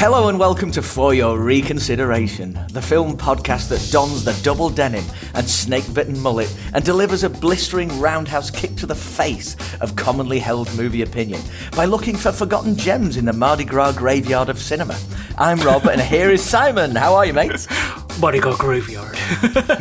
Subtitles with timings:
[0.00, 5.04] Hello and welcome to For Your Reconsideration, the film podcast that dons the double denim
[5.34, 10.38] and snake bitten mullet and delivers a blistering roundhouse kick to the face of commonly
[10.38, 11.42] held movie opinion
[11.76, 14.98] by looking for forgotten gems in the Mardi Gras graveyard of cinema.
[15.36, 16.96] I'm Rob and here is Simon.
[16.96, 17.66] How are you, mate?
[18.20, 19.16] Mardi Gras graveyard.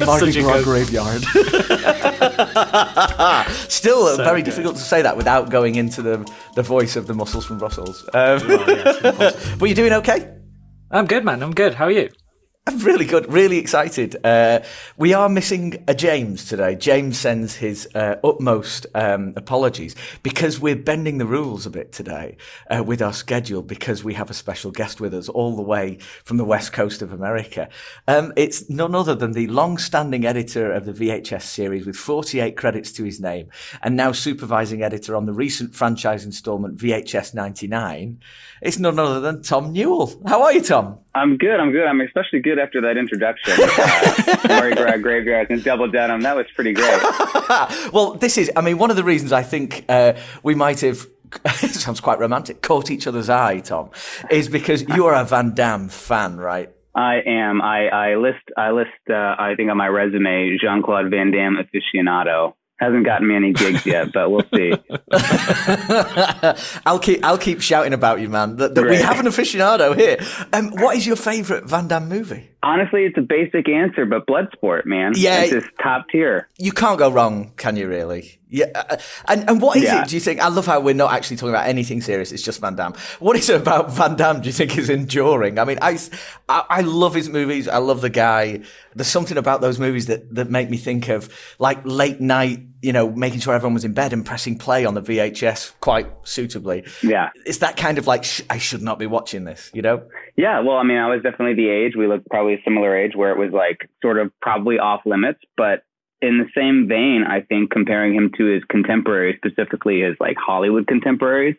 [0.05, 1.21] Mardi Such Gras good- graveyard.
[3.69, 4.45] Still uh, So very good.
[4.45, 8.03] difficult to say that without going into the, the voice of the muscles from Brussels.
[8.13, 8.39] Um,
[9.59, 10.33] but you're doing okay?
[10.91, 11.43] I'm good, man.
[11.43, 11.73] I'm good.
[11.75, 12.09] How are you?
[12.69, 14.15] I'm really good, really excited.
[14.23, 14.59] Uh,
[14.95, 16.75] we are missing a James today.
[16.75, 22.37] James sends his uh, utmost um, apologies because we're bending the rules a bit today
[22.69, 25.97] uh, with our schedule because we have a special guest with us all the way
[26.23, 27.69] from the west coast of America.
[28.07, 32.91] Um, it's none other than the long-standing editor of the VHS series with 48 credits
[32.91, 33.49] to his name
[33.81, 38.19] and now supervising editor on the recent franchise installment VHS 99.
[38.61, 40.21] It's none other than Tom Newell.
[40.27, 40.99] How are you, Tom?
[41.15, 41.59] I'm good.
[41.59, 41.85] I'm good.
[41.85, 43.53] I'm especially good after that introduction.
[43.57, 46.21] Uh, Mardi Gras graveyards and double denim.
[46.21, 47.01] That was pretty great.
[47.93, 51.07] well, this is, I mean, one of the reasons I think uh, we might have,
[51.45, 53.89] it sounds quite romantic, caught each other's eye, Tom,
[54.29, 56.69] is because you are a Van Damme fan, right?
[56.95, 57.61] I am.
[57.61, 58.43] I, I list.
[58.57, 58.89] I list.
[59.09, 62.53] Uh, I think on my resume, Jean Claude Van Damme aficionado.
[62.79, 64.73] Hasn't gotten me any gigs yet, but we'll see.
[66.85, 68.55] I'll keep I'll keep shouting about you, man.
[68.55, 70.17] That, that we have an aficionado here.
[70.53, 72.49] Um, what is your favourite Van Damme movie?
[72.63, 75.11] Honestly, it's a basic answer, but Bloodsport, man.
[75.15, 75.41] Yeah.
[75.41, 76.47] it's just top tier.
[76.57, 77.89] You can't go wrong, can you?
[77.89, 78.38] Really?
[78.49, 78.65] Yeah.
[78.75, 78.97] uh,
[79.27, 80.01] And and what is Yeah.
[80.01, 80.09] it?
[80.09, 80.39] Do you think?
[80.41, 82.31] I love how we're not actually talking about anything serious.
[82.31, 82.93] It's just Van Damme.
[83.19, 84.41] What is it about Van Damme?
[84.41, 85.59] Do you think is enduring?
[85.59, 85.97] I mean, I
[86.47, 87.67] I love his movies.
[87.67, 88.61] I love the guy.
[88.95, 91.29] There's something about those movies that that make me think of
[91.59, 92.61] like late night.
[92.81, 96.07] You know, making sure everyone was in bed and pressing play on the VHS quite
[96.23, 96.85] suitably.
[97.03, 97.27] Yeah.
[97.45, 99.69] It's that kind of like sh- I should not be watching this.
[99.73, 100.03] You know?
[100.37, 101.97] Yeah, well, I mean, I was definitely the age.
[101.97, 105.39] We looked probably a similar age where it was like sort of probably off limits.
[105.57, 105.83] But
[106.21, 110.87] in the same vein, I think comparing him to his contemporaries, specifically his like Hollywood
[110.87, 111.55] contemporaries,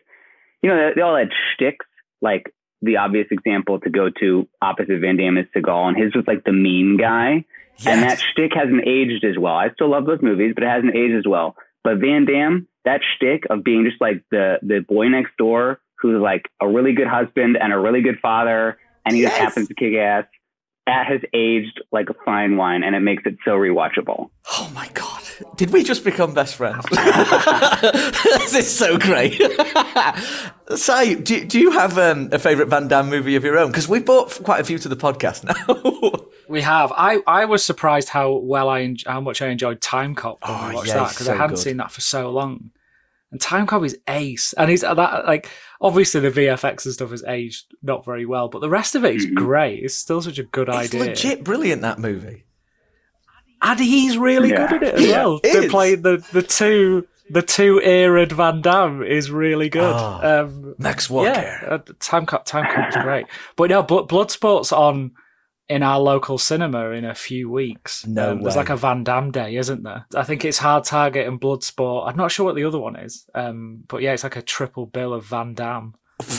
[0.61, 1.85] you know, they, they all had shticks.
[2.21, 6.25] Like the obvious example to go to opposite Van Damme is Seagal, and his was
[6.27, 7.45] like the mean guy.
[7.83, 8.21] And that Yes.
[8.31, 9.55] shtick hasn't aged as well.
[9.55, 11.55] I still love those movies, but it hasn't aged as well.
[11.83, 16.21] But Van Damme, that shtick of being just like the the boy next door who's
[16.21, 19.73] like a really good husband and a really good father, and he just happens to
[19.73, 20.25] kick ass.
[20.87, 24.29] That has aged like a fine wine, and it makes it so rewatchable.
[24.51, 25.21] Oh my god!
[25.55, 26.83] Did we just become best friends?
[26.91, 29.39] this is so great.
[30.75, 33.67] Si, do, do you have um, a favourite Van Damme movie of your own?
[33.71, 36.25] Because we've brought quite a few to the podcast now.
[36.47, 36.91] We have.
[36.95, 40.53] I, I was surprised how well I en- how much I enjoyed Timecop when Oh,
[40.53, 41.61] I watched yeah, that it's because so I hadn't good.
[41.61, 42.71] seen that for so long.
[43.31, 45.47] And Timecop is ace, and he's that like
[45.79, 49.15] obviously the VFX and stuff has aged not very well, but the rest of it
[49.15, 49.35] is Mhm.
[49.35, 49.83] great.
[49.83, 50.81] It's still such a good idea.
[50.83, 51.07] it's idea.
[51.07, 52.43] legit brilliant that movie.
[53.63, 54.67] and he's really Yeah.
[54.67, 55.35] good at it as Yeah, well.
[55.43, 55.71] it They is.
[55.71, 59.93] played the the two the two era'd Van Damme is really good.
[59.95, 61.29] Oh, um, Max Walker.
[61.29, 63.25] yeah, uh, Timecop Time Cop is great.
[63.55, 65.11] But no, Blood, Bloodsport's on
[65.71, 68.05] in our local cinema in a few weeks.
[68.05, 70.05] No um, There's like a Van Damme day, isn't there?
[70.13, 72.09] I think it's Hard Target and Bloodsport.
[72.09, 73.25] I'm not sure what the other one is.
[73.33, 75.95] Um, but yeah, it's like a triple bill of Van Damme,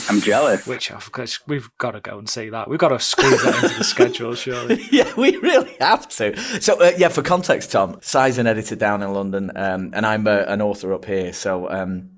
[0.07, 0.67] I'm jealous.
[0.67, 2.69] which of course we've got to go and see that.
[2.69, 4.85] We've got to squeeze that into the schedule, surely.
[4.91, 6.37] yeah, we really have to.
[6.61, 10.27] So, uh, yeah, for context, Tom, Si's an editor down in London, um, and I'm
[10.27, 11.33] uh, an author up here.
[11.33, 12.11] So, um,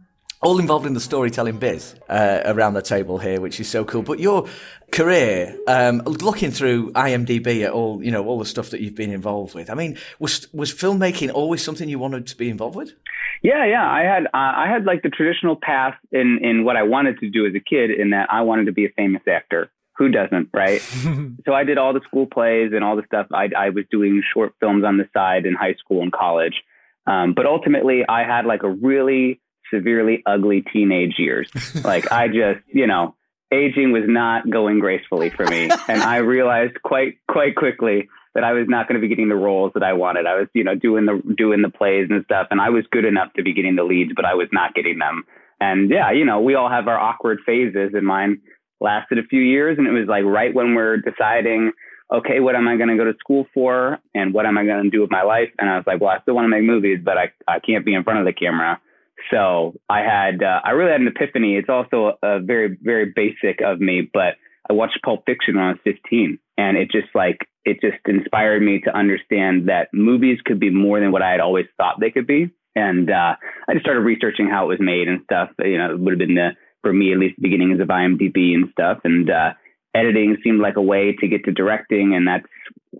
[0.45, 4.03] all involved in the storytelling biz uh, around the table here, which is so cool.
[4.03, 4.47] But your
[4.91, 9.09] career, um, looking through IMDb at all, you know, all the stuff that you've been
[9.11, 9.71] involved with.
[9.71, 12.93] I mean, was was filmmaking always something you wanted to be involved with?
[13.41, 13.89] Yeah, yeah.
[13.89, 17.29] I had uh, I had like the traditional path in in what I wanted to
[17.29, 19.71] do as a kid, in that I wanted to be a famous actor.
[19.97, 20.81] Who doesn't, right?
[21.45, 23.27] so I did all the school plays and all the stuff.
[23.33, 26.61] I, I was doing short films on the side in high school and college.
[27.07, 29.39] Um, but ultimately, I had like a really
[29.73, 31.49] severely ugly teenage years.
[31.83, 33.15] like I just, you know,
[33.51, 38.51] aging was not going gracefully for me, and I realized quite quite quickly that I
[38.51, 40.25] was not going to be getting the roles that I wanted.
[40.27, 43.05] I was, you know, doing the doing the plays and stuff, and I was good
[43.05, 45.23] enough to be getting the leads, but I was not getting them.
[45.59, 48.41] And yeah, you know, we all have our awkward phases, and mine
[48.81, 51.71] lasted a few years, and it was like right when we're deciding,
[52.13, 54.83] okay, what am I going to go to school for, and what am I going
[54.83, 55.49] to do with my life?
[55.57, 57.85] And I was like, well, I still want to make movies, but I I can't
[57.85, 58.81] be in front of the camera.
[59.31, 61.55] So I had, uh, I really had an epiphany.
[61.55, 64.35] It's also a, very, very basic of me, but
[64.69, 68.61] I watched Pulp Fiction when I was 15 and it just like, it just inspired
[68.61, 72.11] me to understand that movies could be more than what I had always thought they
[72.11, 72.51] could be.
[72.75, 73.35] And, uh,
[73.67, 75.49] I just started researching how it was made and stuff.
[75.59, 76.51] You know, it would have been the,
[76.81, 78.99] for me, at least the beginnings of IMDb and stuff.
[79.03, 79.53] And, uh,
[79.95, 82.45] editing seemed like a way to get to directing, and that's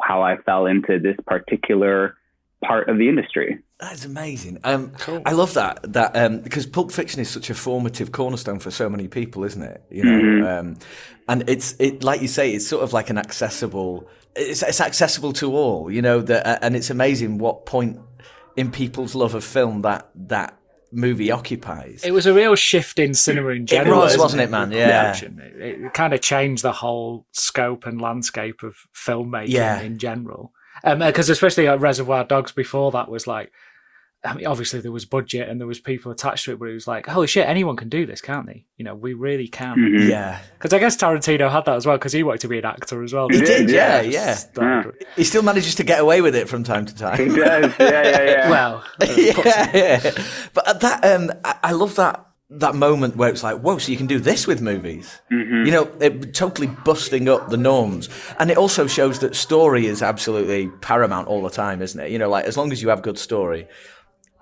[0.02, 2.16] how I fell into this particular
[2.64, 3.60] part of the industry.
[3.80, 4.60] That's amazing.
[4.64, 5.22] Um, cool.
[5.26, 8.90] I love that that um, because Pulp Fiction is such a formative cornerstone for so
[8.90, 9.84] many people, isn't it?
[9.90, 10.68] You know, mm-hmm.
[10.68, 10.78] um,
[11.28, 14.08] and it's it like you say, it's sort of like an accessible.
[14.36, 16.22] It's, it's accessible to all, you know.
[16.22, 18.00] That and it's amazing what point
[18.56, 20.58] in people's love of film that that
[20.96, 22.04] movie occupies.
[22.06, 24.02] It was a real shift in cinema in general.
[24.02, 24.72] It was, wasn't it, man?
[24.72, 25.16] Yeah.
[25.16, 29.82] It, it, kind of changed the whole scope and landscape of filmmaking yeah.
[29.82, 30.54] in general.
[30.86, 33.52] Because um, especially uh, Reservoir Dogs before that was like,
[34.26, 36.74] I mean, obviously there was budget and there was people attached to it, but it
[36.74, 38.66] was like, holy shit, anyone can do this, can't they?
[38.78, 39.78] You know, we really can.
[39.78, 40.10] Mm-hmm.
[40.10, 40.40] Yeah.
[40.58, 43.04] Because I guess Tarantino had that as well, because he wanted to be an actor
[43.04, 43.30] as well.
[43.30, 44.38] He did, yeah, yeah.
[44.58, 44.84] yeah.
[45.16, 47.18] He still manages to get away with it from time to time.
[47.18, 48.50] He does, yeah, yeah, yeah.
[48.56, 50.12] well, uh, yeah, yeah.
[50.54, 53.98] But that, um, I, I love that that moment where it's like, whoa, so you
[53.98, 55.20] can do this with movies.
[55.32, 55.66] Mm-hmm.
[55.66, 58.08] You know, it, totally busting up the norms.
[58.38, 62.12] And it also shows that story is absolutely paramount all the time, isn't it?
[62.12, 63.68] You know, like as long as you have good story,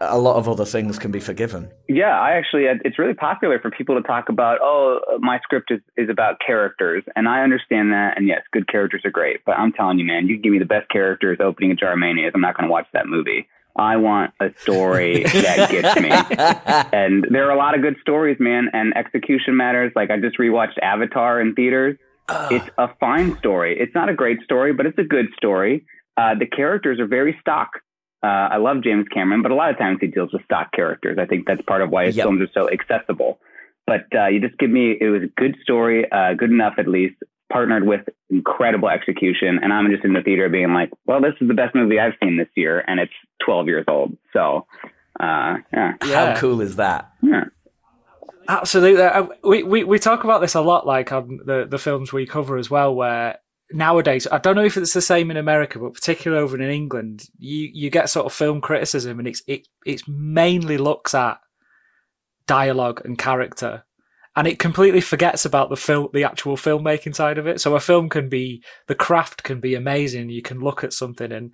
[0.01, 1.71] a lot of other things can be forgiven.
[1.87, 5.79] Yeah, I actually, it's really popular for people to talk about, oh, my script is,
[5.95, 7.05] is about characters.
[7.15, 8.17] And I understand that.
[8.17, 9.45] And yes, good characters are great.
[9.45, 11.99] But I'm telling you, man, you give me the best characters opening a jar of
[11.99, 12.33] mayonnaise.
[12.35, 13.47] I'm not going to watch that movie.
[13.75, 16.09] I want a story that gets me.
[16.97, 19.91] and there are a lot of good stories, man, and execution matters.
[19.95, 21.97] Like I just rewatched Avatar in theaters.
[22.29, 22.49] Uh.
[22.51, 23.77] It's a fine story.
[23.79, 25.85] It's not a great story, but it's a good story.
[26.15, 27.69] Uh, the characters are very stock.
[28.23, 31.17] Uh, I love James Cameron, but a lot of times he deals with stock characters.
[31.19, 32.25] I think that's part of why his yep.
[32.25, 33.39] films are so accessible.
[33.85, 36.87] But uh, you just give me, it was a good story, uh, good enough at
[36.87, 37.15] least,
[37.53, 38.01] partnered with
[38.31, 39.59] incredible execution.
[39.61, 42.13] And I'm just in the theater being like, well, this is the best movie I've
[42.21, 42.83] seen this year.
[42.87, 43.13] And it's
[43.45, 44.17] 12 years old.
[44.33, 44.65] So,
[45.19, 45.93] uh, yeah.
[46.01, 47.11] How cool is that?
[47.21, 47.45] Yeah.
[48.47, 49.03] Absolutely.
[49.03, 52.25] Uh, we, we, we talk about this a lot, like on the, the films we
[52.25, 53.37] cover as well, where
[53.71, 57.23] nowadays, I don't know if it's the same in America, but particularly over in England,
[57.37, 61.37] you, you get sort of film criticism and it's, it, it's mainly looks at
[62.47, 63.85] dialogue and character
[64.35, 67.61] and it completely forgets about the film, the actual filmmaking side of it.
[67.61, 70.29] So a film can be, the craft can be amazing.
[70.29, 71.51] You can look at something and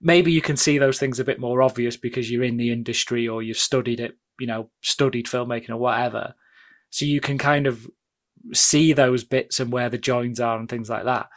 [0.00, 3.26] maybe you can see those things a bit more obvious because you're in the industry
[3.26, 6.34] or you've studied it, you know, studied filmmaking or whatever.
[6.90, 7.86] So you can kind of
[8.52, 11.28] see those bits and where the joins are and things like that.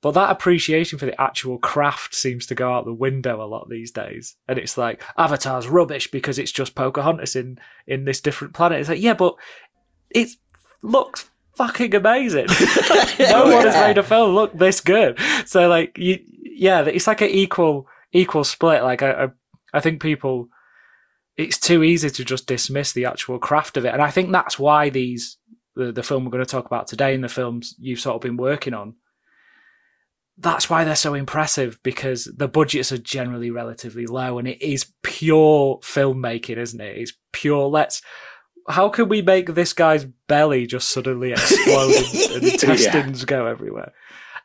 [0.00, 3.68] But that appreciation for the actual craft seems to go out the window a lot
[3.68, 4.36] these days.
[4.46, 8.78] And it's like Avatar's rubbish because it's just Pocahontas in in this different planet.
[8.78, 9.34] It's like, yeah, but
[10.10, 10.30] it
[10.82, 11.28] looks
[11.58, 12.46] fucking amazing.
[13.18, 15.18] no one has made a film look this good.
[15.44, 18.82] So like you, yeah, it's like an equal equal split.
[18.82, 19.28] Like I, I,
[19.74, 20.48] I think people,
[21.36, 24.58] it's too easy to just dismiss the actual craft of it, and I think that's
[24.58, 25.36] why these
[25.74, 28.22] the the film we're going to talk about today and the films you've sort of
[28.22, 28.94] been working on.
[30.40, 34.92] That's why they're so impressive because the budgets are generally relatively low and it is
[35.02, 36.96] pure filmmaking, isn't it?
[36.96, 38.02] It's pure let's
[38.68, 43.26] how can we make this guy's belly just suddenly explode and, and intestines yeah.
[43.26, 43.92] go everywhere?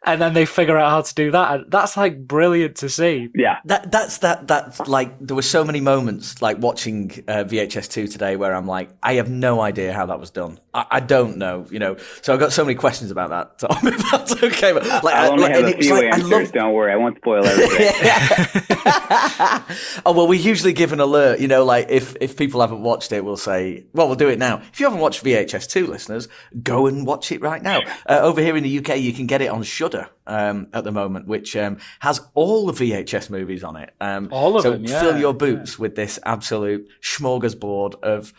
[0.06, 1.54] and then they figure out how to do that.
[1.54, 3.30] And that's like brilliant to see.
[3.34, 7.90] Yeah, that that's that that's like there were so many moments like watching uh, VHS
[7.90, 10.60] two today where I'm like, I have no idea how that was done.
[10.74, 11.98] I, I, don't know, you know.
[12.22, 13.60] So I've got so many questions about that.
[13.60, 16.30] Tom, if that's okay, but like, I only like, have a few like, answers.
[16.30, 16.52] Love...
[16.52, 17.92] Don't worry, I won't spoil everything.
[20.06, 21.40] oh well, we usually give an alert.
[21.40, 24.40] You know, like if if people haven't watched it, we'll say, well, we'll do it
[24.40, 24.62] now.
[24.72, 26.28] If you haven't watched VHS two, listeners,
[26.64, 27.82] go and watch it right now.
[28.10, 30.92] Uh, over here in the UK, you can get it on Shudder um, at the
[30.92, 33.94] moment, which um, has all the VHS movies on it.
[34.02, 35.00] Um, all of so them, yeah.
[35.00, 35.82] Fill your boots yeah.
[35.82, 38.34] with this absolute smorgasbord of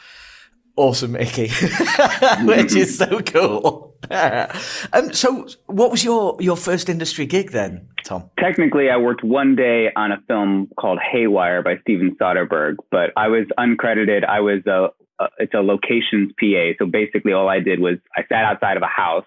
[0.77, 1.49] awesome Icky,
[2.45, 3.97] which is so cool.
[4.11, 8.31] um, so, what was your, your first industry gig then, Tom?
[8.39, 13.29] Technically, I worked one day on a film called Haywire by Steven Soderbergh, but I
[13.29, 14.25] was uncredited.
[14.25, 14.89] I was a,
[15.23, 16.73] a it's a locations PA.
[16.79, 19.27] So basically, all I did was I sat outside of a house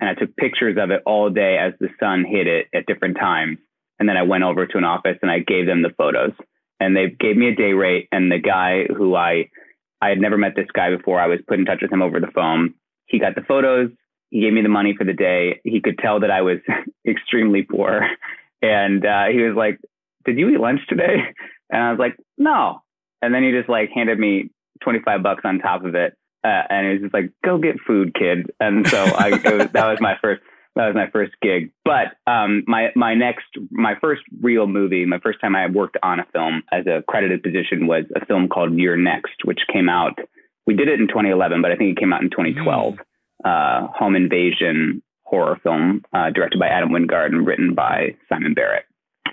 [0.00, 3.16] and I took pictures of it all day as the sun hit it at different
[3.18, 3.58] times.
[3.98, 6.32] And then I went over to an office and I gave them the photos.
[6.80, 8.08] And they gave me a day rate.
[8.12, 9.50] And the guy who I
[10.00, 12.20] I had never met this guy before, I was put in touch with him over
[12.20, 12.74] the phone.
[13.06, 13.90] He got the photos.
[14.30, 15.60] He gave me the money for the day.
[15.64, 16.58] He could tell that I was
[17.06, 18.06] extremely poor.
[18.60, 19.78] And uh, he was like,
[20.24, 21.16] Did you eat lunch today?
[21.70, 22.80] And I was like, No.
[23.20, 24.50] And then he just like handed me
[24.82, 26.14] 25 bucks on top of it.
[26.44, 28.50] Uh, and it was just like, go get food, kid.
[28.60, 30.40] And so I, was, that was my first,
[30.78, 31.72] that was my first gig.
[31.84, 36.20] But um, my my next, my first real movie, my first time I worked on
[36.20, 40.16] a film as a credited position was a film called You're Next, which came out.
[40.68, 42.94] We did it in 2011, but I think it came out in 2012.
[42.94, 42.98] Mm.
[43.44, 48.84] Uh, home invasion, horror film uh, directed by Adam Wingard and written by Simon Barrett,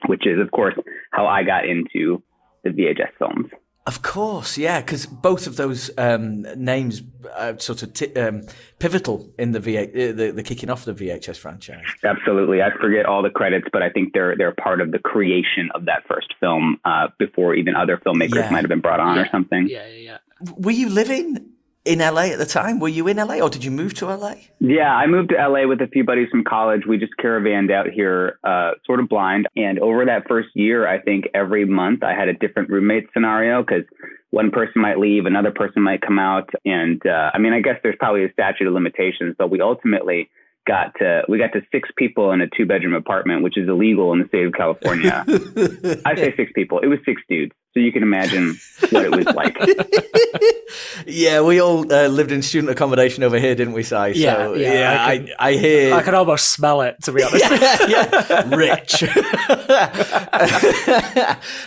[0.07, 0.75] which is, of course,
[1.11, 2.23] how I got into
[2.63, 3.51] the VHS films.
[3.87, 7.03] Of course, yeah, because both of those um, names
[7.37, 8.41] are sort of t- um,
[8.79, 11.83] pivotal in the, v- uh, the the kicking off the VHS franchise.
[12.03, 15.69] Absolutely, I forget all the credits, but I think they're they're part of the creation
[15.75, 18.49] of that first film uh, before even other filmmakers Yeah.
[18.49, 19.21] might have been brought on yeah.
[19.21, 19.67] or something.
[19.69, 20.53] Yeah, yeah, yeah.
[20.57, 21.45] Were you living
[21.85, 22.79] in LA at the time?
[22.79, 24.33] Were you in LA, or did you move to LA?
[24.59, 26.81] Yeah, I moved to LA with a few buddies from college.
[26.87, 29.47] We just caravanned out here, uh, sort of blind.
[29.55, 33.61] And over that first year, I think every month I had a different roommate scenario
[33.61, 33.83] because
[34.31, 36.49] one person might leave, another person might come out.
[36.65, 40.29] And uh, I mean, I guess there's probably a statute of limitations, but we ultimately
[40.67, 44.11] got to we got to six people in a two bedroom apartment, which is illegal
[44.13, 45.23] in the state of California.
[46.05, 46.79] I say six people.
[46.79, 48.57] It was six dudes, so you can imagine
[48.89, 49.57] what it was like.
[51.05, 53.89] yeah, we all uh, lived in student accommodation over here, didn't we, Si?
[53.89, 55.93] So, Yeah, yeah, I I, I, hear.
[55.93, 57.43] I can almost smell it, to be honest.
[57.51, 59.03] yeah, yeah, rich.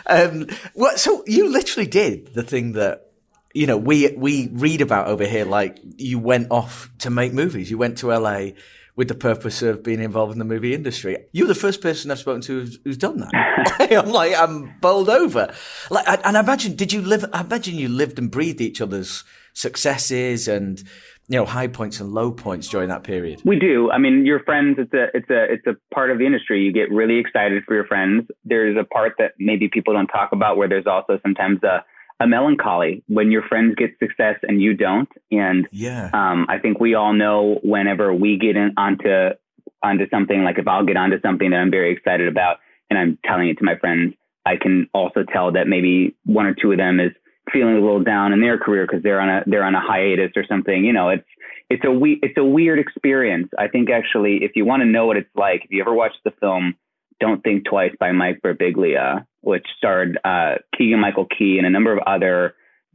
[0.07, 3.11] um, well, so you literally did the thing that
[3.53, 5.45] you know we we read about over here.
[5.45, 7.71] Like you went off to make movies.
[7.71, 8.53] You went to LA
[8.99, 11.17] with the purpose of being involved in the movie industry.
[11.33, 13.89] You're the first person I've spoken to who's, who's done that.
[13.93, 15.55] I'm like I'm bowled over.
[15.89, 17.25] Like, I- and I imagine, did you live?
[17.33, 19.23] I imagine you lived and breathed each other's
[19.55, 20.81] successes and
[21.29, 23.41] you know high points and low points during that period.
[23.45, 23.89] We do.
[23.93, 24.79] I mean, your friends.
[24.81, 26.61] It's a it's a it's a part of the industry.
[26.63, 28.27] You get really excited for your friends.
[28.45, 31.85] There's a part that maybe people don't talk about where there's also sometimes a
[32.21, 35.09] a melancholy when your friends get success and you don't.
[35.31, 36.11] And Yeah.
[36.13, 39.31] um, I think we all know whenever we get in onto
[39.83, 42.57] onto something, like if I'll get onto something that I'm very excited about
[42.91, 46.55] and I'm telling it to my friends, I can also tell that maybe one or
[46.55, 47.13] two of them is
[47.53, 50.33] feeling a little down in their career because they're on a they're on a hiatus
[50.37, 50.85] or something.
[50.85, 51.27] You know, it's
[51.71, 53.49] it's a we it's a weird experience.
[53.59, 56.19] I think actually, if you want to know what it's like, if you ever watched
[56.25, 56.75] the film
[57.21, 61.93] "Don't Think Twice" by Mike Birbiglia, which starred uh, Keegan Michael Key and a number
[61.93, 62.55] of other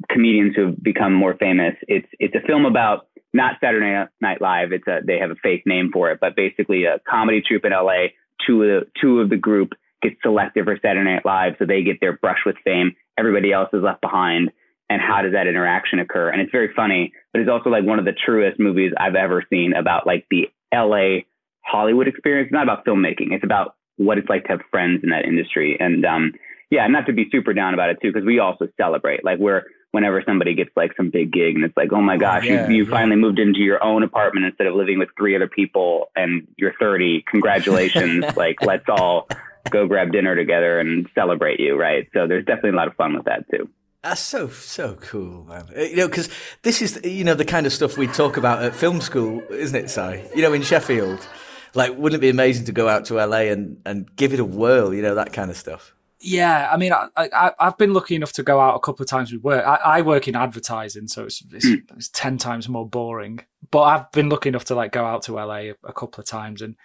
[0.09, 4.71] comedians who have become more famous, it's it's a film about not Saturday Night Live.
[4.71, 7.71] It's a they have a fake name for it, but basically a comedy troupe in
[7.71, 8.07] LA.
[8.45, 11.83] Two of the, two of the group get selected for Saturday Night Live, so they
[11.83, 12.95] get their brush with fame.
[13.17, 14.51] Everybody else is left behind.
[14.89, 16.29] And how does that interaction occur?
[16.29, 19.43] And it's very funny, but it's also like one of the truest movies I've ever
[19.49, 21.21] seen about like the LA
[21.61, 22.47] Hollywood experience.
[22.47, 23.31] It's not about filmmaking.
[23.31, 25.77] It's about what it's like to have friends in that industry.
[25.79, 26.33] And um,
[26.69, 29.23] yeah, not to be super down about it too, because we also celebrate.
[29.23, 32.45] Like we're whenever somebody gets like some big gig and it's like, oh my gosh,
[32.45, 32.89] yeah, you, you yeah.
[32.89, 36.73] finally moved into your own apartment instead of living with three other people and you're
[36.79, 37.23] 30.
[37.29, 38.25] Congratulations.
[38.35, 39.27] like let's all
[39.69, 42.09] go grab dinner together and celebrate you, right?
[42.13, 43.69] So there's definitely a lot of fun with that too.
[44.01, 45.67] That's so so cool, man.
[45.75, 46.27] Uh, You know, because
[46.63, 49.75] this is you know the kind of stuff we talk about at film school, isn't
[49.75, 50.23] it, Si?
[50.35, 51.25] You know, in Sheffield,
[51.75, 54.45] like, wouldn't it be amazing to go out to LA and and give it a
[54.45, 54.93] whirl?
[54.93, 55.95] You know, that kind of stuff.
[56.25, 59.09] Yeah, I mean, I, I, I've been lucky enough to go out a couple of
[59.09, 59.65] times with work.
[59.65, 61.75] I, I work in advertising, so it's, it's, hmm.
[61.97, 63.41] it's ten times more boring.
[63.71, 66.25] But I've been lucky enough to like go out to LA a, a couple of
[66.25, 66.77] times, and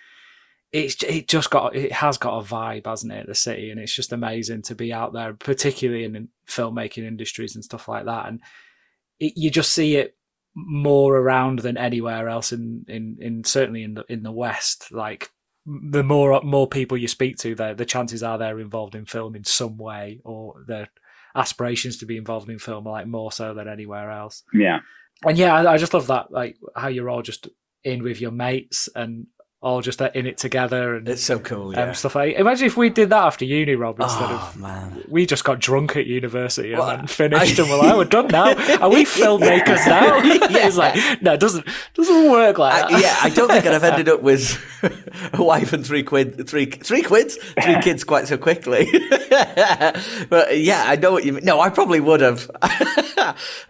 [0.73, 3.29] it's it just got it has got a vibe, hasn't it?
[3.29, 7.55] The city, and it's just amazing to be out there, particularly in, in filmmaking industries
[7.55, 8.27] and stuff like that.
[8.27, 8.41] And
[9.21, 10.17] it, you just see it
[10.67, 14.93] more around than anywhere else in in in certainly in the in the West.
[14.93, 15.31] Like
[15.67, 19.37] the more more people you speak to, the the chances are they're involved in film
[19.37, 20.89] in some way, or their
[21.35, 24.43] aspirations to be involved in film are like more so than anywhere else.
[24.53, 24.81] Yeah.
[25.25, 27.49] And yeah, I, I just love that, like how you're all just
[27.85, 29.27] in with your mates and
[29.61, 31.71] all just in it together and It's so cool.
[31.71, 31.93] um, Yeah.
[31.93, 32.37] stuff like.
[32.37, 35.03] Imagine if we did that after uni, Rob, instead oh of man.
[35.09, 38.05] we just got drunk at university and Well, then finished, I- and we're like, we're
[38.05, 38.51] done now.
[38.81, 40.19] Are we filmmakers now?
[40.49, 40.67] Yeah.
[40.69, 43.01] it's like, no, it doesn't doesn't work like I, that.
[43.03, 44.57] yeah, I don't think I'd have ended up with
[45.33, 48.89] a wife and three quid, three three quids, three kids quite so quickly.
[50.31, 51.45] but yeah, I know what you mean.
[51.45, 52.49] No, I probably would have.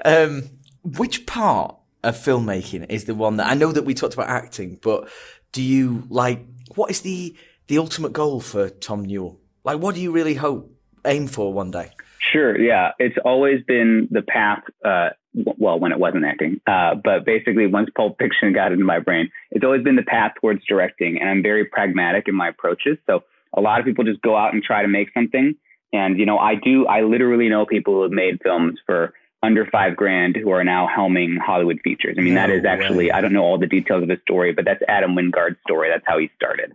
[0.04, 0.50] um,
[0.84, 4.78] which part of filmmaking is the one that I know that we talked about acting,
[4.82, 5.08] but
[5.52, 6.44] do you like?
[6.74, 7.34] What is the
[7.66, 9.38] the ultimate goal for Tom Newell?
[9.64, 10.72] Like, what do you really hope
[11.04, 11.90] aim for one day?
[12.32, 12.58] Sure.
[12.58, 12.92] Yeah.
[12.98, 14.62] It's always been the path.
[14.84, 18.98] Uh, well, when it wasn't acting, uh, but basically once Pulp Fiction got into my
[18.98, 21.18] brain, it's always been the path towards directing.
[21.20, 22.98] And I'm very pragmatic in my approaches.
[23.06, 23.22] So
[23.56, 25.54] a lot of people just go out and try to make something.
[25.92, 29.66] And, you know, I do, I literally know people who have made films for under
[29.66, 32.16] five grand who are now helming Hollywood features.
[32.18, 33.10] I mean, that No is actually, way.
[33.12, 35.90] I don't know all the details of his story, but that's Adam Wingard's story.
[35.90, 36.72] That's how he started.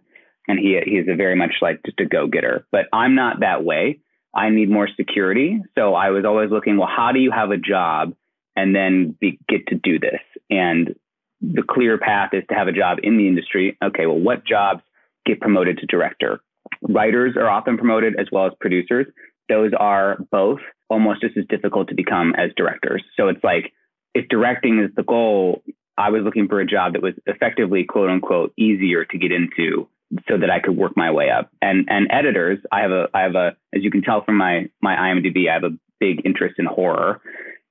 [0.48, 3.64] And he, he's a very much like just a go getter, but I'm not that
[3.64, 4.00] way.
[4.34, 5.62] I need more security.
[5.76, 8.14] So I was always looking, well, how do you have a job
[8.56, 10.22] and then be, get to do this?
[10.50, 10.96] And
[11.42, 13.78] the clear path is to have a job in the industry.
[13.84, 14.82] Okay, well, what jobs
[15.26, 16.40] get promoted to director?
[16.82, 19.06] Writers are often promoted as well as producers.
[19.50, 20.60] Those are both
[20.94, 23.04] almost just as difficult to become as directors.
[23.18, 23.74] So it's like
[24.14, 25.64] if directing is the goal,
[25.98, 29.90] I was looking for a job that was effectively quote unquote easier to get into
[30.28, 31.50] so that I could work my way up.
[31.62, 34.70] And and editors, I have a I have a as you can tell from my
[34.82, 37.22] my IMDb, I have a big interest in horror.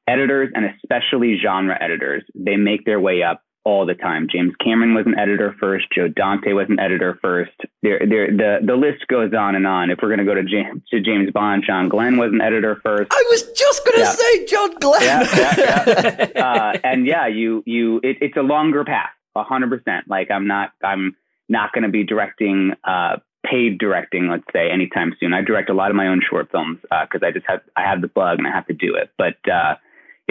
[0.09, 4.27] Editors and especially genre editors, they make their way up all the time.
[4.31, 5.87] James Cameron was an editor first.
[5.95, 7.53] Joe Dante was an editor first.
[7.83, 9.91] There, there, the the list goes on and on.
[9.91, 12.81] If we're going to go to James to James Bond, John Glen was an editor
[12.83, 13.13] first.
[13.13, 14.13] I was just going to yeah.
[14.13, 15.03] say John Glen.
[15.03, 16.43] Yeah, yeah, yeah.
[16.45, 20.09] uh, and yeah, you you it, it's a longer path, hundred percent.
[20.09, 21.17] Like I'm not I'm
[21.49, 22.73] not going to be directing.
[22.85, 25.35] Uh, paid directing, let's say, anytime soon.
[25.35, 27.83] I direct a lot of my own short films because uh, I just have I
[27.83, 29.11] have the bug and I have to do it.
[29.19, 29.75] But uh,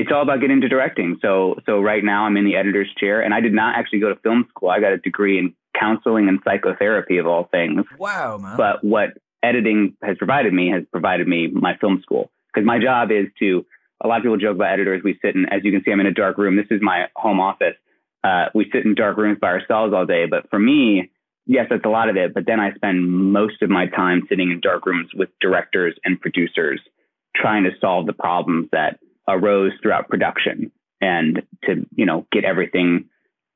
[0.01, 1.19] it's all about getting into directing.
[1.21, 4.09] So so right now I'm in the editor's chair, and I did not actually go
[4.09, 4.69] to film school.
[4.69, 7.85] I got a degree in counseling and psychotherapy of all things.
[7.99, 8.57] Wow, man!
[8.57, 9.09] But what
[9.43, 13.65] editing has provided me has provided me my film school because my job is to.
[14.03, 15.03] A lot of people joke about editors.
[15.03, 16.55] We sit in, as you can see, I'm in a dark room.
[16.55, 17.75] This is my home office.
[18.23, 20.25] Uh, we sit in dark rooms by ourselves all day.
[20.25, 21.11] But for me,
[21.45, 22.33] yes, that's a lot of it.
[22.33, 26.19] But then I spend most of my time sitting in dark rooms with directors and
[26.19, 26.81] producers,
[27.35, 28.97] trying to solve the problems that
[29.27, 33.05] arose throughout production and to you know get everything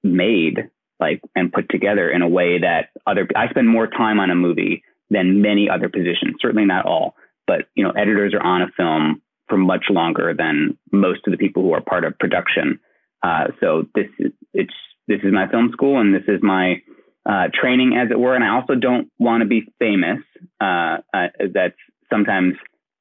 [0.04, 0.70] made
[1.00, 4.36] like and put together in a way that other I spend more time on a
[4.36, 7.16] movie than many other positions certainly not all
[7.48, 11.38] but you know editors are on a film for much longer than most of the
[11.38, 12.80] people who are part of production.
[13.24, 14.74] Uh, so this is it's
[15.08, 16.82] this is my film school and this is my
[17.28, 18.36] uh, training as it were.
[18.36, 20.20] And I also don't want to be famous
[20.62, 21.78] uh, uh that's
[22.12, 22.56] sometimes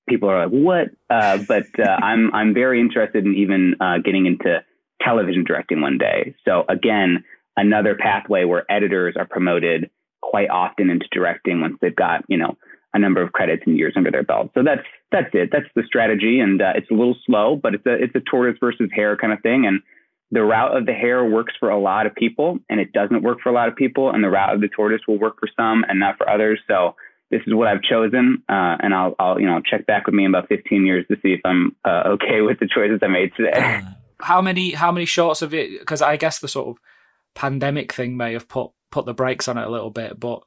[0.09, 4.27] people are like, "What?" Uh, but uh, I'm I'm very interested in even uh, getting
[4.27, 4.63] into
[5.03, 6.35] television directing one day.
[6.45, 7.25] So again,
[7.57, 9.91] another pathway where editors are promoted
[10.23, 12.57] quite often into directing once they've got you know
[12.93, 14.51] a number of credits and years under their belt.
[14.55, 15.51] So that's that's it.
[15.53, 18.59] That's the strategy, and uh, it's a little slow, but it's a it's a tortoise
[18.61, 19.81] versus hare kind of thing, and
[20.31, 23.39] the route of the hare works for a lot of people and it doesn't work
[23.43, 25.85] for a lot of people and the route of the tortoise will work for some
[25.89, 26.97] and not for others so
[27.35, 30.25] this is what I've chosen, uh, and I'll, I'll, you know, check back with me
[30.25, 33.33] in about 15 years to see if I'm uh, okay with the choices I made
[33.37, 33.83] today.
[34.21, 35.81] How many, how many shorts of it?
[35.81, 36.77] Because I guess the sort of
[37.35, 40.41] pandemic thing may have put put the brakes on it a little bit, but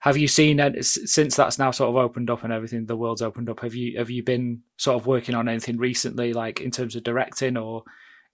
[0.00, 3.48] have you seen since that's now sort of opened up and everything the world's opened
[3.48, 6.96] up have you have you been sort of working on anything recently like in terms
[6.96, 7.84] of directing or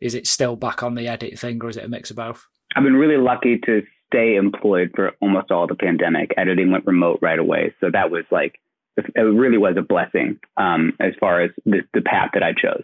[0.00, 2.46] is it still back on the edit thing or is it a mix of both
[2.74, 6.32] i've been really lucky to stay employed for almost all the pandemic.
[6.36, 7.74] Editing went remote right away.
[7.80, 8.58] So that was like,
[8.96, 12.82] it really was a blessing um, as far as the, the path that I chose.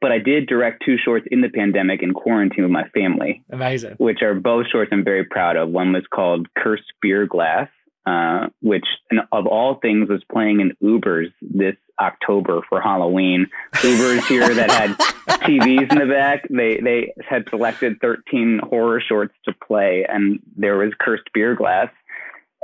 [0.00, 3.44] But I did direct two shorts in the pandemic in quarantine with my family.
[3.50, 3.94] Amazing.
[3.98, 5.68] Which are both shorts I'm very proud of.
[5.68, 7.68] One was called Cursed Beer Glass,
[8.04, 8.86] uh, which
[9.30, 13.46] of all things was playing in Ubers this October for Halloween.
[13.74, 14.90] Ubers here that had
[15.46, 16.46] TVs in the back.
[16.50, 21.88] They they had selected 13 horror shorts to play, and there was Cursed Beer Glass.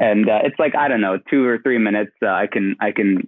[0.00, 2.12] And uh, it's like I don't know, two or three minutes.
[2.22, 3.26] Uh, I can I can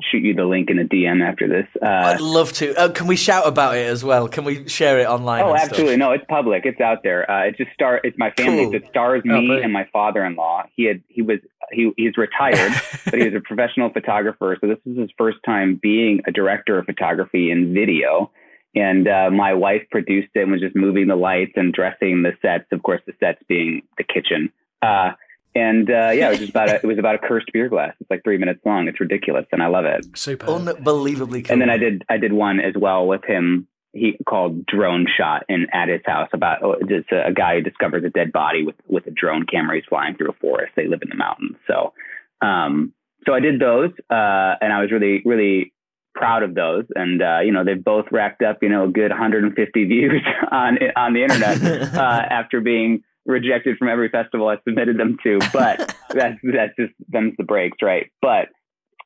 [0.00, 1.66] shoot you the link in a DM after this.
[1.82, 2.74] Uh, I'd love to.
[2.78, 4.28] Uh, can we shout about it as well?
[4.28, 5.42] Can we share it online?
[5.42, 5.94] Oh, absolutely.
[5.94, 5.98] Stuff?
[5.98, 6.64] No, it's public.
[6.64, 7.28] It's out there.
[7.28, 8.00] Uh, it just star.
[8.04, 8.66] It's my family.
[8.66, 8.74] Cool.
[8.76, 10.64] It stars oh, me oh, and my father-in-law.
[10.76, 11.38] He had he was
[11.72, 12.72] he he's retired,
[13.04, 14.56] but he was a professional photographer.
[14.60, 18.30] So this is his first time being a director of photography in video.
[18.74, 22.32] And uh, my wife produced it and was just moving the lights and dressing the
[22.40, 22.64] sets.
[22.72, 24.50] Of course, the sets being the kitchen.
[24.80, 25.12] Uh,
[25.54, 27.94] and uh, yeah, it was just about a, it was about a cursed beer glass.
[28.00, 28.88] It's like three minutes long.
[28.88, 30.06] It's ridiculous, and I love it.
[30.16, 31.52] Super, unbelievably cool.
[31.52, 33.68] And then I did I did one as well with him.
[33.92, 37.62] He called drone shot in at his house about oh, it's a, a guy who
[37.62, 39.76] discovers a dead body with with a drone camera.
[39.76, 40.72] He's flying through a forest.
[40.76, 41.56] They live in the mountains.
[41.66, 41.92] So,
[42.40, 42.92] um,
[43.26, 45.72] so I did those, uh, and I was really really
[46.14, 46.84] proud of those.
[46.94, 50.78] And uh, you know, they've both racked up you know a good 150 views on
[50.96, 51.98] on the internet uh,
[52.30, 55.78] after being rejected from every festival I submitted them to, but
[56.10, 58.10] that's that's just them's the breaks, right?
[58.20, 58.48] But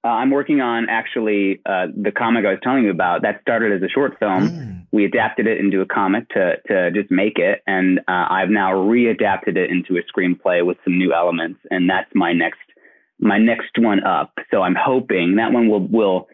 [0.06, 3.22] uh, I'm working on actually uh, the comic I was telling you about.
[3.22, 4.48] That started as a short film.
[4.48, 4.86] Mm.
[4.92, 8.72] We adapted it into a comic to to just make it, and uh, I've now
[8.72, 12.60] readapted it into a screenplay with some new elements, and that's my next
[13.18, 14.32] my next one up.
[14.52, 16.28] So I'm hoping that one will will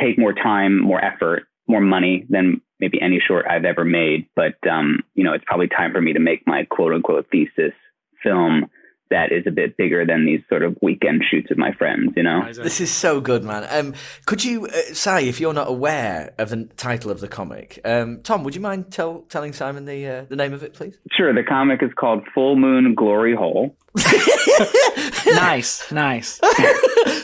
[0.00, 4.26] take more time, more effort, more money than maybe any short I've ever made.
[4.34, 7.74] But um, you know, it's probably time for me to make my quote unquote thesis
[8.22, 8.70] film
[9.12, 12.22] that is a bit bigger than these sort of weekend shoots with my friends, you
[12.22, 12.50] know?
[12.52, 13.66] This is so good, man.
[13.70, 13.94] Um,
[14.26, 18.20] could you, uh, say, if you're not aware of the title of the comic, um,
[18.22, 20.98] Tom, would you mind tell, telling Simon the uh, the name of it, please?
[21.12, 21.32] Sure.
[21.32, 23.76] The comic is called Full Moon Glory Hole.
[25.26, 26.38] nice, nice.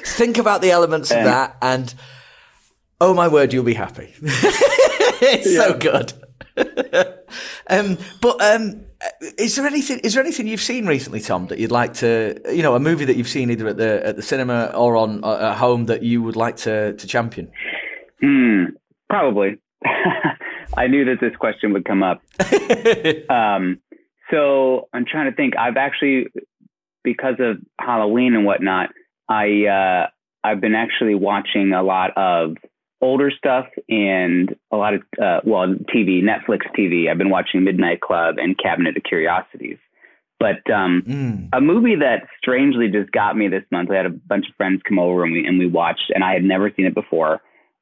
[0.04, 1.92] Think about the elements of that, and
[3.00, 4.12] oh my word, you'll be happy.
[4.22, 6.12] it's so good.
[7.68, 8.84] um, but um,
[9.36, 9.98] is there anything?
[10.00, 12.40] Is there anything you've seen recently, Tom, that you'd like to?
[12.52, 15.22] You know, a movie that you've seen either at the at the cinema or on
[15.24, 17.50] uh, at home that you would like to to champion?
[18.20, 18.64] Hmm.
[19.08, 19.58] Probably.
[20.76, 22.22] I knew that this question would come up.
[23.30, 23.80] um,
[24.30, 25.56] so I'm trying to think.
[25.56, 26.26] I've actually,
[27.02, 28.90] because of Halloween and whatnot,
[29.28, 30.06] I uh,
[30.44, 32.56] I've been actually watching a lot of
[33.00, 37.08] older stuff and a lot of uh, well TV, Netflix TV.
[37.10, 39.78] I've been watching Midnight Club and Cabinet of Curiosities.
[40.40, 41.48] But um, Mm.
[41.52, 43.90] a movie that strangely just got me this month.
[43.90, 46.32] I had a bunch of friends come over and we and we watched, and I
[46.32, 47.40] had never seen it before.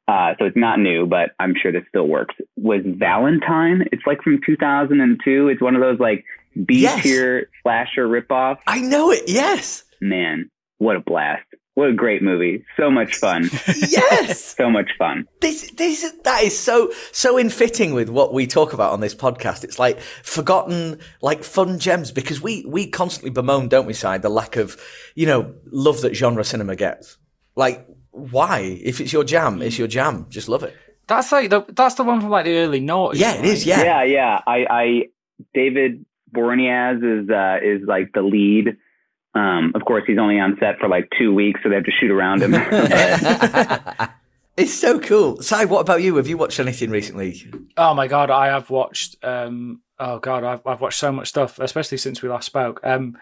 [0.09, 2.35] Uh, so it's not new, but I'm sure this still works.
[2.57, 3.85] Was Valentine?
[3.93, 5.49] It's like from 2002.
[5.49, 6.25] It's one of those like
[6.65, 7.47] B tier Yes.
[7.63, 8.59] slasher ripoff.
[8.67, 9.25] I know it.
[9.27, 11.45] Yes, Man, what a blast!
[11.77, 12.65] What a great movie.
[12.79, 13.51] So much fun.
[13.67, 14.57] yes.
[14.57, 15.29] so much fun.
[15.43, 19.15] This, this, that is so, so in fitting with what we talk about on this
[19.15, 19.63] podcast.
[19.63, 24.31] It's like forgotten, like fun gems because we, we constantly bemoan, don't we, Si, the
[24.31, 24.81] lack of,
[25.15, 27.19] you know, love that genre cinema gets.
[27.57, 28.61] Like, why?
[28.83, 30.25] If it's your jam, it's your jam.
[30.31, 30.75] Just love it.
[31.07, 33.17] That's like the that's the one from like the early noughties.
[33.19, 33.67] Yeah, it is.
[33.67, 33.83] Yeah.
[33.83, 34.41] Yeah, yeah.
[34.47, 35.03] I, I
[35.53, 38.79] David Boreanaz is uh, is like the lead.
[39.37, 41.91] Um, of course, he's only on set for like two weeks, so they have to
[41.91, 42.55] shoot around him.
[44.57, 45.43] it's so cool.
[45.43, 46.17] Si, what about you?
[46.17, 47.47] Have you watched anything recently?
[47.77, 49.23] Oh my god, I have watched.
[49.23, 52.81] Um, oh god, I've I've watched so much stuff, especially since we last spoke.
[52.83, 53.19] Um,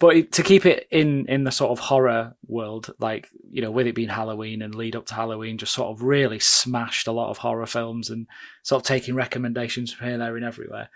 [0.00, 3.86] but to keep it in in the sort of horror world, like you know, with
[3.86, 7.30] it being Halloween and lead up to Halloween, just sort of really smashed a lot
[7.30, 8.26] of horror films and
[8.64, 10.88] sort of taking recommendations from here, there, and everywhere.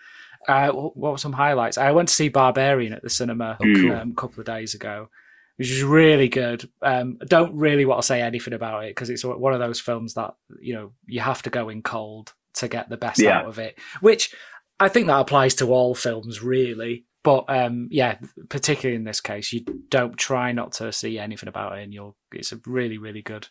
[0.46, 1.78] Uh, wh- what were some highlights?
[1.78, 3.92] I went to see Barbarian at the cinema Oh, cool.
[3.92, 5.08] um, a couple of days ago,
[5.56, 6.68] which was really good.
[6.82, 9.80] Um, I don't really want to say anything about it because it's one of those
[9.80, 13.38] films that you know you have to go in cold to get the best Yeah.
[13.40, 13.78] out of it.
[14.00, 14.34] Which
[14.80, 17.04] I think that applies to all films, really.
[17.24, 21.76] But um, yeah, particularly in this case, you don't try not to see anything about
[21.76, 22.16] it, and you'll.
[22.32, 23.48] It's a really, really good,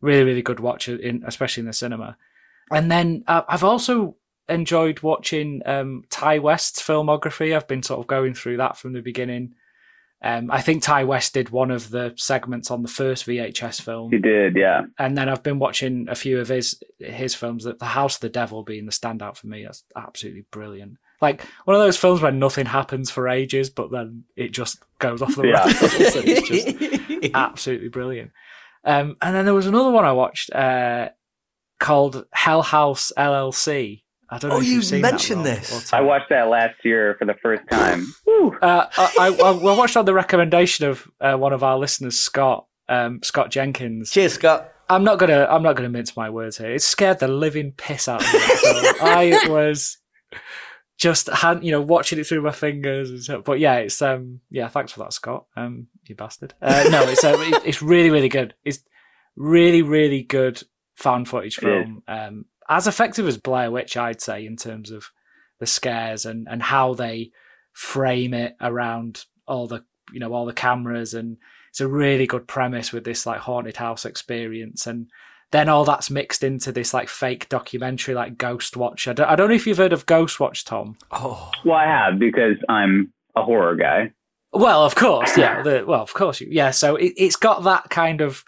[0.00, 2.16] really, really good watch in, especially in the cinema.
[2.72, 4.16] And then uh, I've also
[4.50, 7.54] enjoyed watching um, Ti West's filmography.
[7.56, 9.54] I've been sort of going through that from the beginning.
[10.22, 14.10] Um, I think Ty West did one of the segments on the first VHS film
[14.10, 14.82] he did, yeah.
[14.98, 17.64] and then I've been watching a few of his his films.
[17.64, 19.64] That The House of the Devil being the standout for me.
[19.64, 20.98] That's absolutely brilliant.
[21.22, 25.22] Like one of those films where nothing happens for ages, but then it just goes
[25.22, 25.64] off the Yeah.
[25.64, 25.76] rails.
[26.16, 28.30] and it's just absolutely brilliant.
[28.84, 31.10] Um, and then there was another one I watched uh,
[31.78, 34.02] called Hell House LLC.
[34.30, 35.92] I don't know Oh, if you you've seen that, mentioned this.
[35.92, 38.06] I watched that last year for the first time.
[38.62, 42.66] Uh, I, I, I watched on the recommendation of uh, one of our listeners, Scott
[42.88, 44.10] um, Scott Jenkins.
[44.10, 44.72] Cheers, Scott.
[44.88, 46.72] I'm not gonna I'm not gonna mince my words here.
[46.72, 48.40] It scared the living piss out of me.
[48.40, 49.98] So I was
[50.98, 54.40] just had you know watching it through my fingers and so, but yeah it's um
[54.50, 58.28] yeah thanks for that Scott um you bastard uh, no it's uh, it's really really
[58.28, 58.82] good it's
[59.36, 60.62] really really good
[60.96, 61.84] found footage It is.
[61.84, 65.10] film um as effective as Blair Witch I'd say in terms of
[65.58, 67.32] the scares and and how they
[67.72, 71.36] frame it around all the you know all the cameras and
[71.68, 75.08] it's a really good premise with this like haunted house experience and
[75.52, 79.08] then all that's mixed into this like fake documentary like Ghost Watch.
[79.08, 80.96] I don't, I don't know if you've heard of Ghost Watch, Tom.
[81.10, 84.12] Oh, Well, I have because I'm a horror guy.
[84.52, 85.62] Well, of course, yeah.
[85.62, 86.70] The, well, of course, you, yeah.
[86.70, 88.44] So it, it's got that kind of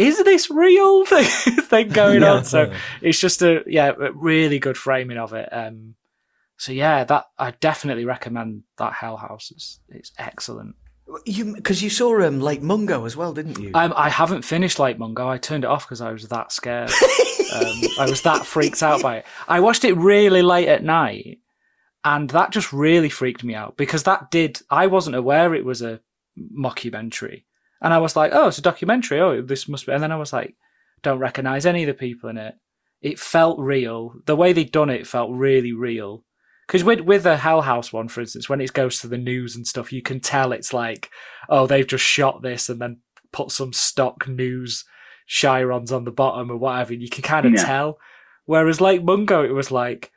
[0.00, 1.24] is this real thing,
[1.62, 2.32] thing going Yeah.
[2.32, 2.44] on.
[2.44, 5.48] So it's just a yeah, a really good framing of it.
[5.52, 5.94] Um,
[6.56, 9.50] so yeah, that I definitely recommend that Hell House.
[9.54, 10.76] It's, it's excellent.
[11.26, 13.70] you because you saw um, Lake Mungo as well, didn't you?
[13.74, 15.28] Um, I haven't finished Lake Mungo.
[15.28, 16.90] I turned it off because I was that scared.
[17.54, 19.26] um, I was that freaked out by it.
[19.48, 21.38] I watched it really late at night,
[22.04, 24.60] and that just really freaked me out because that did.
[24.70, 26.00] I wasn't aware it was a
[26.56, 27.44] mockumentary,
[27.80, 29.20] and I was like, "Oh, it's a documentary.
[29.20, 30.54] Oh, this must be." And then I was like,
[31.02, 32.54] "Don't recognize any of the people in it."
[33.02, 34.14] It felt real.
[34.26, 36.24] The way they'd done it felt really real.
[36.66, 39.56] Because with with the Hell House one, for instance, when it goes to the news
[39.56, 41.10] and stuff, you can tell it's like,
[41.48, 43.00] oh, they've just shot this and then
[43.32, 44.84] put some stock news
[45.28, 47.64] chyrons on the bottom or whatever, and you can kind of Yeah.
[47.64, 47.98] tell.
[48.44, 50.10] Whereas like Mungo, it was like,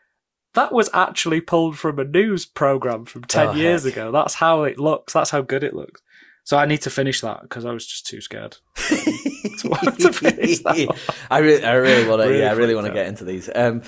[0.54, 3.93] that was actually pulled from a news program from 10 Oh, years heck.
[3.93, 4.12] ago.
[4.12, 5.13] That's how it looks.
[5.13, 6.02] That's how good it looks.
[6.46, 10.60] So I need to finish that because I was just too scared to, to finish
[10.60, 11.16] that.
[11.32, 12.28] I really, I really want to.
[12.28, 13.50] Really yeah, I really want to get into these.
[13.54, 13.82] Um,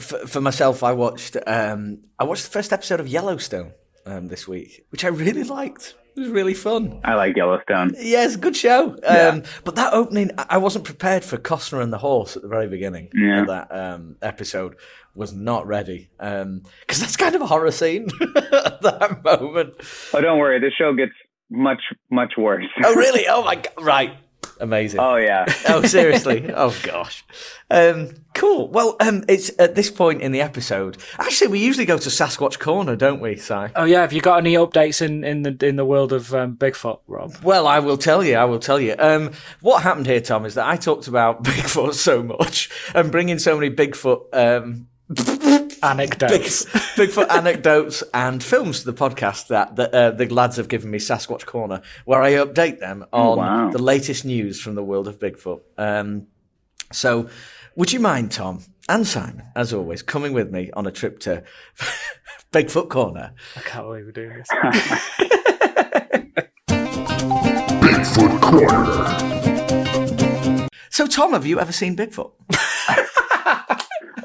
[0.00, 1.36] for, for myself, I watched.
[1.46, 3.72] Um, I watched the first episode of Yellowstone
[4.06, 5.94] um, this week, which I really liked.
[6.16, 7.00] It was really fun.
[7.04, 7.94] I like Yellowstone.
[7.98, 8.96] Yeah, it's a good show.
[9.06, 12.48] Um, But that opening, I I wasn't prepared for Costner and the horse at the
[12.48, 13.42] very beginning Yeah.
[13.42, 14.76] of that um, episode.
[15.14, 19.72] Was not ready because that's kind of a horror scene at that moment.
[20.12, 20.60] Oh, don't worry.
[20.60, 21.12] The show gets
[21.50, 22.66] much, much worse.
[22.84, 23.26] Oh, really?
[23.28, 23.72] Oh my god!
[23.80, 24.16] Right,
[24.60, 25.00] amazing.
[25.00, 25.44] oh yeah.
[25.68, 27.24] oh seriously oh gosh
[27.70, 31.98] um cool well um it's at this point in the episode actually we usually go
[31.98, 35.42] to sasquatch corner don't we si Oh yeah, have you got any updates in, in
[35.42, 37.34] the in the world of um, Bigfoot, Rob?
[37.42, 40.54] well i will tell you i will tell you um what happened here tom is
[40.54, 44.86] that i talked about bigfoot so much and bringing so many bigfoot um
[45.76, 46.64] Big, Anecdotes.
[46.96, 50.98] Bigfoot anecdotes and films to the podcast that, that uh, the lads have given me
[50.98, 53.70] Sasquatch Corner, where I update them on wow.
[53.70, 55.60] the latest news from the world of Bigfoot.
[55.76, 56.28] Um,
[56.92, 57.28] so,
[57.74, 61.42] would you mind, Tom and Simon, as always, coming with me on a trip to
[62.52, 63.34] Bigfoot Corner?
[63.56, 64.48] I can't believe we're doing this.
[67.80, 69.26] Bigfoot Corner.
[70.90, 72.32] So, Tom, have you ever seen Bigfoot?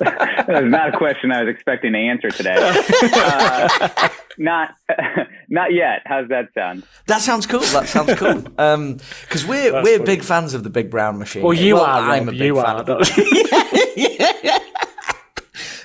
[0.04, 2.56] that was not a question I was expecting to answer today.
[3.14, 4.76] Uh, not,
[5.50, 6.02] not yet.
[6.06, 6.84] How's that sound?
[7.08, 7.60] That sounds cool.
[7.60, 8.42] That sounds cool.
[8.42, 10.06] Because we're That's we're funny.
[10.06, 11.44] big fans of the Big Brown Machine.
[11.44, 12.00] Well, you are.
[12.12, 12.82] I'm Rob, a big you fan are.
[12.82, 14.62] of it.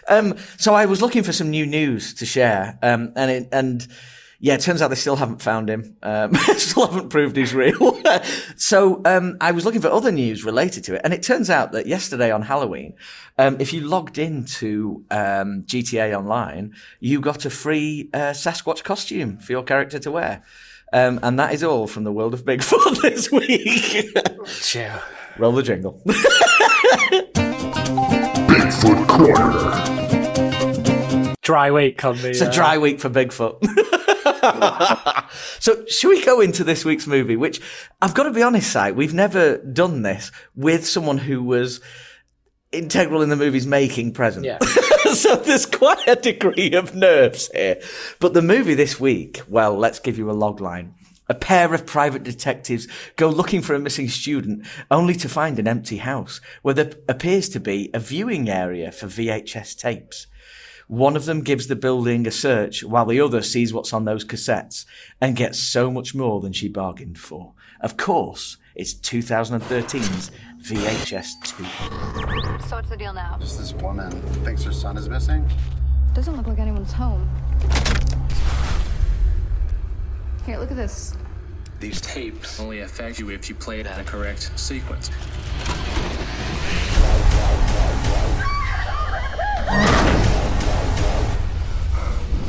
[0.08, 3.86] Um, so I was looking for some new news to share, um, and it, and
[4.38, 5.96] yeah, it turns out they still haven't found him.
[6.02, 8.00] Um, still haven't proved he's real.
[8.56, 11.72] so um, I was looking for other news related to it, and it turns out
[11.72, 12.94] that yesterday on Halloween,
[13.38, 19.38] um, if you logged into um, GTA Online, you got a free uh, Sasquatch costume
[19.38, 20.42] for your character to wear.
[20.92, 24.16] Um, and that is all from the world of Bigfoot this week.
[24.60, 25.00] Chill.
[25.38, 26.00] Roll the jingle.
[28.46, 29.84] Bigfoot Corner.
[31.42, 32.30] Dry week on the.
[32.30, 33.58] It's a uh, dry week for Bigfoot.
[35.60, 37.36] so, should we go into this week's movie?
[37.36, 37.60] Which
[38.00, 41.80] I've got to be honest, Si, we've never done this with someone who was
[42.72, 44.44] integral in the movie's making present.
[44.44, 44.58] Yeah.
[45.14, 47.80] so there's quite a degree of nerves here.
[48.20, 50.94] But the movie this week, well, let's give you a log line.
[51.28, 55.66] A pair of private detectives go looking for a missing student only to find an
[55.66, 60.28] empty house where there appears to be a viewing area for VHS tapes.
[60.88, 64.24] One of them gives the building a search while the other sees what's on those
[64.24, 64.86] cassettes
[65.20, 67.54] and gets so much more than she bargained for.
[67.80, 70.30] Of course, it's 2013's
[70.62, 72.68] VHS 2.
[72.68, 73.36] So what's the deal now?
[73.40, 74.12] Just this woman
[74.44, 75.50] thinks her son is missing.
[76.14, 77.28] Doesn't look like anyone's home.
[80.44, 81.16] Here, look at this.
[81.80, 85.10] These tapes only affect you if you play it in a correct sequence.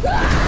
[0.04, 0.47] Don't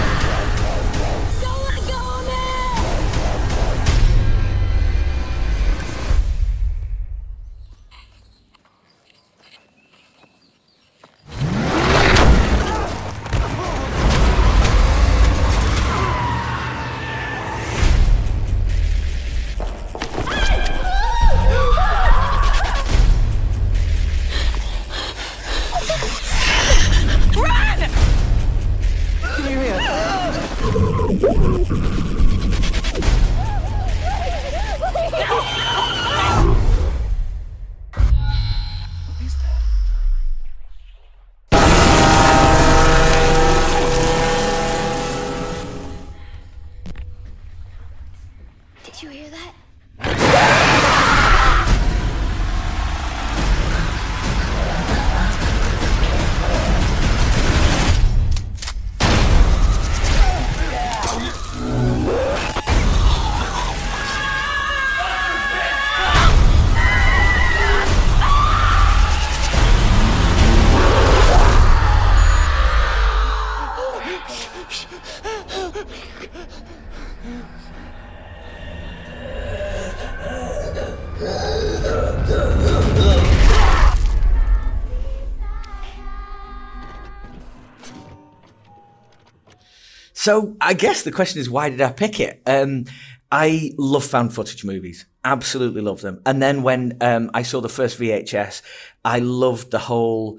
[90.30, 92.40] So I guess the question is, why did I pick it?
[92.46, 92.84] Um,
[93.32, 95.04] I love found footage movies.
[95.24, 96.22] Absolutely love them.
[96.24, 98.62] And then when um, I saw the first VHS,
[99.04, 100.38] I loved the whole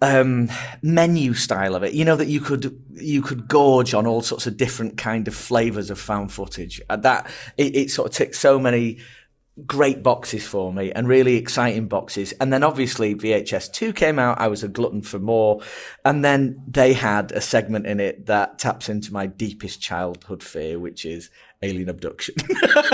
[0.00, 0.48] um,
[0.80, 1.92] menu style of it.
[1.92, 5.34] You know that you could you could gorge on all sorts of different kind of
[5.34, 6.80] flavors of found footage.
[6.88, 8.96] Uh, that it, it sort of ticked so many
[9.66, 12.32] great boxes for me and really exciting boxes.
[12.40, 14.40] And then obviously VHS 2 came out.
[14.40, 15.60] I was a glutton for more.
[16.04, 20.78] And then they had a segment in it that taps into my deepest childhood fear,
[20.78, 21.30] which is
[21.62, 22.34] alien abduction.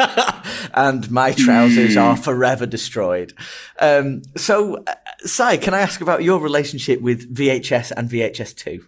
[0.75, 3.35] and my trousers are forever destroyed.
[3.79, 8.85] Um, so, uh, Si, can I ask about your relationship with VHS and VHS 2?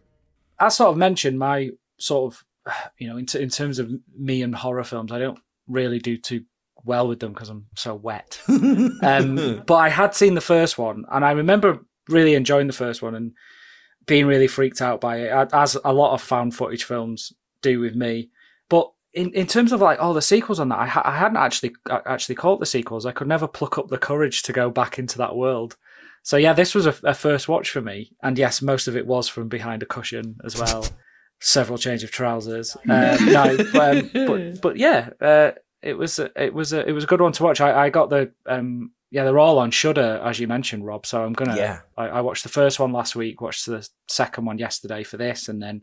[0.59, 2.45] I sort of mentioned my sort of,
[2.99, 6.17] you know, in, t- in terms of me and horror films, I don't really do
[6.17, 6.45] too
[6.87, 8.41] well with them because I'm so wet.
[8.49, 13.03] um, but I had seen the first one, and I remember really enjoying the first
[13.03, 13.33] one and
[14.07, 17.95] being really freaked out by it, as a lot of found footage films do with
[17.95, 18.31] me.
[18.69, 21.17] But in, in terms of like all oh, the sequels on that, I, ha- I
[21.17, 23.07] hadn't actually actually caught the sequels.
[23.07, 25.77] I could never pluck up the courage to go back into that world.
[26.23, 29.07] So yeah, this was a, a first watch for me, and yes, most of it
[29.07, 30.87] was from behind a cushion as well.
[31.41, 32.77] Several change of trousers.
[32.89, 35.53] Uh, no, um, but but yeah, uh,
[35.87, 37.61] it was a, it was a, it was a good one to watch.
[37.61, 41.07] I, I got the um yeah they're all on Shudder as you mentioned, Rob.
[41.07, 41.81] So I'm gonna yeah.
[41.97, 45.49] I, I watched the first one last week, watched the second one yesterday for this,
[45.49, 45.83] and then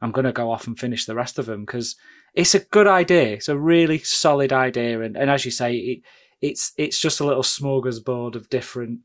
[0.00, 1.96] I'm gonna go off and finish the rest of them because
[2.34, 3.34] it's a good idea.
[3.34, 6.02] It's a really solid idea, and, and as you say, it,
[6.40, 9.00] it's it's just a little smorgasbord of different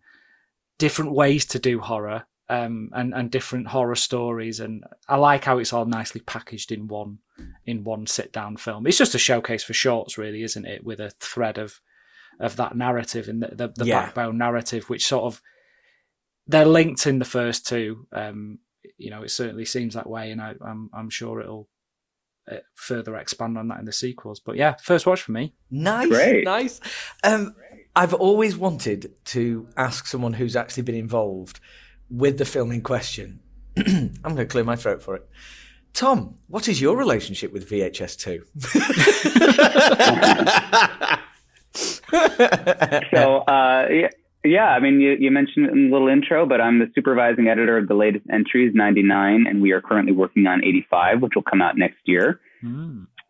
[0.77, 5.57] different ways to do horror um, and and different horror stories, and I like how
[5.59, 7.19] it's all nicely packaged in one
[7.65, 8.85] in one sit down film.
[8.87, 10.83] It's just a showcase for shorts, really, isn't it?
[10.83, 11.79] With a thread of
[12.39, 14.05] of that narrative and the the, the Yeah.
[14.05, 15.41] backbone narrative, which sort of
[16.47, 18.07] they're linked in the first two.
[18.11, 18.59] Um,
[18.97, 21.69] you know, it certainly seems that way, and I, I'm I'm sure it'll
[22.51, 24.41] uh, further expand on that in the sequels.
[24.41, 25.53] But yeah, first watch for me.
[25.71, 26.43] Nice, Great.
[26.43, 26.81] nice.
[27.23, 27.55] Um,
[27.95, 31.59] I've always wanted to ask someone who's actually been involved
[32.13, 33.39] with the film in question.
[33.77, 35.27] I'm going to clear my throat for it.
[35.93, 38.45] Tom, what is your relationship with VHS 2?
[43.15, 44.09] so uh, yeah,
[44.43, 47.47] yeah, I mean, you, you mentioned it in the little intro, but I'm the supervising
[47.47, 51.43] editor of the latest entries, 99, and we are currently working on 85, which will
[51.43, 52.39] come out next year.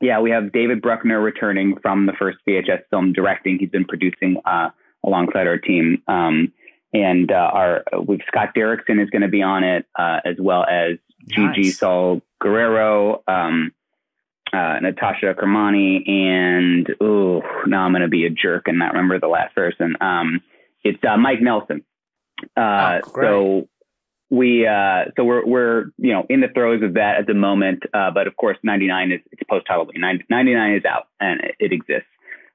[0.02, 3.60] Yeah, we have David Bruckner returning from the first VHS film directing.
[3.60, 4.70] He's been producing uh,
[5.06, 6.02] alongside our team.
[6.08, 6.52] Um,
[6.94, 10.64] and uh, our we've Scott Derrickson is going to be on it, uh, as well
[10.64, 11.80] as Gigi Nice.
[11.80, 13.72] Saul Guerrero, um,
[14.54, 19.20] uh, Natasha Kermani, and oh, now I'm going to be a jerk and not remember
[19.20, 19.96] the last person.
[20.00, 20.42] Um,
[20.84, 21.84] it's uh, Mike Nelson.
[22.56, 23.70] Uh, Oh, so
[24.30, 27.84] we uh, so we're we're you know in the throes of that at the moment,
[27.94, 30.02] uh, but of course 99 is it's post Halloween.
[30.30, 32.10] 99 is out and it, it exists.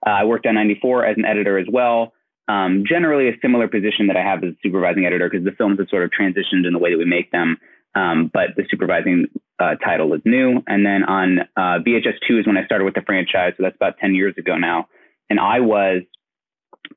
[0.07, 2.13] Uh, I worked on 94 as an editor as well.
[2.49, 5.79] Um, generally, a similar position that I have as a supervising editor because the films
[5.79, 7.59] have sort of transitioned in the way that we make them.
[7.95, 9.27] Um, but the supervising
[9.59, 10.63] uh, title is new.
[10.67, 13.55] And then on uh, VHS 2 is when I started with the franchise.
[13.57, 14.89] So that's about 10 years ago now.
[15.29, 16.03] And I was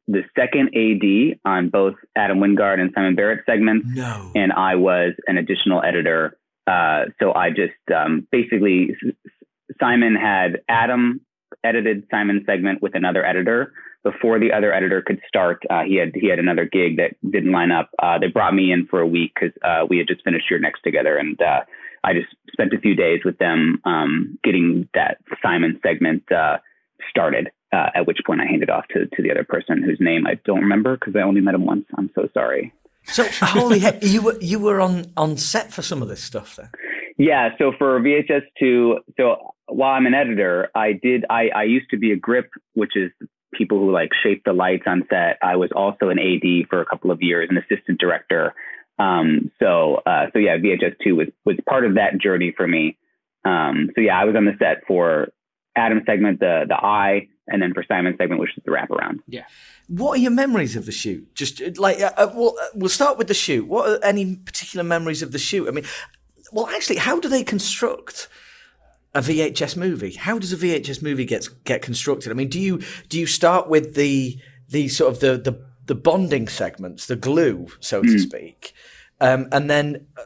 [0.07, 4.31] the second AD on both Adam Wingard and Simon Barrett segments no.
[4.35, 6.37] and I was an additional editor.
[6.67, 8.95] Uh, so I just um, basically
[9.79, 11.21] Simon had Adam
[11.63, 13.73] edited Simon's segment with another editor.
[14.03, 17.51] Before the other editor could start, uh, he had he had another gig that didn't
[17.51, 17.91] line up.
[18.01, 20.59] Uh, they brought me in for a week because uh, we had just finished You're
[20.59, 21.61] Next together, and uh,
[22.03, 26.57] I just spent a few days with them um, getting that Simon segment uh,
[27.09, 27.51] started.
[27.73, 30.33] Uh, at which point I handed off to to the other person whose name I
[30.45, 31.85] don't remember because I only met him once.
[31.97, 32.73] I'm so sorry.
[33.03, 36.55] So, holy heck, you were, you were on, on set for some of this stuff
[36.55, 36.69] then?
[37.17, 41.89] Yeah, so for VHS two, so while I'm an editor, I did I, I used
[41.91, 43.11] to be a grip, which is
[43.53, 45.37] people who like shape the lights on set.
[45.41, 48.53] I was also an AD for a couple of years, an assistant director.
[48.99, 52.97] Um, so uh, so yeah, VHS two was was part of that journey for me.
[53.43, 55.29] Um, so yeah, I was on the set for
[55.75, 59.19] Adam's segment, the the eye, and then for Simon's segment, which is the wraparound.
[59.27, 59.45] Yeah.
[59.87, 61.33] What are your memories of the shoot?
[61.35, 63.67] Just like, uh, uh, well, uh, we'll start with the shoot.
[63.67, 65.67] What are any particular memories of the shoot?
[65.67, 65.85] I mean,
[66.51, 68.29] well, actually, how do they construct
[69.13, 70.13] a VHS movie?
[70.13, 72.31] How does a VHS movie get get constructed?
[72.31, 75.95] I mean, do you do you start with the the sort of the the, the
[75.95, 78.73] bonding segments, the glue, so to speak,
[79.19, 80.23] um, and then uh,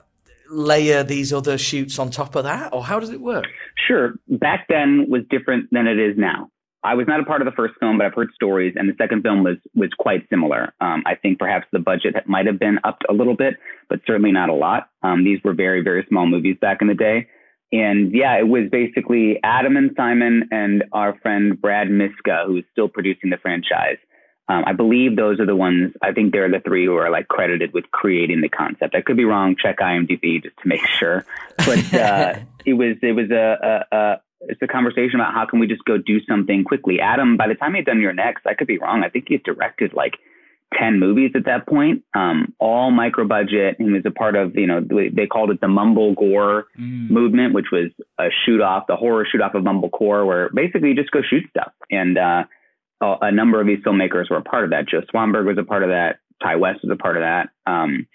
[0.50, 3.46] layer these other shoots on top of that, or how does it work?
[3.88, 4.14] Sure.
[4.28, 6.50] Back then was different than it is now.
[6.84, 8.94] I was not a part of the first film, but I've heard stories, and the
[9.00, 10.74] second film was was quite similar.
[10.80, 13.56] Um, I think perhaps the budget might have been upped a little bit,
[13.90, 14.90] but certainly not a lot.
[15.02, 17.28] Um, these were very very small movies back in the day,
[17.72, 22.64] and yeah, it was basically Adam and Simon and our friend Brad Miska, who is
[22.72, 23.98] still producing the franchise.
[24.48, 25.94] Um, I believe those are the ones.
[26.04, 28.94] I think they're the three who are like credited with creating the concept.
[28.94, 29.56] I could be wrong.
[29.60, 31.26] Check IMDb just to make sure.
[31.58, 32.36] But uh,
[32.66, 35.84] it was it was a, a, a it's a conversation about how can we just
[35.86, 37.00] go do something quickly.
[37.00, 39.04] Adam, by the time he had done You're Next, I could be wrong.
[39.04, 40.18] I think he had directed like
[40.74, 43.76] 10 movies at that point, um, all micro budget.
[43.78, 47.10] He was a part of, you know, they called it the Mumblegore Mm.
[47.10, 50.96] movement, which was a shoot off, the horror shoot off of Mumblecore, where basically you
[50.96, 51.72] just go shoot stuff.
[51.92, 52.44] And uh,
[53.02, 54.88] a, a number of these filmmakers were a part of that.
[54.90, 56.20] Joe Swanberg was a part of that.
[56.44, 57.50] Ti West was a part of that.
[57.66, 58.08] Um,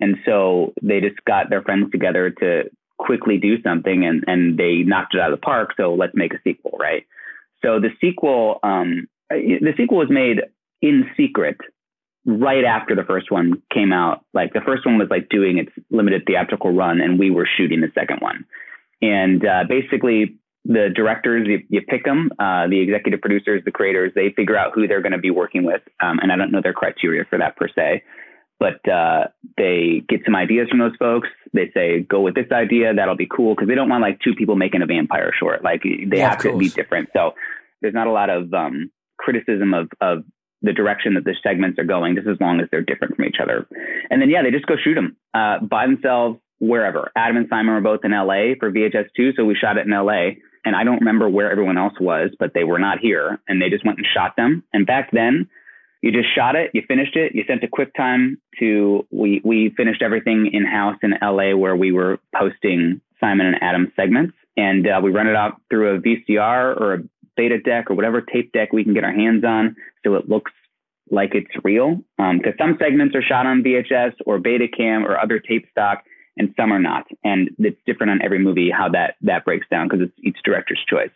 [0.00, 4.78] and so they just got their friends together to quickly do something and, and they
[4.78, 5.74] knocked it out of the park.
[5.76, 7.06] So let's make a sequel, right?
[7.64, 10.40] So the sequel, um, the sequel was made
[10.82, 11.58] in secret
[12.28, 14.22] right after the first one came out.
[14.34, 17.80] Like the first one was like doing its limited theatrical run, and we were shooting
[17.80, 18.44] the second one.
[19.00, 24.12] And uh, basically, the directors you, you pick them, uh, the executive producers, the creators,
[24.14, 25.80] they figure out who they're going to be working with.
[26.02, 28.02] Um, and I don't know their criteria for that per se,
[28.60, 31.28] but uh, they get some ideas from those folks.
[31.54, 34.34] They say go with this idea, that'll be cool because they don't want like two
[34.34, 35.64] people making a vampire short.
[35.64, 37.08] Like they Yeah, have to be different.
[37.14, 37.32] So
[37.80, 40.24] there's not a lot of um, criticism of of
[40.62, 43.36] the direction that the segments are going, just as long as they're different from each
[43.40, 43.66] other.
[44.10, 47.12] And then, yeah, they just go shoot them uh, by themselves wherever.
[47.16, 49.92] Adam and Simon were both in LA for VHS 2, so we shot it in
[49.92, 50.40] LA.
[50.64, 53.38] And I don't remember where everyone else was, but they were not here.
[53.46, 54.64] And they just went and shot them.
[54.72, 55.48] And back then,
[56.02, 59.74] you just shot it, you finished it, you sent a quick time to, we, we
[59.76, 64.34] finished everything in house in LA where we were posting Simon and Adam segments.
[64.56, 66.98] And uh, we run it out through a VCR or a
[67.36, 69.76] beta deck or whatever tape deck we can get our hands on
[70.08, 70.52] so it looks
[71.10, 72.00] like it's real.
[72.18, 76.04] Um, because some segments are shot on VHS or Betacam or other tape stock,
[76.36, 77.06] and some are not.
[77.24, 80.80] And it's different on every movie how that that breaks down because it's each director's
[80.88, 81.10] choice.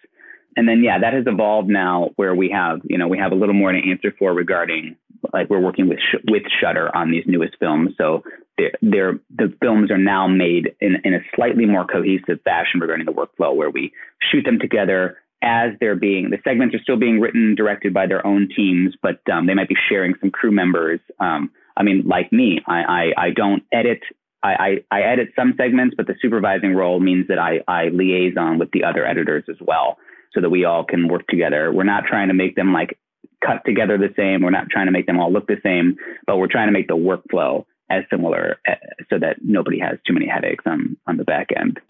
[0.56, 3.36] And then yeah, that has evolved now where we have you know we have a
[3.36, 4.96] little more to answer for regarding
[5.32, 8.22] like we're working with Sh- with Shudder on these newest films, so
[8.58, 13.06] they're, they're the films are now made in in a slightly more cohesive fashion regarding
[13.06, 13.92] the workflow where we
[14.30, 18.24] shoot them together as they're being the segments are still being written directed by their
[18.26, 21.00] own teams, but um, they might be sharing some crew members.
[21.18, 24.00] Um, I mean, like me, I, I, I don't edit.
[24.42, 28.58] I, I, I edit some segments, but the supervising role means that I, I liaison
[28.58, 29.98] with the other editors as well,
[30.32, 31.72] so that we all can work together.
[31.72, 32.98] We're not trying to make them like
[33.44, 34.42] cut together the same.
[34.42, 36.88] We're not trying to make them all look the same, but we're trying to make
[36.88, 38.74] the workflow as similar uh,
[39.10, 41.80] so that nobody has too many headaches on on the back end.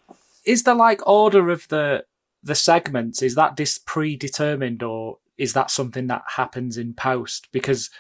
[0.45, 2.05] Is the like order of the
[2.43, 7.91] the segments is that dis- predetermined or is that something that happens in post because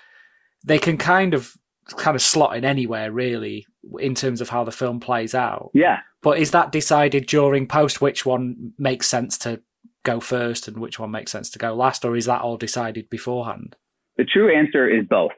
[0.65, 1.57] they can kind of
[1.97, 3.67] kind of slot in anywhere really
[3.99, 8.01] in terms of how the film plays out Yeah, but is that decided during post
[8.01, 9.61] which one makes sense to
[10.05, 13.11] go first and which one makes sense to go last or is that all decided
[13.11, 13.77] beforehand
[14.17, 15.33] The true answer is both.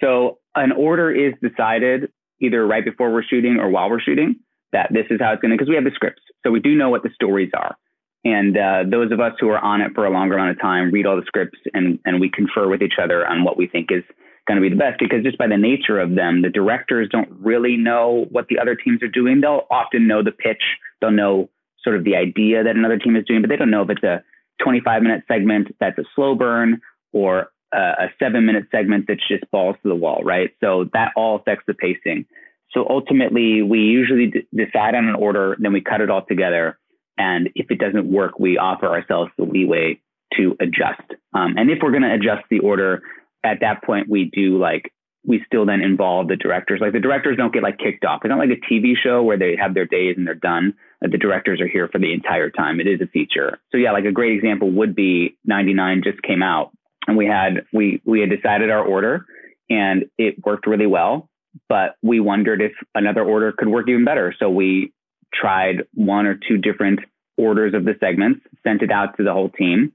[0.00, 4.36] So an order is decided either right before we're shooting or while we're shooting
[4.72, 6.22] that this is how it's going to, because we have the scripts.
[6.44, 7.76] So we do know what the stories are.
[8.24, 10.90] And uh, those of us who are on it for a longer amount of time
[10.90, 13.88] read all the scripts and, and we confer with each other on what we think
[13.90, 14.02] is
[14.46, 14.98] going to be the best.
[14.98, 18.74] Because just by the nature of them, the directors don't really know what the other
[18.74, 19.40] teams are doing.
[19.40, 20.62] They'll often know the pitch,
[21.00, 21.48] they'll know
[21.84, 24.02] sort of the idea that another team is doing, but they don't know if it's
[24.02, 24.22] a
[24.62, 26.80] 25 minute segment that's a slow burn
[27.12, 30.50] or a, a seven minute segment that's just balls to the wall, right?
[30.60, 32.26] So that all affects the pacing.
[32.72, 36.78] So ultimately, we usually d- decide on an order, then we cut it all together.
[37.18, 40.00] And if it doesn't work, we offer ourselves the leeway
[40.36, 41.02] to adjust.
[41.34, 43.02] Um, and if we're going to adjust the order,
[43.44, 44.92] at that point, we do like,
[45.26, 46.80] we still then involve the directors.
[46.80, 48.20] Like the directors don't get like kicked off.
[48.22, 50.74] It's not like a TV show where they have their days and they're done.
[51.04, 52.80] Uh, the directors are here for the entire time.
[52.80, 53.58] It is a feature.
[53.72, 56.70] So yeah, like a great example would be 99 just came out
[57.06, 59.26] and we had, we, we had decided our order
[59.68, 61.28] and it worked really well,
[61.68, 64.34] but we wondered if another order could work even better.
[64.38, 64.92] So we
[65.32, 67.00] tried one or two different
[67.36, 69.92] orders of the segments, sent it out to the whole team,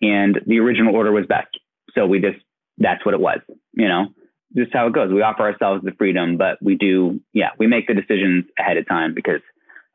[0.00, 1.58] and the original order was best.
[1.94, 2.38] So we just
[2.78, 3.40] that's what it was,
[3.72, 4.06] you know.
[4.54, 5.12] Just how it goes.
[5.12, 8.88] We offer ourselves the freedom, but we do, yeah, we make the decisions ahead of
[8.88, 9.40] time because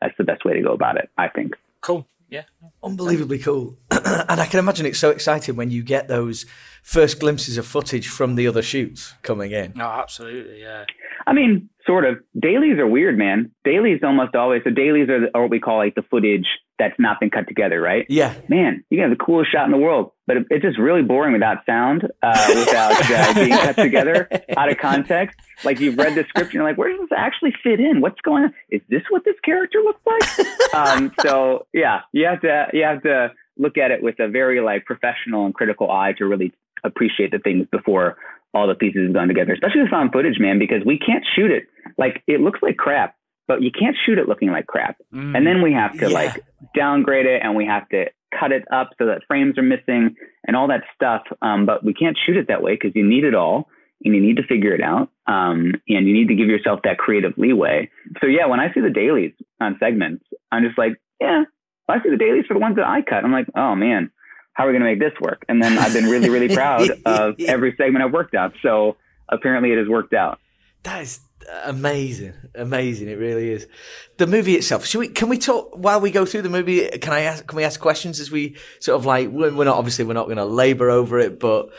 [0.01, 1.55] that's the best way to go about it, I think.
[1.81, 2.43] cool yeah
[2.84, 3.77] Unbelievably cool.
[3.91, 6.47] and I can imagine it's so exciting when you get those
[6.82, 9.73] first glimpses of footage from the other shoots coming in.
[9.75, 10.86] no absolutely yeah
[11.27, 12.17] I mean, sort of.
[12.39, 13.51] Dailies are weird, man.
[13.63, 14.61] Dailies almost always.
[14.63, 16.47] So dailies are, the, are what we call like the footage
[16.82, 18.07] that's not been cut together, right?
[18.09, 18.34] Yeah.
[18.49, 21.63] Man, you got the coolest shot in the world, but it's just really boring without
[21.65, 24.27] sound, uh, without uh, being cut together
[24.57, 25.39] out of context.
[25.63, 28.01] Like you've read the script, and you're like, where does this actually fit in?
[28.01, 28.53] What's going on?
[28.71, 30.73] Is this what this character looks like?
[30.73, 34.59] um, so yeah, you have to you have to look at it with a very
[34.59, 36.51] like professional and critical eye to really
[36.84, 38.17] appreciate the things before
[38.55, 41.51] all the pieces have gone together, especially the found footage, man, because we can't shoot
[41.51, 41.67] it
[41.97, 43.15] like it looks like crap,
[43.51, 44.95] but you can't shoot it looking like crap.
[45.13, 45.35] Mm.
[45.35, 46.13] And then we have to Yeah.
[46.21, 46.41] like
[46.73, 48.05] downgrade it and we have to
[48.39, 50.15] cut it up so that frames are missing
[50.47, 51.23] and all that stuff.
[51.41, 53.67] Um, but we can't shoot it that way because you need it all
[54.05, 55.09] and you need to figure it out.
[55.27, 57.89] Um, and you need to give yourself that creative leeway.
[58.21, 61.43] So yeah, when I see the dailies on segments, I'm just like, yeah,
[61.89, 63.25] I see the dailies for the ones that I cut.
[63.25, 64.11] I'm like, oh man,
[64.53, 65.43] how are we going to make this work?
[65.49, 68.53] And then I've been really, really proud of every segment I've worked on.
[68.63, 68.95] So
[69.27, 70.39] apparently it has worked out.
[70.83, 71.19] That is
[71.63, 73.07] amazing, amazing.
[73.09, 73.67] It really is.
[74.17, 74.85] The movie itself.
[74.85, 75.07] Should we?
[75.07, 76.87] Can we talk while we go through the movie?
[76.99, 77.45] Can I ask?
[77.45, 79.29] Can we ask questions as we sort of like?
[79.29, 81.69] We're we're not obviously we're not going to labour over it, but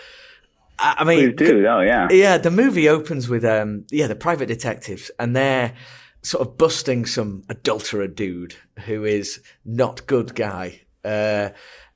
[0.79, 1.67] I, I mean, Please do.
[1.67, 2.09] Oh yeah.
[2.11, 5.75] yeah, the movie opens with um yeah the private detectives and they're
[6.23, 8.55] sort of busting some adulterer dude
[8.87, 10.81] who is not good guy.
[11.05, 11.51] Uh,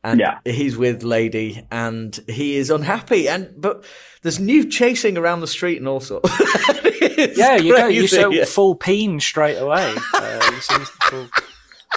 [0.07, 0.39] and Yeah.
[0.45, 3.85] he's with lady and he is unhappy and but
[4.23, 6.31] there's new chasing around the street and all sorts.
[7.19, 8.45] Yeah, you know, you crazy, so yeah.
[8.45, 9.95] full peen straight away.
[10.15, 10.75] Uh, you see
[11.09, 11.29] full,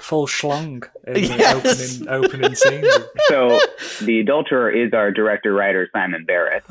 [0.02, 2.86] full schlong in the opening, opening scene.
[3.28, 3.60] So
[4.02, 6.64] the adulterer is our director writer Simon Barrett.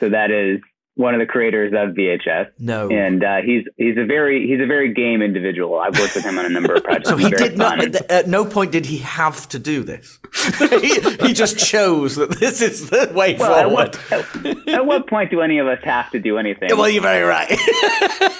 [0.00, 0.60] so that is
[1.00, 2.88] one of the creators of VHS, No.
[2.90, 5.78] and uh, he's he's a very he's a very game individual.
[5.78, 7.08] I've worked with him on a number of projects.
[7.08, 7.82] So he did not.
[7.82, 10.18] At, at no point did he have to do this.
[10.58, 13.96] he, he just chose that this is the way Well, at forward.
[13.96, 16.68] what, at, at what point do any of us have to do anything?
[16.76, 17.50] Well, you're very right.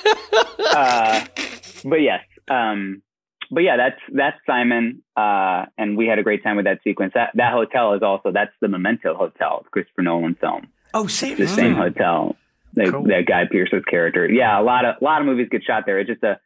[0.75, 1.25] uh,
[1.85, 3.03] but yes, um,
[3.51, 7.13] but yeah, that's that's Simon, uh, and we had a great time with that sequence.
[7.15, 10.69] That that hotel is also that's the Memento Hotel, Christopher Nolan film.
[10.95, 12.37] oh, the same hotel.
[12.75, 13.05] The, Cool.
[13.05, 14.31] that Guy Pearce's character.
[14.31, 15.99] Yeah, a lot of a lot of movies get shot there.
[15.99, 16.39] It's just a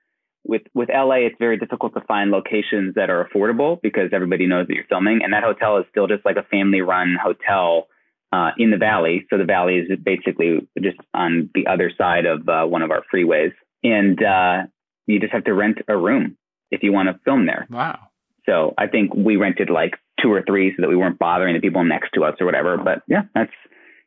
[0.44, 4.66] with with LA, it's very difficult to find locations that are affordable because everybody knows
[4.68, 7.88] that you're filming, and that hotel is still just like a family run hotel
[8.32, 9.26] uh, in the valley.
[9.30, 13.02] So the valley is basically just on the other side of uh, one of our
[13.12, 13.52] freeways,
[13.82, 14.62] and uh,
[15.06, 16.36] you just have to rent a room
[16.70, 17.66] if you want to film there.
[17.70, 17.98] Wow.
[18.46, 21.60] So I think we rented like two or three so that we weren't bothering the
[21.60, 22.76] people next to us or whatever.
[22.76, 23.52] But yeah, that's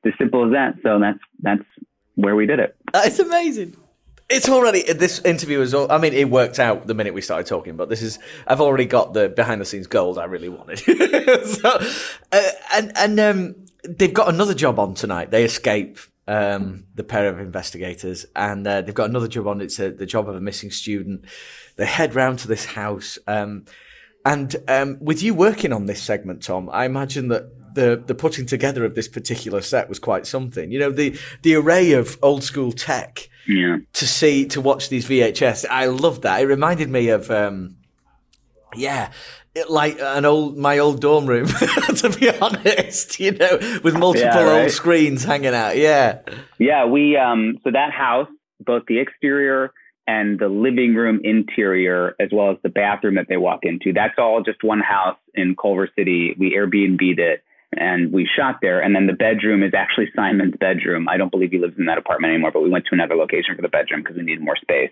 [0.05, 0.76] as simple as that.
[0.84, 1.63] So that's that's
[2.18, 2.76] where we did it.
[2.93, 3.78] It's amazing.
[4.30, 5.74] It's already this interview is.
[5.74, 8.20] All, I mean, it worked out the minute we started talking, but this is.
[8.45, 10.80] I've already got the behind the scenes gold I really wanted.
[11.45, 11.80] so,
[12.34, 13.55] uh, and and um,
[13.88, 15.32] they've got another job on tonight.
[15.32, 15.97] They escape
[16.28, 19.61] um, the pair of investigators, and uh, they've got another job on.
[19.61, 21.24] It's a, the job of a missing student.
[21.78, 23.18] They head round to this house.
[23.28, 23.63] Um,
[24.26, 28.45] and um, with you working on this segment, Tom, I imagine that the the putting
[28.45, 30.71] together of this particular set was quite something.
[30.71, 33.78] You know, the the array of old school tech Yeah.
[33.93, 35.65] to see to watch these VHS.
[35.69, 36.41] I love that.
[36.41, 37.78] It reminded me of um,
[38.75, 39.11] yeah.
[39.55, 41.47] It, like an old, my old dorm room,
[42.01, 44.61] to be honest, you know, with multiple Yeah, right.
[44.63, 45.78] old screens hanging out.
[45.78, 46.19] Yeah,
[46.59, 49.71] Yeah, we um so that house, both the exterior
[50.05, 54.13] and the living room interior, as well as the bathroom that they walk into, that's
[54.19, 56.36] all just one house in Culver City.
[56.38, 57.43] We Airbnb'd it
[57.80, 58.82] and we shot there.
[58.82, 61.07] And then the bedroom is actually Simon's bedroom.
[61.09, 63.55] I don't believe he lives in that apartment anymore, but we went to another location
[63.55, 64.91] for the bedroom because we needed more space.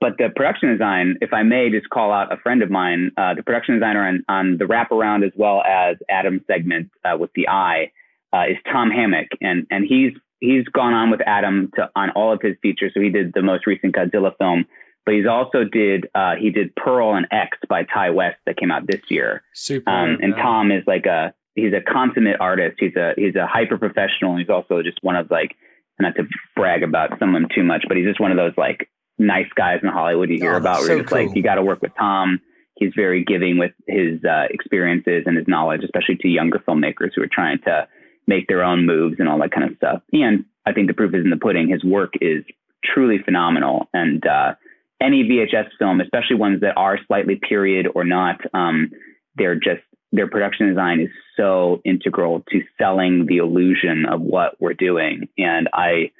[0.00, 3.34] But the production design, if I may just call out a friend of mine, uh,
[3.34, 7.48] the production designer on, on the wraparound as well as Adam's segment uh, with the
[7.48, 7.92] eye
[8.32, 12.32] uh, is Tom Hammock, and and he's he's gone on with Adam to on all
[12.32, 12.92] of his features.
[12.94, 14.66] So he did the most recent Godzilla film,
[15.04, 18.70] but he's also did uh, he did Pearl and X by Ti West that came
[18.70, 19.42] out this year.
[19.52, 19.90] Super.
[19.90, 20.42] Um, and yeah.
[20.42, 22.76] Tom is like a he's a consummate artist.
[22.78, 24.36] He's a he's a hyper professional.
[24.36, 25.56] He's also just one of like
[25.98, 26.24] not to
[26.56, 28.88] brag about someone too much, but he's just one of those like
[29.18, 30.76] nice guys in Hollywood you hear Oh, about.
[30.76, 32.40] that's Where you're so just like you got to work with Tom.
[32.76, 37.22] He's very giving with his uh, experiences and his knowledge, especially to younger filmmakers who
[37.22, 37.86] are trying to
[38.26, 40.00] make their own moves and all that kind of stuff.
[40.12, 41.68] And I think the proof is in the pudding.
[41.68, 42.42] His work is
[42.82, 43.90] truly phenomenal.
[43.92, 44.54] And uh,
[45.02, 48.90] any VHS film, especially ones that are slightly period or not, um,
[49.36, 49.82] they're just
[50.12, 55.28] their production design is so integral to selling the illusion of what we're doing.
[55.38, 56.10] And I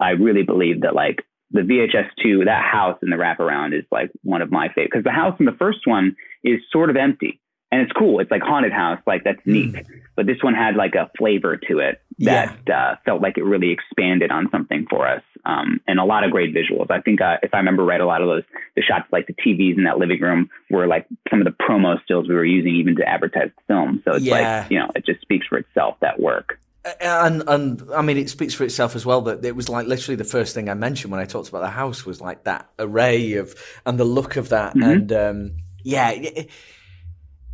[0.00, 4.10] I really believe that like the VHS two, that house in the wraparound is like
[4.22, 7.40] one of my favorite because the house in the first one is sort of empty
[7.70, 8.20] and it's cool.
[8.20, 9.74] It's like haunted house, like that's neat.
[10.16, 13.70] But this one had like a flavor to it that uh, felt like it really
[13.70, 16.90] expanded on something for us, um, and a lot of great visuals.
[16.90, 18.42] I think uh, if I remember right, a lot of those
[18.74, 22.02] the shots, like the TVs in that living room, were like some of the promo
[22.02, 24.02] stills we were using even to advertise the film.
[24.04, 24.62] So it's Yeah.
[24.62, 26.58] like you know, it just speaks for itself that work.
[27.00, 30.16] and and I mean, it speaks for itself as well that it was like literally
[30.16, 33.34] the first thing I mentioned when I talked about the house was like that array
[33.34, 33.54] of
[33.86, 35.52] and the look of that, and um,
[35.84, 36.10] yeah.
[36.10, 36.50] It,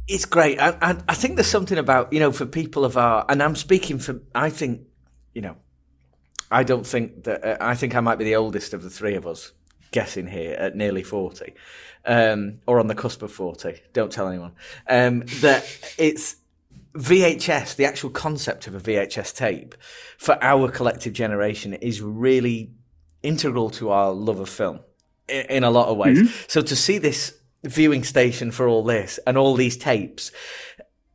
[0.07, 3.25] it's great, and, and I think there's something about you know for people of our,
[3.29, 4.83] and I'm speaking for, I think,
[5.35, 5.57] you know,
[6.51, 7.45] I don't think that.
[7.45, 9.53] Uh, I think I might be the oldest of the three of us,
[9.93, 11.55] guessing here at nearly forty,
[12.05, 13.81] um, or on the cusp of forty.
[13.93, 14.53] Don't tell anyone.
[14.89, 15.65] Um, that
[15.99, 16.37] it's
[16.95, 17.77] VHS.
[17.77, 19.75] The actual concept of a VHS tape
[20.19, 22.73] for our collective generation is really
[23.23, 24.81] integral to our love of film
[25.29, 26.31] in, in a lot of ways.
[26.47, 30.31] So to see this viewing station for all this and all these tapes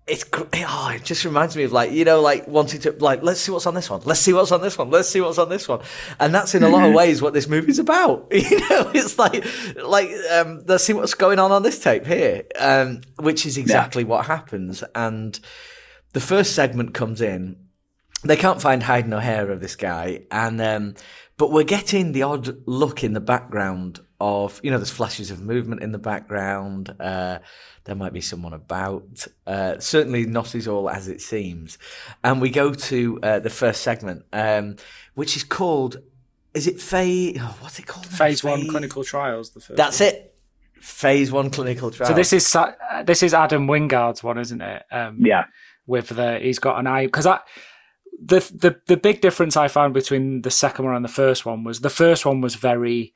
[0.10, 3.40] it's oh, it just reminds me of like you know like wanting to like let's
[3.40, 4.02] see what's on this one.
[4.06, 4.90] Let's see what's on this one.
[4.90, 5.82] Let's see what's on this one.
[6.20, 8.32] And that's in a lot of ways what this movie's about.
[8.50, 9.46] You know it's like
[9.76, 14.04] like um let's see what's going on on this tape here um which is exactly
[14.04, 14.84] what happens.
[14.96, 15.40] And
[16.14, 17.58] the first segment comes in.
[18.24, 20.26] They can't find hide no hair of this guy.
[20.32, 20.96] And um
[21.38, 25.40] but we're getting the odd look in the background of you know there's flashes of
[25.42, 27.40] movement in the background uh
[27.86, 31.78] there might be someone about uh certainly not as all as it seems
[32.24, 34.76] and we go to uh, the first segment um
[35.16, 36.02] which is called
[36.54, 38.18] is it phase oh, what's it called now?
[38.18, 39.52] Phase one clinical trials.
[39.52, 40.10] The first that's one.
[40.10, 40.36] it
[40.82, 42.74] phase one clinical trials So this is uh,
[43.06, 44.84] this is Adam Wingard's one, isn't it?
[44.92, 45.46] Um, Yeah.
[45.86, 47.40] with the he's got an eye because I
[48.20, 51.64] the the the big difference I found between the second one and the first one
[51.64, 53.14] was the first one was very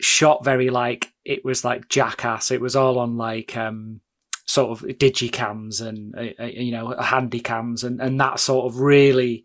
[0.00, 2.50] shot very like it was like jackass.
[2.50, 4.00] It was all on like um
[4.44, 8.80] sort of digicams and uh, uh, you know handy cams and and that sort of
[8.80, 9.44] really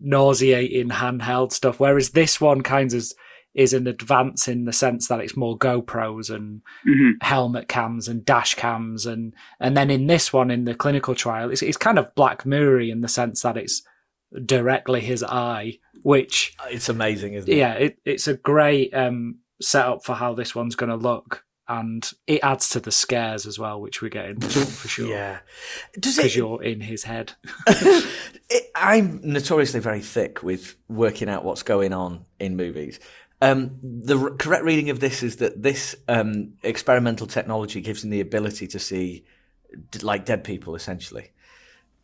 [0.00, 1.80] nauseating handheld stuff.
[1.80, 3.04] Whereas this one kind of
[3.56, 8.24] is an advance in the sense that it's more GoPros and hmm helmet cams and
[8.24, 11.98] dash cams and and then in this one in the clinical trial it's, it's kind
[11.98, 13.82] of black mirror in the sense that it's
[14.44, 20.04] directly his eye which it's amazing isn't it yeah it, it's a great um setup
[20.04, 23.80] for how this one's going to look and it adds to the scares as well
[23.80, 25.38] which we're getting for sure yeah
[25.98, 27.32] does because it you're in his head
[27.66, 33.00] it, I'm notoriously very thick with working out what's going on in movies.
[33.40, 38.10] Um, the r- correct reading of this is that this um, experimental technology gives him
[38.10, 39.24] the ability to see
[39.90, 41.30] d- like dead people, essentially.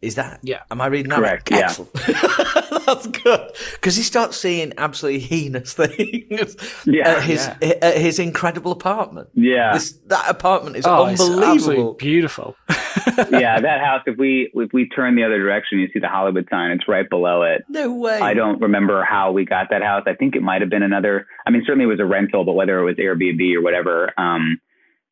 [0.02, 0.40] Is that?
[0.42, 0.62] Yeah.
[0.70, 1.18] Am I reading that?
[1.18, 1.60] Correct, right?
[1.60, 1.66] yeah.
[1.66, 1.92] Excellent.
[2.86, 6.56] That's good because he starts seeing absolutely heinous things.
[6.84, 9.28] Yeah, at his at his incredible apartment.
[9.34, 9.74] Yeah.
[9.74, 11.44] This, that apartment is oh unbelievable.
[11.44, 12.56] absolutely beautiful
[13.30, 14.02] yeah, that house.
[14.06, 16.70] If we if we turn the other direction, you see the Hollywood sign.
[16.72, 17.64] It's right below it.
[17.68, 18.18] No way.
[18.18, 20.02] I don't remember how we got that house.
[20.06, 21.26] I think it might have been another.
[21.46, 24.12] I mean, certainly it was a rental, but whether it was Airbnb or whatever.
[24.18, 24.60] Um,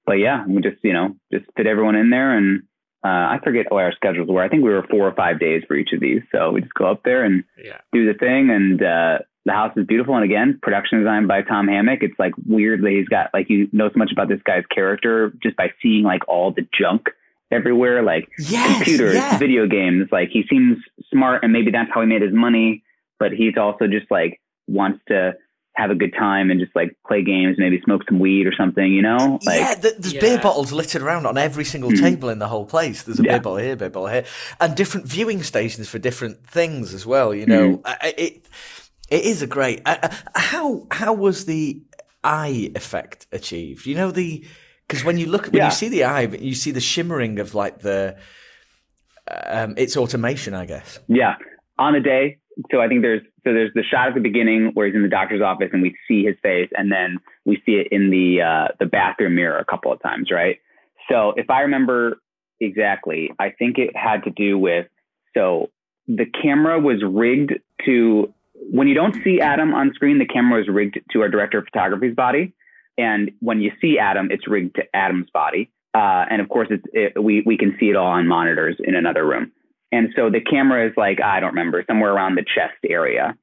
[0.06, 2.62] but yeah, we just you know just fit everyone in there, and
[3.02, 4.42] uh, I forget what our schedules were.
[4.42, 6.22] I think we were four or five days for each of these.
[6.32, 9.72] So we just go up there and yeah do the thing, and uh, the house
[9.76, 10.14] is beautiful.
[10.14, 12.00] And again, production design by Tom Hammock.
[12.02, 15.56] It's like weirdly he's got like you know so much about this guy's character just
[15.56, 17.08] by seeing like all the junk
[17.50, 19.38] everywhere, like Yes, computers, yeah.
[19.38, 20.08] video games.
[20.12, 20.76] Like he seems
[21.10, 22.82] smart, and maybe that's how he made his money.
[23.18, 25.32] But he's also just like wants to
[25.80, 28.92] have a good time and just like play games, maybe smoke some weed or something.
[28.92, 30.20] You know, like yeah, there's Yeah.
[30.20, 32.00] beer bottles littered around on every single Mhm.
[32.00, 33.02] table in the whole place.
[33.02, 33.32] There's a Yeah.
[33.32, 34.24] beer bottle here, beer bottle here,
[34.60, 37.34] and different viewing stations for different things as well.
[37.34, 37.86] You know, Mm-hmm.
[37.86, 38.46] I- I- it
[39.10, 39.80] it is a great.
[39.86, 41.80] Uh, uh, how how was the
[42.22, 43.86] eye effect achieved?
[43.86, 44.44] You know the
[44.86, 45.66] because when you look when Yeah.
[45.66, 48.16] you see the eye, you see the shimmering of like the.
[49.46, 50.98] Um, it's automation, I guess.
[51.08, 51.36] Yeah,
[51.78, 52.38] on a day.
[52.72, 55.08] So I think there's so there's the shot at the beginning where he's in the
[55.08, 58.68] doctor's office and we see his face, and then we see it in the uh,
[58.78, 60.58] the bathroom mirror a couple of times, right?
[61.10, 62.20] So if I remember
[62.60, 64.86] exactly, I think it had to do with
[65.34, 65.70] so
[66.06, 67.52] the camera was rigged
[67.86, 71.58] to when you don't see Adam on screen, the camera was rigged to our director
[71.58, 72.52] of photography's body,
[72.98, 75.70] and when you see Adam, it's rigged to Adam's body.
[75.94, 78.94] Uh, and of course, it's, it, we we can see it all on monitors in
[78.94, 79.50] another room.
[79.92, 83.36] And so the camera is like, I don't remember, somewhere around the chest area,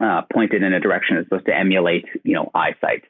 [0.00, 3.04] uh, pointed in a direction that's supposed to emulate, you know, eyesight.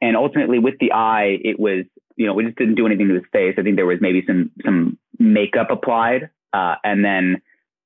[0.00, 1.84] And ultimately with the eye, it was,
[2.16, 3.54] you know, we just didn't do anything to his face.
[3.58, 6.30] I think there was maybe some, some makeup applied.
[6.52, 7.40] Uh, and then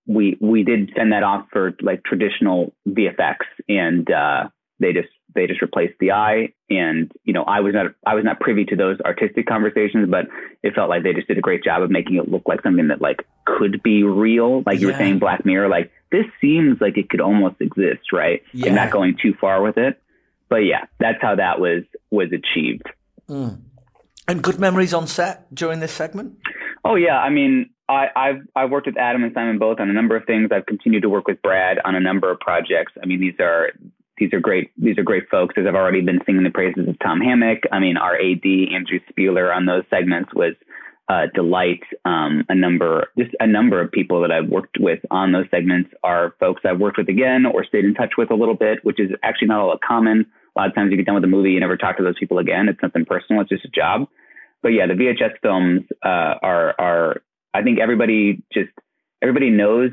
[0.06, 3.36] we, we did send that off for like traditional VFX
[3.68, 4.48] and, uh,
[4.80, 6.52] they just, they just replaced the eye.
[6.68, 10.26] And, you know, I was not, I was not privy to those artistic conversations, but
[10.64, 12.88] it felt like they just did a great job of making it look like something
[12.88, 14.62] that like could be real.
[14.66, 18.42] Like you were saying, Black Mirror, like this seems like it could almost exist, right?
[18.52, 18.66] Yeah.
[18.66, 20.00] And not going too far with it.
[20.48, 22.88] But yeah, that's how that was was achieved.
[23.28, 23.60] Mm.
[24.28, 26.38] And good memories on set during this segment.
[26.84, 29.92] Oh yeah, I mean, I, I've I've worked with Adam and Simon both on a
[29.92, 30.50] number of things.
[30.52, 32.92] I've continued to work with Brad on a number of projects.
[33.02, 33.70] I mean, these are
[34.18, 35.54] these are great these are great folks.
[35.56, 37.64] As I've already been singing the praises of Tom Hammock.
[37.72, 38.44] I mean, our AD
[38.74, 40.54] Andrew Spieler on those segments was
[41.08, 45.32] uh, Delight, um, a number, just a number of people that I've worked with on
[45.32, 48.56] those segments are folks I've worked with again or stayed in touch with a little
[48.56, 50.26] bit, which is actually not all that common.
[50.56, 52.18] A lot of times you get done with a movie, you never talk to those
[52.18, 52.68] people again.
[52.68, 53.42] It's something personal.
[53.42, 54.08] It's just a job.
[54.62, 57.22] But yeah, the VHS films uh, are are
[57.54, 58.70] I think everybody just
[59.22, 59.90] everybody knows.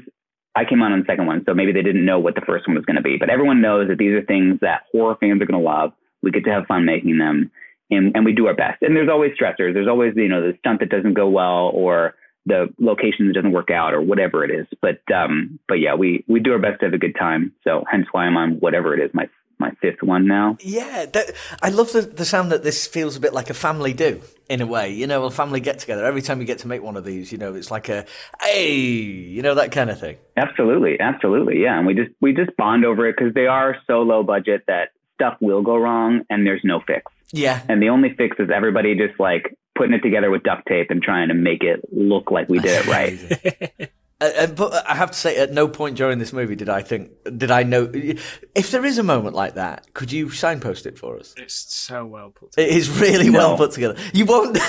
[0.56, 2.68] I came on on the second one, so maybe they didn't know what the first
[2.68, 5.42] one was going to be, but everyone knows that these are things that horror fans
[5.42, 5.94] are going to love.
[6.22, 7.52] We get to have fun making them,
[7.90, 8.82] and, and we do our best.
[8.82, 9.74] And there's always stressors.
[9.74, 13.52] There's always you know the stunt that doesn't go well, or the location that doesn't
[13.52, 14.68] work out, or whatever it is.
[14.82, 17.54] But um, but yeah, we we do our best to have a good time.
[17.64, 19.30] So hence why I'm on whatever it is my
[19.64, 20.58] my fifth one now.
[20.60, 23.94] Yeah, that, I love the, the sound that this feels a bit like a family
[23.94, 24.92] do in a way.
[24.92, 26.04] You know, a family get together.
[26.06, 28.06] Every time you get to make one of these, you know, it's like a
[28.42, 30.18] hey, you know, that kind of thing.
[30.36, 31.78] Absolutely, absolutely, yeah.
[31.78, 34.90] And we just we just bond over it because they are so low budget that
[35.16, 37.12] stuff will go wrong and there's no fix.
[37.32, 40.92] Yeah, And the only fix is everybody just like putting it together with duct tape
[40.92, 42.88] and trying to make it look like we did it
[43.80, 43.90] right.
[44.22, 46.82] Uh, uh, but I have to say, at no point during this movie did I
[46.82, 50.98] think, did I know, if there is a moment like that, could you signpost it
[50.98, 51.34] for us?
[51.38, 52.58] It's so well put.
[52.58, 53.40] It is really No.
[53.40, 53.98] well put together.
[54.14, 54.58] You won't.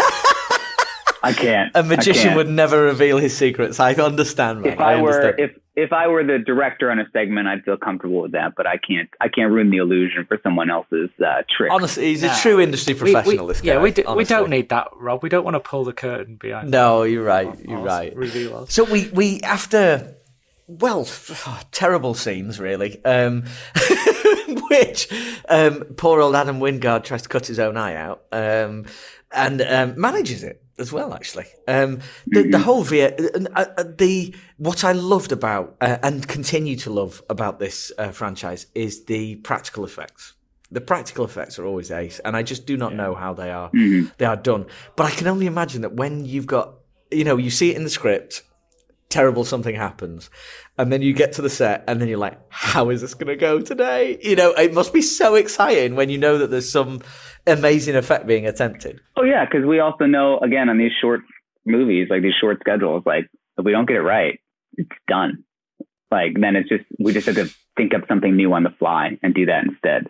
[1.25, 1.71] I can't.
[1.75, 2.37] A magician can't.
[2.37, 3.81] would never reveal his secrets.
[3.81, 4.73] I understand, man.
[4.75, 5.51] If I, were understand.
[5.51, 8.53] if if I were the director on a segment, I'd feel comfortable with that.
[8.57, 9.09] But I can't.
[9.21, 11.73] I can't ruin the illusion for someone else's uh, trick.
[11.73, 13.47] honestly, he's a true industry We- we- professional.
[13.49, 13.73] this guy.
[13.75, 15.23] yeah, we, do, we don't need that, Rob.
[15.23, 16.71] We don't want to pull the curtain behind.
[16.71, 17.49] No, you're right.
[17.67, 18.15] You're Or right.
[18.15, 18.73] Reveal us.
[18.73, 20.15] So we we after
[20.69, 21.07] well
[21.73, 23.45] terrible scenes really, um,
[24.71, 25.09] which
[25.49, 28.87] um, poor old Adam Wingard tries to cut his own eye out um,
[29.33, 31.15] and um, manages it as well.
[31.15, 33.11] Actually, um, the the whole V uh,
[33.55, 38.67] uh, the what I loved about uh, and continue to love about this uh, franchise
[38.75, 40.35] is the practical effects.
[40.71, 43.71] The practical effects are always ace, and I just do not know how they are
[44.19, 44.67] they are done.
[44.97, 46.75] But I can only imagine that when you've got
[47.11, 48.43] you know you see it in the script
[49.15, 50.31] terrible something happens
[50.79, 53.29] and then you get to the set and then you're like how is this going
[53.29, 56.71] to go today you know it must be so exciting when you know that there's
[56.71, 57.01] some
[57.47, 61.21] amazing effect being attempted Oh yeah, because we also know again on these short
[61.65, 64.39] movies, like these short schedules, like if we don't get it right,
[64.77, 65.45] it's done.
[66.11, 69.19] Like then it's just we just have to think up something new on the fly
[69.23, 70.09] and do that instead.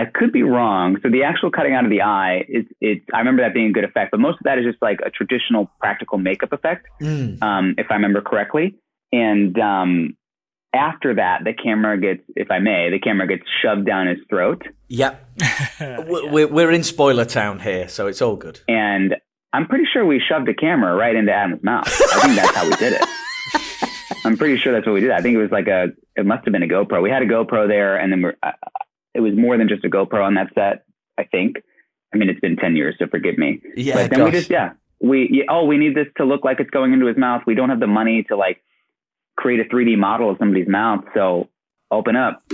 [0.00, 0.96] I could be wrong.
[1.02, 3.72] So the actual cutting out of the eye is it's I remember that being a
[3.78, 7.74] good effect, but most of that is just like a traditional practical makeup effect, um,
[7.82, 8.66] if I remember correctly.
[9.12, 10.16] And um,
[10.74, 14.62] after that, the camera gets, if I may, the camera gets shoved down his throat.
[14.88, 15.14] yep
[15.80, 19.16] We- we're, we're in spoiler town here so it's all good and
[19.52, 21.88] I'm pretty sure we shoved a camera right into Adam's mouth.
[21.88, 23.04] I think that's how we did it.
[24.26, 25.10] I'm pretty sure that's what we did.
[25.10, 25.86] I think it was like a,
[26.16, 27.00] it must have been a GoPro.
[27.02, 28.52] We had a GoPro there, and then we're, uh,
[29.14, 30.84] it was more than just a GoPro on that set.
[31.18, 31.56] I think.
[32.14, 33.60] I mean, it's been ten years, so forgive me.
[33.76, 36.58] yeah but then we just, yeah, we, yeah, oh, we need this to look like
[36.60, 37.42] it's going into his mouth.
[37.46, 38.62] We don't have the money to like
[39.36, 41.48] create a 3D model of somebody's mouth, so
[41.90, 42.42] open up.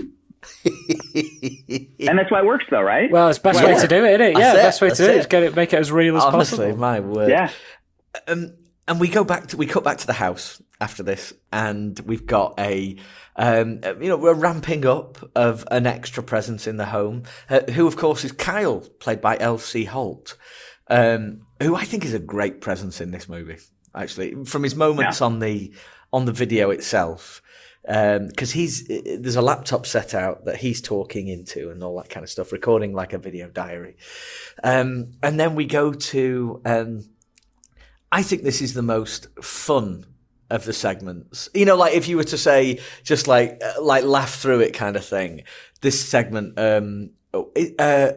[1.14, 3.11] And that's why it works, though, right?
[3.11, 4.34] Well, it's best Well, way to do it, isn't it?
[4.34, 5.20] that's Yeah, it, best way to that's do it it.
[5.20, 6.78] is get it, make it as real as honestly possible.
[6.78, 7.50] my word yeah.
[8.28, 8.55] um,
[8.86, 12.26] and we go back to we cut back to the house after this, and we've
[12.26, 12.96] got a
[13.37, 17.87] um, you know we're ramping up of an extra presence in the home, uh, who
[17.87, 19.85] of course is Kyle, played by L.C.
[19.85, 20.37] Holt,
[20.89, 23.59] um, who I think is a great presence in this movie.
[23.95, 25.72] Actually, from his moments on the
[26.12, 27.43] on the video itself,
[27.82, 32.24] because he's there's a laptop set out that he's talking into and all that kind
[32.24, 33.97] of stuff, recording like a video diary,
[34.62, 36.61] um, and then we go to.
[36.64, 37.09] Um,
[38.12, 40.07] I think this is the most fun
[40.55, 41.48] of the segments.
[41.52, 44.72] You know, like if you were to say just like uh, like laugh through it
[44.72, 45.42] kind of thing.
[45.80, 48.12] This segment, um, oh, uh,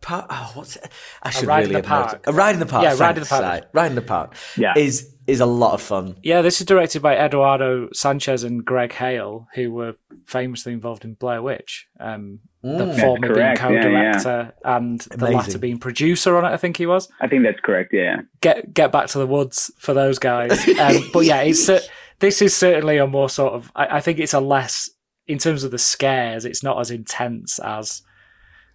[0.00, 0.88] part, oh, what's it?
[1.22, 2.26] I should Ride in really the have noted- Park.
[2.26, 2.84] A ride in the park.
[2.84, 3.42] Yeah, Ride in the Park.
[3.42, 3.64] right.
[3.72, 4.34] Ride in the park.
[4.56, 4.74] Yeah.
[4.76, 6.16] is is a lot of fun.
[6.22, 9.94] Yeah, this is directed by Eduardo Sanchez and Gregg Hale, who were
[10.24, 11.86] famously involved in Blair Witch.
[12.00, 12.98] Um, the Mm.
[13.00, 15.36] former being correct, yeah, co-director and the Amazing.
[15.36, 16.48] latter being producer on it.
[16.48, 17.08] I think he was.
[17.20, 17.90] I think that's correct.
[17.92, 18.22] Yeah.
[18.40, 20.66] Get get back to the woods for those guys.
[20.80, 21.80] Um, but yeah, it's cer-
[22.20, 23.70] this is certainly a more sort of.
[23.76, 24.88] I, I think it's a less
[25.26, 26.46] in terms of the scares.
[26.46, 28.00] It's not as intense as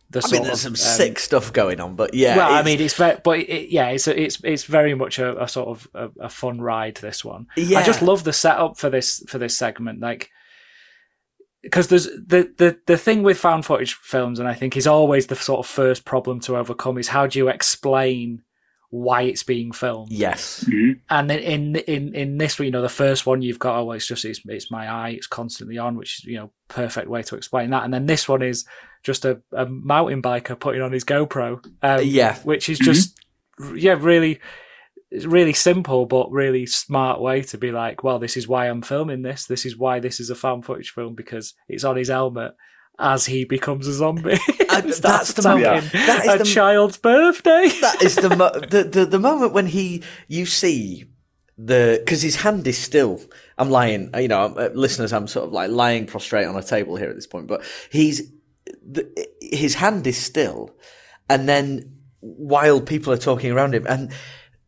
[0.09, 2.37] the I mean, there's some um, sick stuff going on, but yeah.
[2.37, 5.41] well, I mean, it's very, but it, yeah, it's a, it's it's very much a,
[5.41, 6.95] a sort of a, a fun ride.
[6.97, 7.79] This one, Yeah.
[7.79, 10.29] I just love the setup for this for this segment, like
[11.63, 15.27] because there's the the the thing with found footage films, and I think is always
[15.27, 18.43] the sort of first problem to overcome is how do you explain
[18.89, 20.11] why it's being filmed?
[20.11, 20.63] yes,
[21.09, 24.05] And then in in in this, you know, the first one you've got, oh, it's
[24.05, 27.35] just it's it's my eye, it's constantly on, which is you know perfect way to
[27.35, 27.83] explain that.
[27.83, 28.65] And then this one is
[29.03, 32.37] just a, a mountain biker putting on his GoPro, um, Yeah.
[32.39, 33.17] which is just
[33.75, 34.39] yeah really
[35.25, 39.21] really simple but really smart way to be like, well, this is why I'm filming
[39.21, 39.45] this.
[39.45, 42.53] This is why this is a found footage film because it's on his helmet
[42.99, 44.39] as he becomes a zombie.
[44.73, 47.67] And and that's the moment- attacking that is a the- child's birthday.
[47.81, 51.05] that is the, mo- the the the moment when he you see
[51.59, 53.21] the because his hand is still.
[53.59, 55.13] I'm lying, you know, uh, listeners.
[55.13, 58.31] I'm sort of like lying prostrate on a table here at this point, but he's
[58.89, 60.75] the, his hand is still,
[61.29, 64.11] and then while people are talking around him, and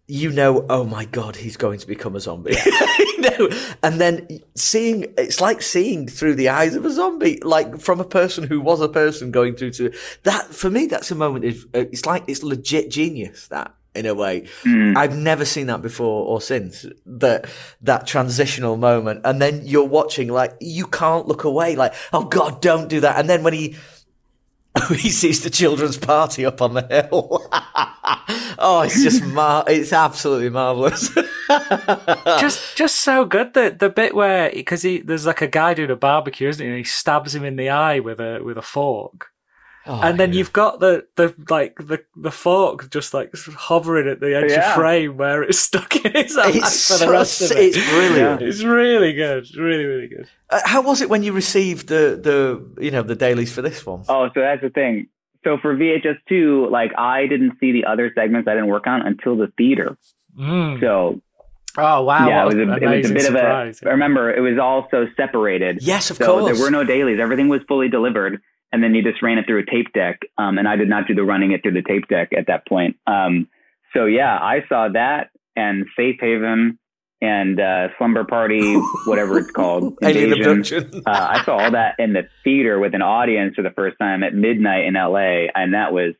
[0.08, 2.56] you know, oh my god, he's going to become a zombie.
[3.00, 3.50] you know,
[3.82, 8.06] and then seeing it's like seeing through the eyes of a zombie, like from a
[8.06, 9.94] person who was a person going through to
[10.24, 10.54] that.
[10.54, 11.46] For me, that's a moment.
[11.46, 13.48] Of, uh, it's like it's legit genius.
[13.48, 14.48] That in a way,
[14.96, 16.86] I've never seen that before or since.
[17.08, 17.48] That
[17.82, 21.76] that transitional moment, and then you're watching like you can't look away.
[21.76, 23.18] Like, oh god, don't do that.
[23.18, 23.76] And then when he
[24.90, 27.48] he sees the children's party up on the hill.
[28.60, 31.10] oh, it's just mar- it's absolutely marvelous.
[32.40, 35.92] just just so good that the bit where because he there's like a guy doing
[35.92, 36.68] a barbecue, isn't he?
[36.68, 39.32] And he stabs him in the eye with a with a fork.
[39.88, 44.20] Oh, and then you've got the, the like the, the fork just like hovering at
[44.20, 44.70] the edge Yeah.
[44.70, 47.58] of frame where it's stuck in his eye It's for the so- rest of it.
[47.76, 48.42] it's brilliant.
[48.42, 49.44] It's really good.
[49.44, 50.28] It's really really good.
[50.50, 53.86] Uh, how was it when you received the the you know the dailies for this
[53.86, 54.04] one?
[54.10, 55.08] Oh, so that's the thing.
[55.44, 59.02] So for VHS two, like I didn't see the other segments I didn't work on
[59.06, 59.96] until the theater.
[60.40, 60.80] Mm.
[60.80, 61.22] So
[61.78, 62.28] Oh wow!
[62.28, 63.82] yeah, it was, a, it was a bit surprise.
[63.82, 63.92] of a.
[63.92, 65.80] Remember, it was all so separated.
[65.82, 66.46] Yes, of so course.
[66.58, 67.20] there were no dailies.
[67.20, 68.42] Everything was fully delivered,
[68.76, 70.20] and then you just ran it through a tape deck.
[70.38, 72.68] Um, and I did not do the running it through the tape deck at that
[72.68, 72.98] point.
[73.08, 73.48] Um,
[73.94, 76.78] so yeah, I saw that and Safe Haven
[77.22, 80.34] and uh, Slumber Party, whatever it's called, Invasion.
[80.34, 81.02] abduction.
[81.08, 84.22] uh, I saw all that in the theater with an audience for the first time
[84.24, 86.14] at midnight in LA, and that was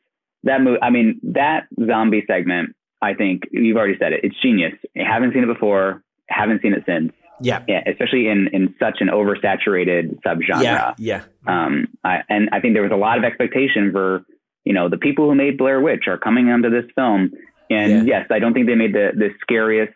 [0.44, 0.80] that movie.
[0.82, 2.76] I mean, that zombie segment.
[3.02, 4.22] I think you've already said it.
[4.24, 4.74] It's genius.
[4.98, 6.02] I haven't seen it before.
[6.30, 7.12] Haven't seen it since.
[7.42, 10.64] Yeah, Yeah, especially in in such an oversaturated subgenre.
[10.64, 11.24] yeah, yeah.
[11.48, 14.26] Um, I, and I think there was a lot of expectation for,
[14.64, 17.32] you know, the people who made Blair Witch are coming onto this film.
[17.70, 19.94] And yes, I don't think they made the, the scariest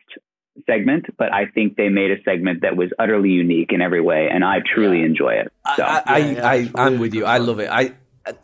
[0.66, 4.28] segment, but I think they made a segment that was utterly unique in every way.
[4.32, 5.52] And I truly enjoy it.
[5.76, 7.26] So, I, I, Yeah, yeah, I, it's I'm with you.
[7.26, 7.70] I love it.
[7.70, 7.94] I,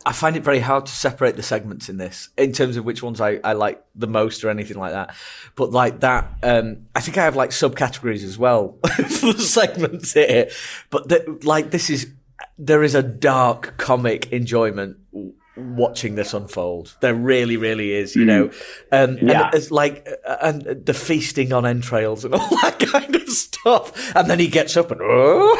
[0.04, 3.02] I find it very hard to separate the segments in this in terms of which
[3.02, 5.14] ones I, I like the most or anything like that.
[5.54, 10.12] But like that, um, I think I have like subcategories as well for the segments
[10.12, 10.50] here.
[10.90, 12.12] But the, like this is
[12.58, 14.98] there is a dark comic enjoyment
[15.56, 16.94] watching this unfold.
[17.00, 18.14] There really, really is.
[18.16, 18.50] You know,
[18.92, 19.46] um, Yeah.
[19.46, 24.14] and it's like uh, and the feasting on entrails and all that kind of stuff.
[24.16, 25.56] And then he gets up and oh,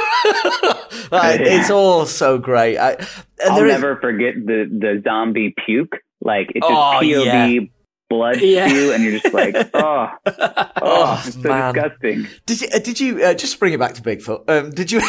[1.12, 1.36] Yeah.
[1.40, 2.78] it's all so great.
[2.78, 3.07] I, and
[3.51, 5.97] I'll there is- never forget the, the zombie puke.
[6.22, 7.70] Like it's just Oh, POV
[8.09, 8.68] blood Yeah.
[8.68, 11.74] spew, and you're just like, oh, oh, Oh, it's so man.
[11.74, 12.26] disgusting.
[12.47, 12.68] Did you?
[12.74, 13.22] Uh, did you?
[13.24, 14.49] Uh, just bring it back to Bigfoot.
[14.49, 15.01] Um, did you?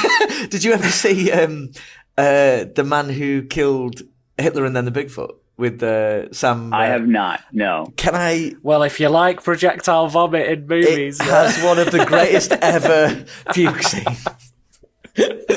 [0.49, 1.71] did you ever see um,
[2.17, 4.01] uh, the man who killed
[4.38, 6.73] Hitler and then the Bigfoot with uh, Sam?
[6.73, 7.41] I uh, have not.
[7.51, 7.91] No.
[7.97, 8.53] Can I?
[8.63, 12.51] Well, if you like projectile vomit in movies, It movies, has one of the greatest
[12.61, 14.25] ever puke scenes.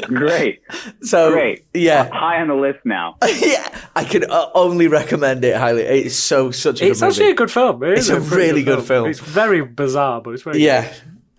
[0.05, 0.62] Great.
[1.03, 1.66] So Great.
[1.74, 3.16] yeah, High on the list now.
[3.41, 3.68] yeah.
[3.95, 5.83] I can uh, only recommend it highly.
[5.83, 7.12] It's so such a it's good movie.
[7.14, 7.83] actually a good film.
[7.83, 9.09] It is It's a pretty really good film.
[9.11, 10.91] It's very bizarre, but it's very yeah.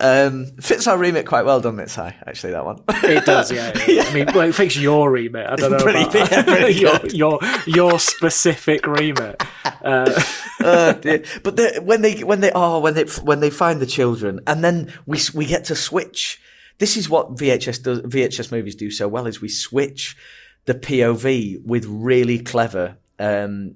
[0.04, 2.02] Um, fits our remit quite well, doesn't it, Si?
[2.02, 2.82] Actually, that one.
[3.04, 3.72] It does, yeah.
[3.88, 4.04] yeah.
[4.08, 5.46] I mean, well, it fits your remit.
[5.48, 9.44] I don't know Pretty- about yeah, pretty your, your your specific remit.
[9.64, 11.24] Uh, dear.
[11.44, 14.64] but the, when they when they oh when they when they find the children and
[14.64, 16.42] then we we get to switch.
[16.80, 18.00] This is what VHS does.
[18.02, 20.18] VHS movies do so well is we switch
[20.66, 23.76] the POV with really clever um,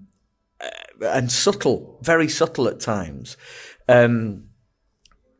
[0.60, 3.38] uh, and subtle, very subtle at times.
[3.88, 4.45] Um,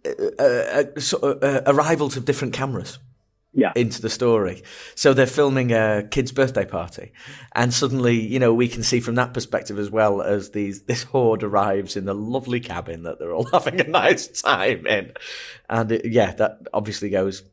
[0.06, 0.84] uh,
[1.24, 3.00] uh, uh, arrivals of different cameras
[3.54, 3.72] Yeah.
[3.76, 4.64] into the story.
[4.96, 7.12] So they're filming a kid's birthday party,
[7.54, 11.04] and suddenly, you know, we can see from that perspective as well as these this
[11.04, 15.14] horde arrives in the lovely cabin that they're all having a nice time in,
[15.70, 17.44] and it, yeah, that obviously goes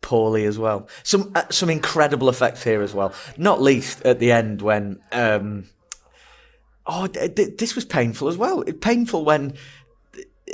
[0.00, 0.88] poorly as well.
[1.02, 3.12] Some uh, some incredible effects here as well.
[3.36, 5.00] Not least at the end when.
[5.12, 5.64] Um,
[6.90, 8.64] Oh, th- th- this was painful as well.
[8.80, 9.52] Painful when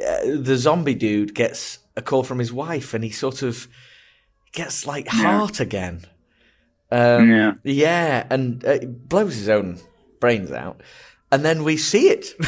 [0.02, 3.68] uh, the zombie dude gets a call from his wife and he sort of
[4.52, 6.04] gets like heart again.
[6.90, 7.52] Um, Yeah.
[7.64, 9.78] yeah, and uh, blows his own
[10.20, 10.80] brains out.
[11.32, 12.26] And then we see it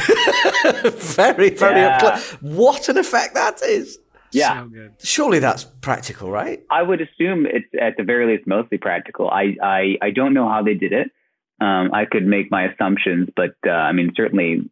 [1.01, 2.31] very, very up close.
[2.41, 3.99] What an effect that is!
[4.31, 4.61] Yeah.
[4.63, 4.93] so good.
[5.03, 6.63] Surely that's practical, right?
[6.69, 9.29] I would assume it's at the very least mostly practical.
[9.29, 11.11] I I, I don't know how they did it.
[11.59, 14.69] Um, I could make my assumptions, but uh, I mean, certainly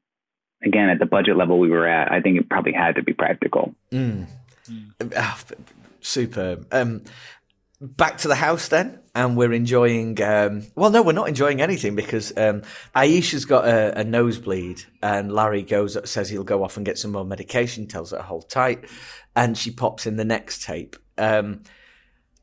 [0.66, 3.14] again, at the budget level we were at, I think it probably had to be
[3.14, 3.74] practical.
[5.16, 5.40] Ah,
[6.02, 6.68] superb.
[6.72, 7.04] Um,
[7.82, 10.22] back to the house then, and we're enjoying.
[10.22, 12.64] Um, well, no, we're not enjoying anything because um,
[12.96, 17.12] Aisha's got a, a nosebleed, and Larry goes says he'll go off and get some
[17.12, 17.88] more medication.
[17.88, 18.86] Tells her to hold tight,
[19.36, 20.96] and she pops in the next tape.
[21.18, 21.62] Um,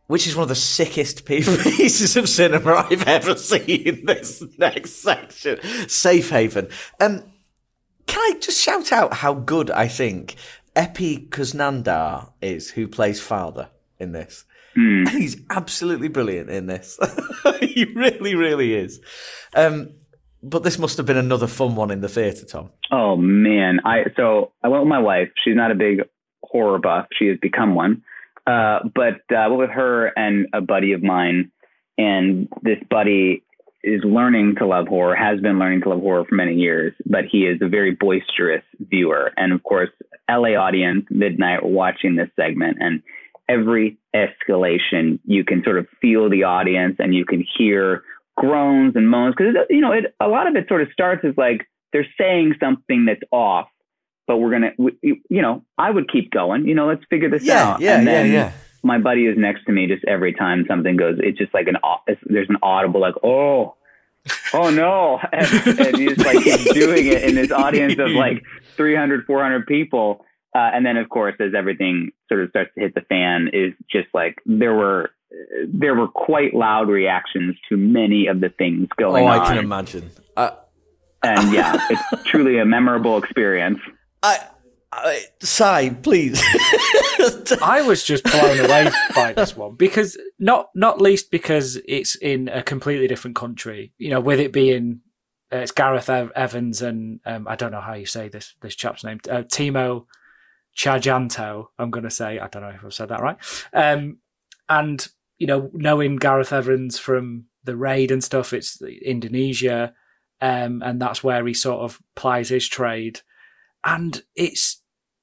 [0.09, 4.05] which is one of the sickest pieces of cinema I've ever seen.
[4.05, 5.59] This next section,
[5.89, 6.69] Safe Haven.
[7.01, 7.23] Um,
[8.07, 10.37] can I just shout out how good I think
[10.75, 14.45] Epy Kusnandar is, who plays father in this?
[14.75, 15.05] Hmm.
[15.07, 16.99] He's absolutely brilliant in this.
[17.61, 19.01] he really, really is.
[19.55, 19.91] Um,
[20.43, 22.71] but this must have been another fun one in the theatre, Tom.
[22.91, 25.29] Oh man, I so I went with my wife.
[25.45, 26.01] She's not a big
[26.43, 27.07] horror buff.
[27.17, 28.03] She has become one.
[28.47, 31.53] Uh, but uh, I went with her and a buddy of mine,
[31.97, 33.45] and this buddy
[33.85, 35.15] is learning to love horror.
[35.15, 38.65] Has been learning to love horror for many years, but he is a very boisterous
[38.81, 39.33] viewer.
[39.37, 39.91] And of course,
[40.31, 43.03] LA audience midnight watching this segment, and
[43.49, 48.03] every escalation you can sort of feel the audience, and you can hear
[48.37, 51.35] groans and moans because you know it, a lot of it sort of starts as
[51.37, 53.69] like they're saying something that's off
[54.27, 54.93] but we're gonna we,
[55.29, 58.07] you know i would keep going you know let's figure this Yeah, out yeah, and
[58.07, 58.53] yeah, then yeah.
[58.83, 61.77] My buddy is next to me just every time something goes it's just like an
[62.27, 63.75] there's an audible like oh
[64.55, 68.43] oh no and, and he's like he's doing it in this audience of like
[68.77, 70.25] 300 400 people.
[70.55, 73.73] Uh, and then of course as everything sort of starts to hit the fan is
[73.91, 75.11] just like there were
[75.67, 79.59] there were quite loud reactions to many of the things going Oh, on I can
[79.59, 80.11] imagine.
[80.37, 80.51] Uh,
[81.23, 83.79] and yeah it's truly a memorable experience.
[84.23, 84.39] I,
[84.93, 86.43] I, Si, please.
[87.63, 92.49] I was just blown away by this one because not not least because it's in
[92.49, 93.93] a completely different country.
[93.97, 95.01] You know, with it being
[95.53, 98.75] uh, it's Gareth Ev- Evans and um, I don't know how you say this this
[98.75, 100.05] chap's name, uh, Timo
[100.77, 101.67] Tjahjanto.
[101.79, 103.39] I'm going to say I don't know if I've said that right.
[103.73, 104.19] Um,
[104.69, 105.07] and
[105.39, 109.95] you know, knowing Gareth Evans from the raid and stuff, it's Indonesia,
[110.41, 113.21] um, and that's where he sort of plies his trade,
[113.85, 114.82] and it's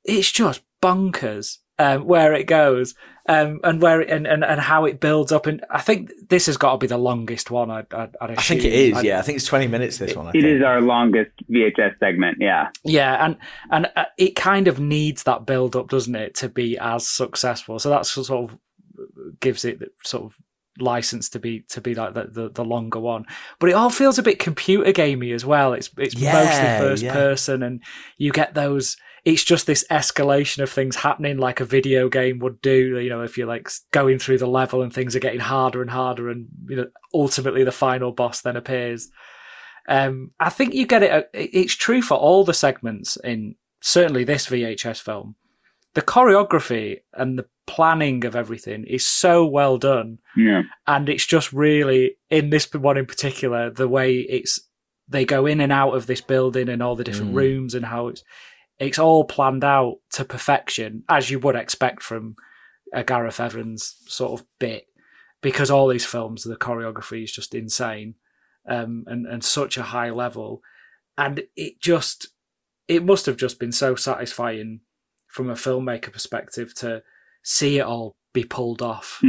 [0.10, 2.93] it's just bonkers um, where it goes
[3.28, 5.45] um, and where it, and, and and how it builds up.
[5.45, 7.70] And I think this has got to be the longest one.
[7.72, 8.97] I'd, I'd, I'd I think it is.
[8.97, 9.97] I'd- Yeah, I think it's twenty minutes.
[9.97, 10.26] This one.
[10.28, 10.45] I It think.
[10.45, 12.38] is our longest VHS segment.
[12.41, 12.70] Yeah.
[12.84, 13.38] Yeah, and
[13.72, 17.80] and uh, it kind of needs that build up, doesn't it, to be as successful.
[17.80, 18.57] So that's sort of
[19.39, 20.36] gives it sort of
[20.80, 23.26] license to be to be like the, the, the longer one.
[23.60, 25.74] But it all feels a bit computer gamey as well.
[25.74, 27.14] It's it's Yeah, mostly first yeah.
[27.14, 27.82] person, and
[28.18, 28.97] you get those.
[29.26, 32.98] It's just this escalation of things happening like a video game would do.
[33.00, 35.92] You know, if you're like going through the level and things are getting harder and
[35.92, 39.10] harder, and you know, ultimately the final boss then appears.
[39.88, 41.12] Um, I think you get it.
[41.12, 45.36] uh, It's true for all the segments in certainly this VHS film.
[45.96, 50.64] The choreography and the planning of everything is so well done, Yeah.
[50.86, 54.60] and it's just really in this one in particular the way it's
[55.08, 57.38] they go in and out of this building and all the different Mm.
[57.38, 58.24] rooms and how it's
[58.80, 62.36] it's all planned out to perfection as you would expect from
[62.94, 64.88] a Gareth Evans sort of bit
[65.42, 68.16] because all these films the choreography is just insane
[68.68, 70.62] um, and and such a high level.
[71.18, 72.30] And it just
[72.88, 74.82] it must have just been so satisfying
[75.28, 77.04] from a filmmaker perspective to
[77.44, 79.20] see it all be pulled off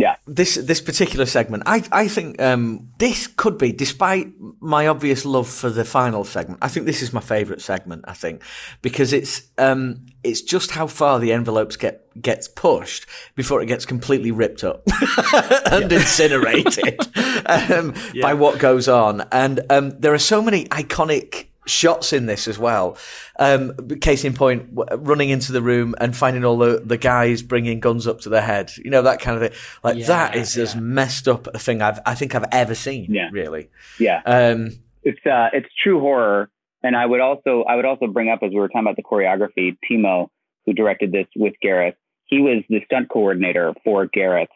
[0.00, 4.28] hmm this this particular segment, I I think um, this could be, despite
[4.60, 8.04] my obvious love for the final segment, I think this is my favourite segment.
[8.06, 8.42] I think
[8.80, 13.84] because it's um, it's just how far the envelopes get gets pushed before it gets
[13.84, 14.82] completely ripped up
[15.72, 17.00] and incinerated
[17.46, 22.48] um, by what goes on, and um, there are so many iconic shots in this
[22.48, 22.96] as well.
[23.38, 27.80] Um, case in point, running into the room and finding all the, the guys bringing
[27.80, 29.58] guns up to their head, you know, that kind of thing.
[29.82, 33.12] Like Yeah, that is as messed up a thing I've, I think I've ever seen.
[33.12, 33.28] Yeah.
[33.32, 33.70] Really.
[33.98, 34.22] Yeah.
[34.24, 36.50] Um, It's uh, it's true horror.
[36.82, 39.02] And I would also I would also bring up as we were talking about the
[39.02, 40.28] choreography, Timo,
[40.64, 41.94] who directed this with Gareth,
[42.26, 44.52] he was the stunt coordinator for Gareth's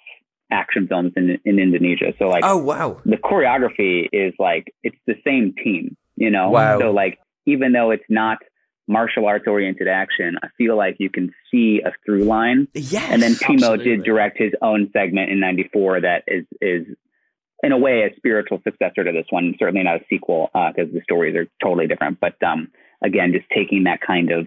[0.50, 2.12] action films in in Indonesia.
[2.18, 3.00] So like oh wow.
[3.04, 6.50] the choreography is like it's the same team, you know.
[6.50, 6.78] Wow.
[6.80, 8.38] So like even though it's not
[8.86, 12.68] martial arts oriented action, I feel like you can see a through line.
[12.74, 13.08] Yes.
[13.10, 13.84] And then Timo absolutely.
[13.84, 16.86] did direct his own segment in '94 that is is
[17.62, 19.54] in a way a spiritual successor to this one.
[19.58, 22.20] Certainly not a sequel because the stories are totally different.
[22.20, 22.68] But um,
[23.02, 24.46] again, just taking that kind of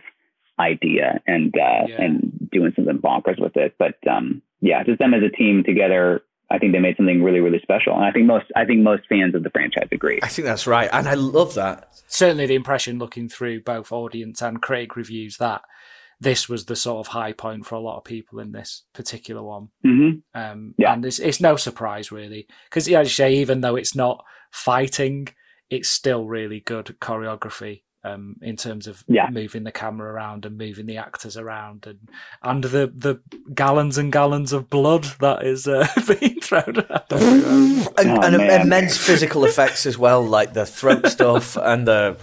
[0.60, 2.02] idea and uh, Yeah.
[2.02, 3.76] and doing something bonkers with it.
[3.80, 7.40] But um, yeah, just them as a team together I think they made something really,
[7.40, 7.94] really special.
[7.94, 10.20] And I think most, I think most fans of the franchise agree.
[10.24, 11.90] I think that's right, and I love that.
[12.08, 15.62] Certainly, the impression looking through both audience and critic reviews that
[16.20, 19.44] this was the sort of high point for a lot of people in this particular
[19.44, 19.70] one.
[19.84, 20.94] hmm Um, Yeah.
[20.94, 22.48] And it's, it's no surprise, really.
[22.70, 25.28] Because, yeah, as you say, even though it's not fighting,
[25.70, 29.30] it's still really good choreography um, in terms of Yeah.
[29.30, 32.00] moving the camera around and moving the actors around and
[32.44, 33.20] and the, the
[33.54, 35.88] gallons and gallons of blood that is uh,
[36.20, 37.88] being thrown at everywhere.
[37.98, 42.16] And, Oh, and immense physical effects as well, like the throat stuff and the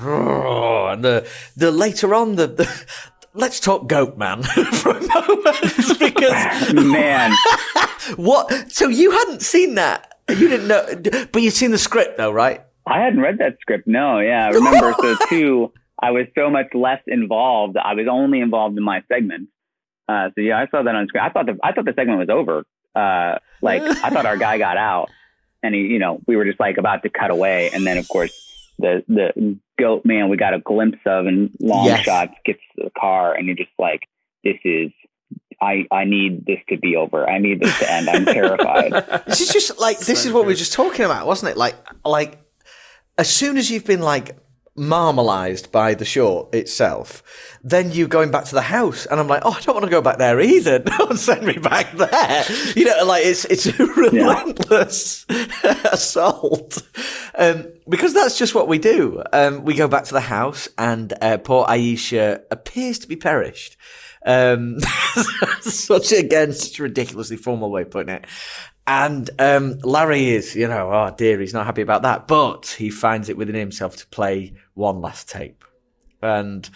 [0.93, 2.47] and the the later on the.
[2.47, 2.87] the
[3.37, 4.43] Let's talk Goat Man
[4.81, 7.33] for a moment because Man,
[8.15, 8.71] what?
[8.71, 12.63] So you hadn't seen that, you didn't know, but you'd seen the script though, right?
[12.87, 13.87] I hadn't read that script.
[13.87, 14.47] No, yeah.
[14.47, 17.77] I Remember, so too, I was so much less involved.
[17.77, 19.49] I was only involved in my segment.
[20.09, 21.25] Uh, so yeah, I saw that on screen.
[21.25, 22.65] I thought the I thought the segment was over.
[22.95, 25.09] Uh, like I thought our guy got out,
[25.63, 28.07] and he, you know, we were just like about to cut away, and then of
[28.09, 28.33] course
[28.79, 32.01] the the goat man we got a glimpse of in long Yes.
[32.05, 34.03] shots gets to the car, and you're just like,
[34.45, 34.91] this is.
[35.63, 37.31] I, I need this to be over.
[37.31, 38.11] I need this to end.
[38.11, 38.93] I'm terrified.
[39.27, 41.57] This is just like this is what we were just talking about, wasn't it?
[41.57, 42.39] Like like
[43.19, 44.37] as soon as you've been like
[44.77, 47.23] marmalized by the short itself,
[47.63, 49.91] then you going back to the house, and I'm like, oh, I don't want to
[49.91, 50.79] go back there either.
[50.99, 52.45] Don't send me back there.
[52.75, 55.27] You know, like it's it's a relentless
[55.93, 56.83] assault.
[57.37, 59.23] Um, because that's just what we do.
[59.33, 63.77] Um, we go back to the house, and uh, poor Aisha appears to be perished.
[64.27, 64.81] Um,
[65.61, 68.25] such again, such ridiculously formal way of putting it.
[68.87, 72.91] And um, Larry is, you know, oh dear, he's not happy about that, but he
[72.91, 75.65] finds it within himself to play one last tape.
[76.21, 76.69] And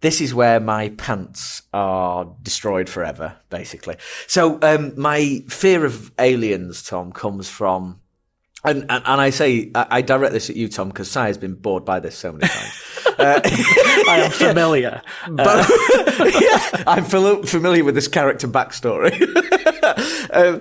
[0.00, 3.96] this is where my pants are destroyed forever, basically.
[4.26, 8.00] So um, my fear of aliens, Tom, comes from.
[8.64, 11.38] And, and, and I say, I, I direct this at you, Tom, because Si has
[11.38, 12.82] been bored by this so many times.
[13.18, 15.02] I am familiar.
[15.28, 15.68] But
[16.40, 19.12] yeah, I'm familiar with this character backstory.
[20.32, 20.60] um,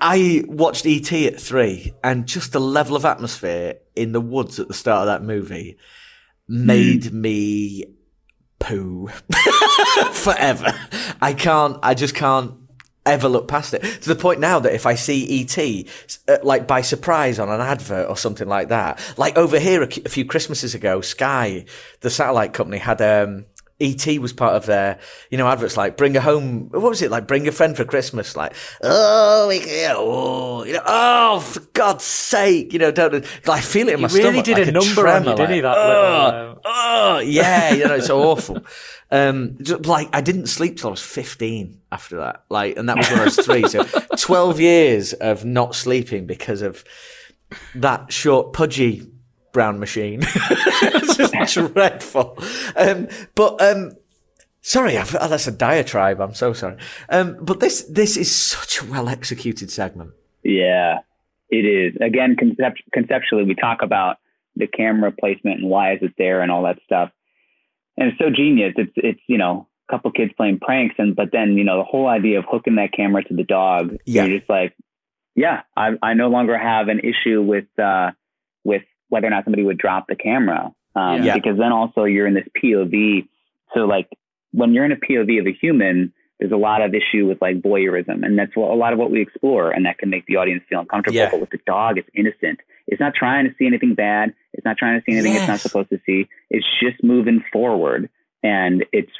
[0.00, 4.68] I watched ET at three, and just the level of atmosphere in the woods at
[4.68, 5.78] the start of that movie
[6.48, 7.84] made me
[8.58, 9.08] poo
[10.12, 10.72] forever.
[11.20, 11.78] I can't.
[11.82, 12.54] I just can't
[13.04, 15.86] ever look past it to the point now that if I see ET
[16.28, 19.88] uh, like by surprise on an advert or something like that, like over here a,
[20.04, 21.64] a few Christmases ago, Sky,
[22.00, 23.46] the satellite company, had um.
[23.78, 24.98] ET was part of their,
[25.30, 26.68] you know, adverts like bring a home.
[26.70, 27.26] What was it like?
[27.26, 28.34] Bring a friend for Christmas.
[28.34, 33.24] Like, oh, we oh, you know, oh, for God's sake, you know, don't.
[33.46, 34.44] I feel it in my really stomach.
[34.46, 37.84] did like a number on you, tremor, didn't he, that oh, uh, oh, yeah, you
[37.86, 38.64] know, it's awful.
[39.10, 42.44] Um, just, like I didn't sleep till I was 15 after that.
[42.48, 43.68] Like, and that was when I was three.
[43.68, 43.84] So
[44.18, 46.82] 12 years of not sleeping because of
[47.74, 49.06] that short pudgy
[49.56, 50.20] brown machine.
[50.50, 52.36] it's just dreadful.
[52.76, 53.92] Um, but, um,
[54.60, 56.20] sorry, I've, oh, that's a diatribe.
[56.20, 56.76] I'm so sorry.
[57.08, 60.10] Um, but this, this is such a well executed segment.
[60.44, 60.98] Yeah,
[61.48, 61.96] it is.
[62.02, 64.18] Again, concept- conceptually, we talk about
[64.56, 67.10] the camera placement and why is it there and all that stuff.
[67.96, 68.74] And it's so genius.
[68.76, 71.84] It's it's you know a couple kids playing pranks and but then you know the
[71.84, 73.96] whole idea of hooking that camera to the dog.
[74.04, 74.24] Yeah.
[74.26, 74.74] You're just like,
[75.34, 78.10] yeah, I I no longer have an issue with uh
[78.64, 80.72] with whether or not somebody would drop the camera.
[80.94, 81.34] Um, Yeah.
[81.34, 83.28] Because then also you're in this POV.
[83.74, 84.08] So like
[84.52, 87.62] when you're in a POV of a human, there's a lot of issue with like
[87.62, 90.36] voyeurism, and that's what, a lot of what we explore, and that can make the
[90.36, 91.16] audience feel uncomfortable.
[91.16, 91.30] Yeah.
[91.30, 92.60] But with the dog, it's innocent.
[92.86, 94.34] It's not trying to see anything bad.
[94.52, 96.28] It's not trying to see anything it's not supposed to see.
[96.50, 98.10] It's just moving forward,
[98.42, 99.10] and it's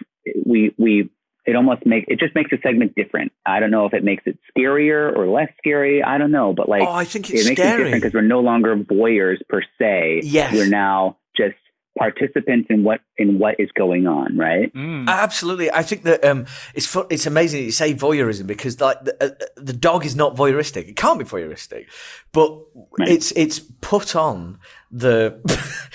[0.44, 1.08] we we
[1.46, 3.32] it almost makes it just makes the segment different.
[3.46, 6.02] I don't know if it makes it scarier or less scary.
[6.02, 7.84] I don't know, but like oh, I think it's it makes it scary.
[7.84, 10.22] different because we're no longer voyeurs per se.
[10.24, 10.52] Yes.
[10.54, 11.54] we're now just
[11.98, 14.36] participants in what in what is going on.
[14.36, 14.70] Right.
[14.74, 15.08] Mm.
[15.08, 16.44] Absolutely, I think that um,
[16.74, 20.14] it's fu- it's amazing that you say voyeurism because like the, uh, the dog is
[20.14, 20.88] not voyeuristic.
[20.88, 21.86] It can't be voyeuristic,
[22.32, 22.50] but
[22.98, 23.08] Right.
[23.08, 24.58] it's it's put on
[24.90, 25.40] the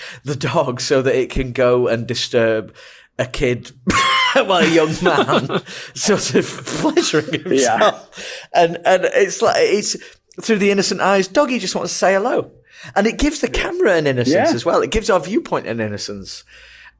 [0.24, 2.74] the dog so that it can go and disturb
[3.18, 3.70] a kid,
[4.46, 5.62] well, a young man,
[5.94, 9.96] sort of pleasuring himself, and and it's like it's
[10.40, 11.28] through the innocent eyes.
[11.28, 12.50] Doggy just wants to say hello,
[12.94, 14.54] and it gives the camera an innocence Yeah.
[14.54, 14.80] as well.
[14.82, 16.44] It gives our viewpoint an innocence.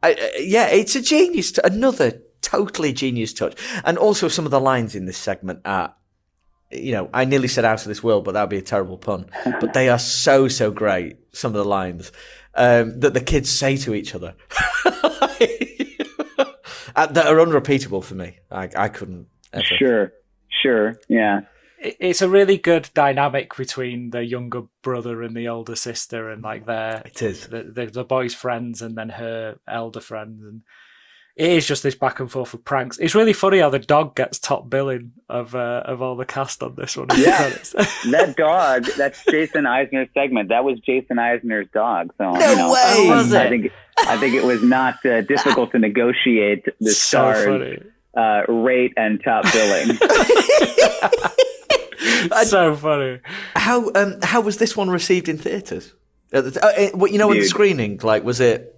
[0.03, 3.55] I, uh, yeah, it's a genius, t- another totally genius touch.
[3.85, 5.95] And also some of the lines in this segment are,
[6.73, 8.99] you know, I nearly said out of this world, but that would be a terrible
[8.99, 9.27] pun.
[9.61, 12.11] but they are so, so great, some of the lines,
[12.57, 14.35] um, that the kids say to each other.
[16.95, 18.39] Uh, that are unrepeatable for me.
[18.51, 19.65] I, I couldn't ever.
[19.65, 20.13] Sure.
[20.63, 20.97] Sure.
[21.09, 21.41] Yeah.
[21.79, 26.67] it's a really good dynamic between the younger brother and the older sister, and like
[26.67, 27.49] their It is.
[27.49, 30.63] the, the the boy's friends and then her elder friends, and
[31.35, 32.99] it is just this back and forth of pranks.
[32.99, 36.63] It's really funny how the dog gets top billing of uh, of all the cast
[36.63, 37.07] on this one.
[37.17, 37.49] Yeah.
[38.11, 40.51] that dog, that's Jason Eisener's segment.
[40.51, 42.13] That was Jason Eisener's dog.
[42.19, 43.09] So No you know, way!
[43.11, 43.49] um, Was I it?
[43.49, 43.73] think
[44.07, 47.79] I think it was not uh, difficult to negotiate the so stars funny.
[48.17, 49.97] uh, rate and top billing.
[52.45, 53.21] so funny.
[53.57, 55.95] How um how was this one received in theaters?
[56.33, 58.69] At uh, what you know, in the screening, like was it?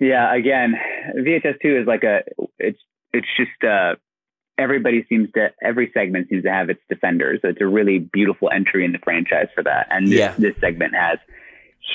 [0.00, 0.76] Yeah, again,
[1.16, 2.20] VHS two is like a
[2.58, 2.78] it's
[3.12, 3.94] it's just uh
[4.58, 7.40] everybody seems to every segment seems to have its defenders.
[7.42, 9.86] So it's a really beautiful entry in the franchise for that.
[9.90, 10.34] And this, Yeah.
[10.38, 11.18] this segment has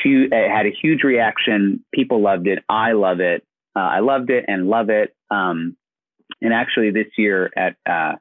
[0.02, 1.84] huge it had a huge reaction.
[1.94, 2.64] People loved it.
[2.69, 3.45] I love it.
[3.76, 5.15] Uh, I loved it and love it.
[5.30, 5.76] Um
[6.41, 8.15] and actually this year at uh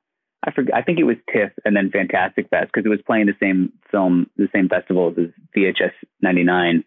[0.44, 3.26] I forget I think it was TIFF and then Fantastic Fest because it was playing
[3.26, 6.84] the same film the same festivals as VHS 99.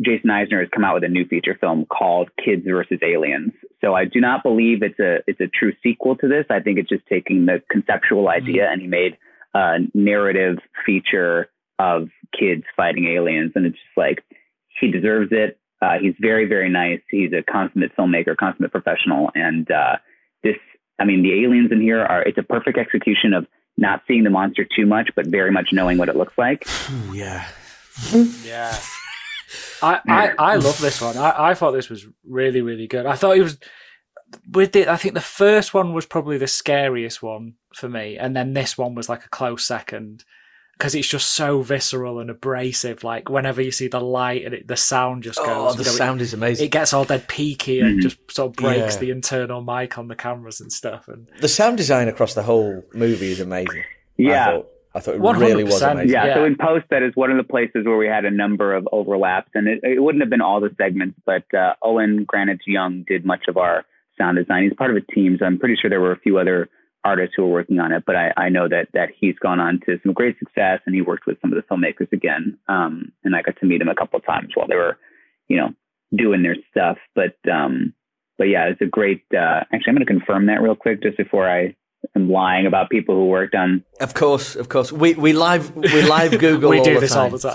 [0.00, 3.52] Jason Eisener has come out with a new feature film called Kids versus Aliens.
[3.80, 6.46] So I do not believe it's a it's a true sequel to this.
[6.50, 9.18] I think it's just taking the conceptual idea and he made
[9.54, 11.48] a narrative feature
[11.78, 12.08] of
[12.38, 14.22] kids fighting aliens, and it's just like
[14.80, 15.58] he deserves it.
[15.82, 17.00] Uh, he's very very nice.
[17.10, 19.96] He's a consummate filmmaker, consummate professional, and uh,
[20.42, 20.56] this
[20.98, 23.46] I mean the aliens in here are it's a perfect execution of
[23.76, 26.66] not seeing the monster too much, but very much knowing what it looks like.
[26.90, 27.48] Ooh, yeah.
[28.44, 28.78] Yeah.
[29.82, 31.16] I, I, I love this one.
[31.16, 33.06] I, I thought this was really, really good.
[33.06, 33.58] I thought it was
[34.50, 34.88] with it.
[34.88, 38.78] I think the first one was probably the scariest one for me, and then this
[38.78, 40.24] one was like a close second
[40.78, 43.04] because it's just so visceral and abrasive.
[43.04, 45.46] Like whenever you see the light and it, the sound just goes.
[45.48, 46.66] Oh, the you know, sound is amazing.
[46.66, 48.02] It gets all dead peaky and Mhm.
[48.02, 49.00] just sort of breaks Yeah.
[49.00, 51.06] the internal mic on the cameras and stuff.
[51.06, 53.82] And the sound design across the whole movie is amazing.
[54.16, 54.60] Yeah.
[54.94, 55.38] I thought, it 100%.
[55.40, 56.10] really was amazing.
[56.10, 56.34] Yeah, Yeah.
[56.34, 58.88] so in post, that is one of the places where we had a number of
[58.90, 63.24] overlaps, and it, it wouldn't have been all the segments, but uh, Owen Granich-Young did
[63.24, 63.84] much of our
[64.18, 64.64] sound design.
[64.64, 66.68] He's part of a team, so I'm pretty sure there were a few other
[67.04, 69.80] artists who were working on it, but I, I know that that he's gone on
[69.86, 73.34] to some great success, and he worked with some of the filmmakers again, um, and
[73.34, 74.98] I got to meet him a couple of times while they were,
[75.48, 75.70] you know,
[76.14, 76.98] doing their stuff.
[77.14, 77.94] But um,
[78.36, 79.22] but yeah, it's a great.
[79.32, 81.74] Uh, actually, I'm going to confirm that real quick just before I
[82.16, 84.90] am lying about people who worked on Of course, of course.
[84.92, 86.70] We we live we live Google.
[86.70, 87.54] We all do the this all time, the so-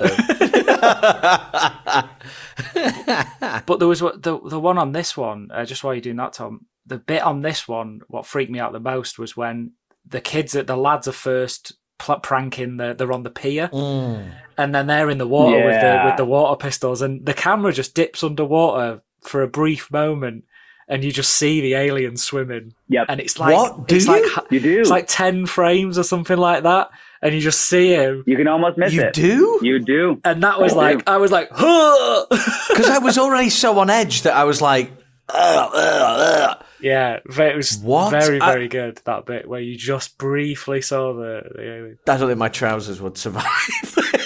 [3.65, 5.49] But there was the the one on this one.
[5.51, 8.59] Uh, just while you're doing that, Tom, the bit on this one, what freaked me
[8.59, 9.71] out the most was when
[10.07, 12.77] the kids, the lads, are first pl- pranking.
[12.77, 14.31] The, they're on the pier, Mm.
[14.57, 17.73] and then they're in the water with the with the water pistols, and the camera
[17.73, 20.43] just dips underwater for a brief moment,
[20.87, 23.05] and you just see the alien swimming, Yep.
[23.09, 23.87] and it's like What?
[23.87, 24.11] Do it's you?
[24.35, 24.79] like You do.
[24.81, 26.89] it's like ten frames or something like that,
[27.21, 28.23] and you just see him.
[28.27, 29.17] you can almost miss You it.
[29.17, 29.59] You do?
[29.63, 30.21] You do.
[30.23, 31.11] And that was I like, do.
[31.11, 32.25] I was like, huh!
[32.69, 34.91] Because I was already so on edge that I was like,
[35.29, 36.19] ugh, ugh,
[36.53, 36.61] ugh.
[36.81, 38.11] Yeah, it was What?
[38.11, 41.97] very, I- very good that bit where you just briefly saw the, the alien.
[42.07, 43.45] I don't think my trousers would survive.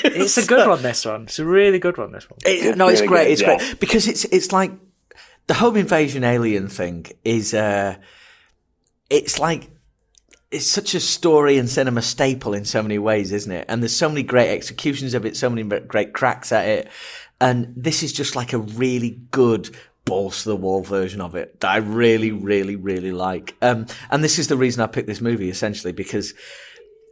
[0.03, 0.81] It's a good one.
[0.81, 2.11] This one, it's a really good one.
[2.11, 2.39] This one.
[2.45, 3.23] It- no, it's really great.
[3.25, 3.57] good, it's yeah.
[3.57, 4.71] great because it's it's like
[5.49, 7.53] the home invasion alien thing is.
[7.53, 7.95] uh
[9.09, 9.71] It's like
[10.51, 13.65] it's such a story and cinema staple in so many ways, isn't it?
[13.67, 16.91] And there's so many great executions of it, so many great cracks at it,
[17.41, 19.69] and this is just like a really good
[20.05, 23.55] balls to the wall version of it that I really, really, really like.
[23.61, 26.33] Um, and this is the reason I picked this movie essentially because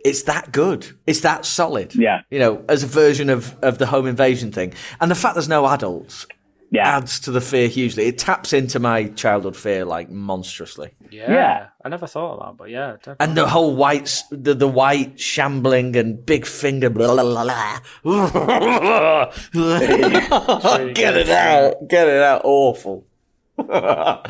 [0.04, 0.88] it's that good.
[1.06, 1.96] It's that solid.
[1.96, 2.22] Yeah.
[2.30, 4.74] You know, as a version of, of the home invasion thing.
[5.00, 6.26] And the fact there's no adults
[6.69, 6.98] Yeah.
[6.98, 8.07] adds to the fear hugely.
[8.07, 10.91] It taps into my childhood fear like monstrously.
[11.10, 11.68] Yeah, Yeah.
[11.85, 13.26] I never thought of that, but yeah, definitely.
[13.26, 19.31] And the whole white, the, the white shambling and big finger, blah, blah, blah, blah.
[20.94, 23.06] get it out, get it out, awful.
[23.60, 24.23] um,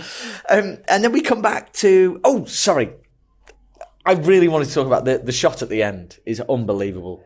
[0.47, 2.91] and then we come back to, oh, sorry.
[4.05, 7.23] I really wanted to talk about the, the shot at the end is unbelievable.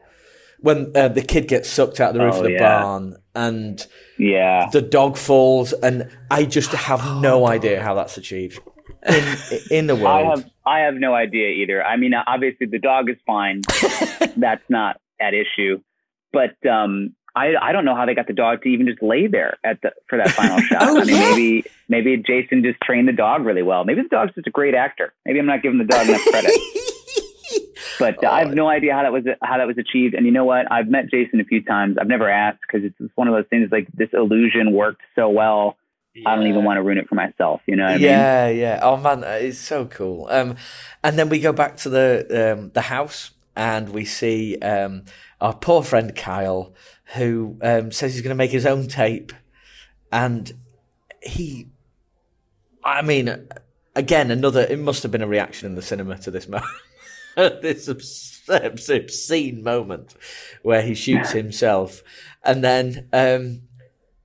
[0.62, 2.82] When uh, the kid gets sucked out the roof Oh, of the yeah.
[2.84, 3.86] barn and
[4.18, 4.70] Yeah.
[4.72, 8.60] the dog falls, and I just have no idea how that's achieved
[9.08, 9.24] in
[9.72, 10.06] in the world.
[10.06, 11.84] I have I have no idea either.
[11.84, 13.62] I mean, obviously the dog is fine.
[14.38, 15.82] That's not at issue.
[16.32, 19.26] But um, I I don't know how they got the dog to even just lay
[19.28, 20.84] there at the for that final shot.
[20.84, 21.30] Oh, I mean, yeah.
[21.32, 23.84] maybe maybe Jason just trained the dog really well.
[23.86, 25.12] Maybe the dog's just a great actor.
[25.26, 26.52] Maybe I'm not giving the dog enough credit.
[28.02, 30.14] But uh, I have no idea how that was how that was achieved.
[30.14, 30.72] And you know what?
[30.72, 31.98] I've met Jason a few times.
[32.00, 33.70] I've never asked because it's one of those things.
[33.72, 35.78] Like this illusion worked so well.
[36.26, 37.62] I don't even want to ruin it for myself.
[37.68, 38.04] You know what I mean?
[38.04, 38.80] yeah, yeah.
[38.82, 40.28] Oh man, it's so cool.
[40.30, 40.58] Um,
[41.04, 45.04] and then we go back to the um, the house and we see um,
[45.40, 46.74] our poor friend Kyle,
[47.16, 49.34] who um, says he's going to make his own tape,
[50.12, 50.52] and
[51.22, 51.68] he,
[52.84, 53.48] I mean,
[53.96, 54.62] again, another.
[54.62, 56.72] It must have been a reaction in the cinema to this moment,
[57.62, 60.14] this obs- obscene moment
[60.62, 62.02] where he shoots himself,
[62.44, 63.08] and then.
[63.14, 63.64] Um,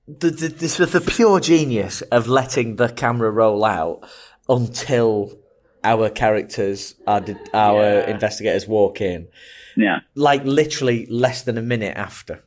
[0.09, 4.07] the, the, this was the pure genius of letting the camera roll out
[4.47, 5.37] until
[5.83, 7.21] our characters, our
[7.53, 8.09] our Yeah.
[8.09, 9.27] investigators walk in.
[9.75, 9.99] Yeah.
[10.15, 12.41] Like literally less than a minute after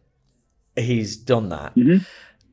[0.75, 1.75] he's done that.
[1.77, 2.07] Mhm.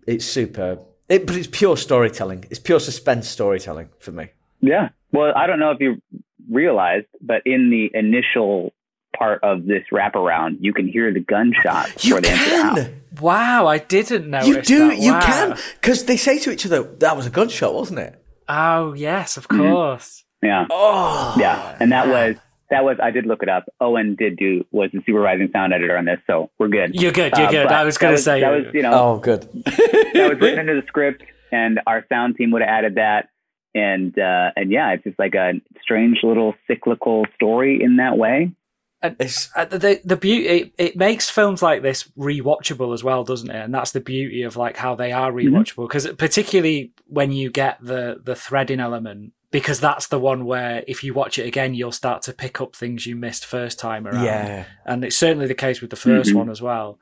[0.06, 0.84] It's superb.
[1.08, 2.44] It, but it's pure storytelling.
[2.50, 4.32] It's pure suspense storytelling for me.
[4.60, 4.90] Yeah.
[5.14, 6.02] Well, I don't know if you
[6.52, 8.74] realized, but in the initial
[9.18, 12.76] part of this wraparound, you can hear the gunshot You before they enter the house.
[12.80, 13.02] can.
[13.20, 14.42] Wow, I didn't know.
[14.44, 14.90] You do.
[14.90, 14.98] that.
[15.00, 15.20] You Wow.
[15.22, 15.58] can.
[15.82, 19.48] Because they say to each other, "That was a gunshot, wasn't it?" Oh yes, of
[19.48, 19.72] Mm-hmm.
[19.74, 20.24] course.
[20.44, 20.68] Yeah.
[20.70, 21.76] Oh, Yeah.
[21.80, 22.36] And that was
[22.70, 23.64] that was I did look it up.
[23.82, 26.94] Owen did do was the supervising sound editor on this, so we're good.
[26.94, 27.34] You're good.
[27.38, 27.68] You're Uh, good.
[27.68, 29.42] I was going to say that was you know Oh, good.
[29.66, 33.30] that was written into the script, and our sound team would have added that.
[33.76, 38.52] And uh, and yeah, it's just like a strange little cyclical story in that way.
[39.02, 43.24] And It's Uh, the the beauty it, it makes films like this rewatchable as well,
[43.24, 43.56] doesn't it?
[43.64, 45.56] And that's the beauty of like how they are Mm-hmm.
[45.56, 50.84] rewatchable because particularly when you get the the threading element because that's the one where
[50.88, 54.08] if you watch it again you'll start to pick up things you missed first time
[54.08, 54.24] around.
[54.26, 54.66] yeah.
[54.86, 56.36] And it's certainly the case with the 1st Mhm.
[56.36, 57.00] one as well.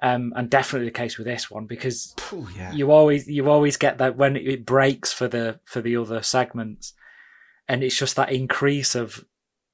[0.00, 2.72] Um, and definitely the case with this one because Phew, yeah.
[2.72, 6.92] you always you always get that when it breaks for the for the other segments
[7.68, 9.24] and it's just that increase of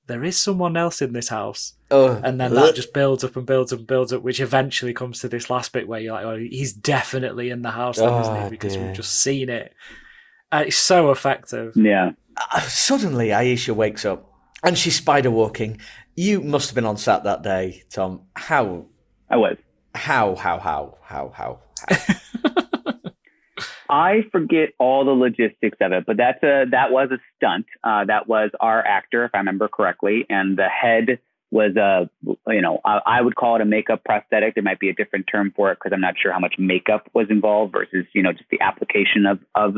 [0.07, 3.45] there is someone else in this house Oh, and then that just builds up and
[3.45, 6.25] builds up and builds up which eventually comes to this last bit where you're like
[6.25, 8.87] oh he's definitely in the house then, isn't Oh, he because dear.
[8.87, 9.75] we've just seen it
[10.51, 12.13] and it's so effective Yeah.
[12.51, 14.33] Uh, suddenly Aisha wakes up
[14.63, 15.79] and she's spider walking.
[16.17, 18.23] You must have been on set that day, Tom.
[18.35, 18.87] How,
[19.29, 19.59] I was.
[19.95, 21.61] How, how, how, how, how?
[21.89, 22.15] how?
[23.89, 27.67] I forget all the logistics of it, but that's a that was a stunt.
[27.83, 31.19] Uh, that was our actor, if I remember correctly, and the head
[31.51, 32.11] was a
[32.51, 34.55] you know I, I would call it a makeup prosthetic.
[34.55, 37.09] There might be a different term for it because I'm not sure how much makeup
[37.15, 39.77] was involved versus you know just the application of of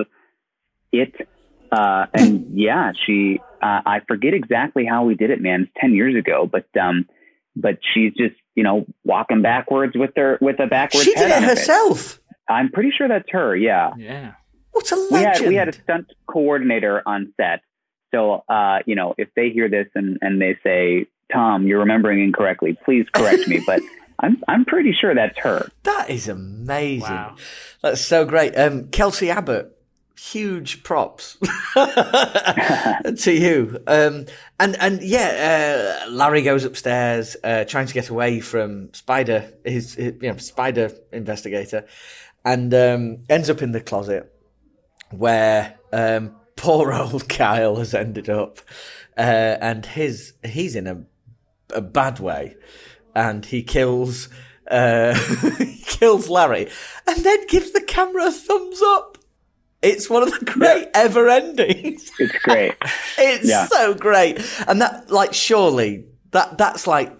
[0.93, 1.29] it.
[1.73, 5.63] Uh, and yeah, she uh, I forget exactly how we did it, man.
[5.63, 7.09] It's ten years ago, but um,
[7.57, 11.05] but she's just you know walking backwards with her with a backwards.
[11.05, 11.59] She head did it on her face.
[11.67, 12.21] herself.
[12.49, 13.57] I'm pretty sure that's her.
[13.57, 14.33] Yeah yeah
[14.73, 15.49] What a we had legend.
[15.49, 17.61] we had a stunt coordinator on set.
[18.15, 22.23] So uh, you know, if they hear this and, and they say, Tom, you're remembering
[22.23, 23.61] incorrectly, please correct me.
[23.67, 23.83] But
[24.21, 25.69] I'm I'm pretty sure that's her.
[25.83, 27.01] that is amazing.
[27.11, 27.37] Wow.
[27.83, 28.57] That's so great.
[28.57, 29.76] Um, Kelsey Abbott,
[30.19, 31.37] huge props
[31.75, 33.79] to you.
[33.87, 34.27] Um,
[34.59, 39.95] and and yeah, uh, Larry goes upstairs uh, trying to get away from Spider, his,
[39.95, 41.87] his you know Spider investigator,
[42.45, 44.33] and um, ends up in the closet
[45.11, 48.59] where um, poor old Kyle has ended up,
[49.17, 51.05] uh, and his he's in a
[51.75, 52.57] a bad way,
[53.15, 54.29] and he kills
[54.71, 55.19] uh,
[55.87, 56.69] kills Larry,
[57.07, 59.16] and then gives the camera a thumbs up.
[59.83, 62.11] It's one of the great ever endings.
[62.19, 62.75] It's great.
[63.19, 63.67] It's Yeah.
[63.67, 67.13] so great, and that like surely that that's like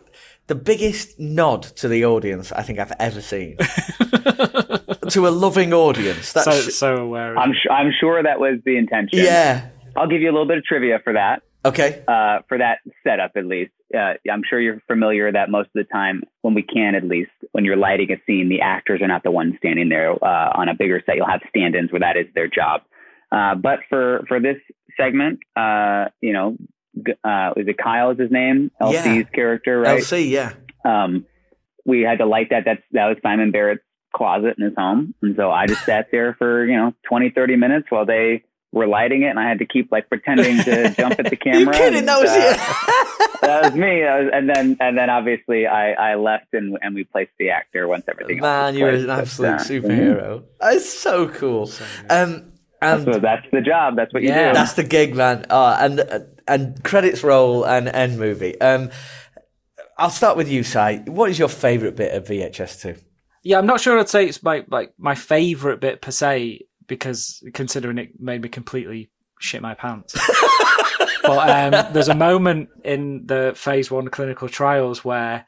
[0.47, 3.57] the biggest nod to the audience I think I've ever seen
[5.11, 6.33] to a loving audience.
[6.33, 7.57] That's so so aware I'm it.
[7.63, 9.19] su- I'm sure that was the intention.
[9.19, 9.69] yeah.
[9.97, 11.43] I'll give you a little bit of trivia for that.
[11.67, 12.03] Okay.
[12.07, 13.73] Uh, for that setup, at least.
[13.95, 17.31] Uh, I'm sure you're familiar that most of the time, when we can, at least,
[17.53, 20.13] when you're lighting a scene, the actors are not the ones standing there.
[20.13, 22.83] Uh, on a bigger set, you'll have stand-ins where that is their job.
[23.33, 24.57] Uh, but for for this
[24.97, 26.57] segment, uh, you know,
[27.25, 28.11] uh, is it Kyle?
[28.11, 28.71] Is his name?
[28.81, 29.05] Yeah.
[29.05, 30.01] LC's character, right?
[30.01, 30.53] LC, yeah.
[30.85, 31.27] um,
[31.85, 32.63] we had to light that.
[32.65, 33.83] That's that was Simon Barrett's
[34.15, 37.57] closet in his home, and so I just sat there for you know 20, 30
[37.57, 41.19] minutes while they were lighting it, and I had to keep like pretending to jump
[41.19, 41.61] at the camera.
[41.61, 41.99] you kidding?
[42.01, 43.39] and, That was uh, you.
[43.49, 44.01] that was me.
[44.03, 47.51] That was- and then and then obviously I, I left and and we placed the
[47.51, 48.39] actor once everything.
[48.39, 49.03] else Man, was you're placed.
[49.03, 50.43] an But, absolute uh, superhero.
[50.61, 51.71] That's so cool.
[52.11, 52.53] Um,
[52.83, 53.97] and So that's the job.
[53.97, 54.49] That's what you Yeah.
[54.49, 54.55] do.
[54.55, 55.47] that's the gig, man.
[55.49, 58.61] Oh, and and credits roll and end movie.
[58.61, 58.91] Um,
[59.99, 60.99] I'll start with you, Si.
[61.07, 62.97] What is your favourite bit of VHS two?
[63.43, 67.43] Yeah, I'm not sure I'd say it's my like my favorite bit per se because
[67.55, 69.11] considering it made me completely
[69.41, 70.15] shit my pants.
[71.23, 75.47] but um, there's a moment in the phase one clinical trials where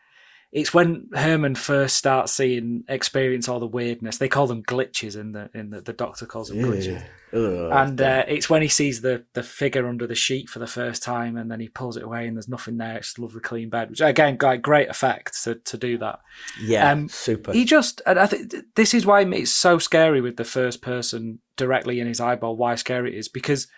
[0.50, 4.16] it's when Herman first starts seeing experience all the weirdness.
[4.16, 7.04] They call them glitches in the in the, the doctor calls them glitches.
[7.34, 7.70] Ugh.
[7.70, 11.02] And uh, it's when he sees the the figure under the sheet for the first
[11.02, 12.96] time, and then he pulls it away, and there's nothing there.
[12.96, 16.20] It's a lovely clean bed, which again, like great effect to to do that.
[16.62, 17.52] yeah, um, super.
[17.52, 21.40] He just, and I think this is why it's so scary with the first person
[21.58, 22.56] directly in his eyeball.
[22.56, 23.68] Why scary it is because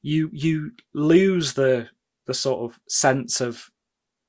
[0.00, 1.88] you you lose the
[2.26, 3.70] the sort of sense of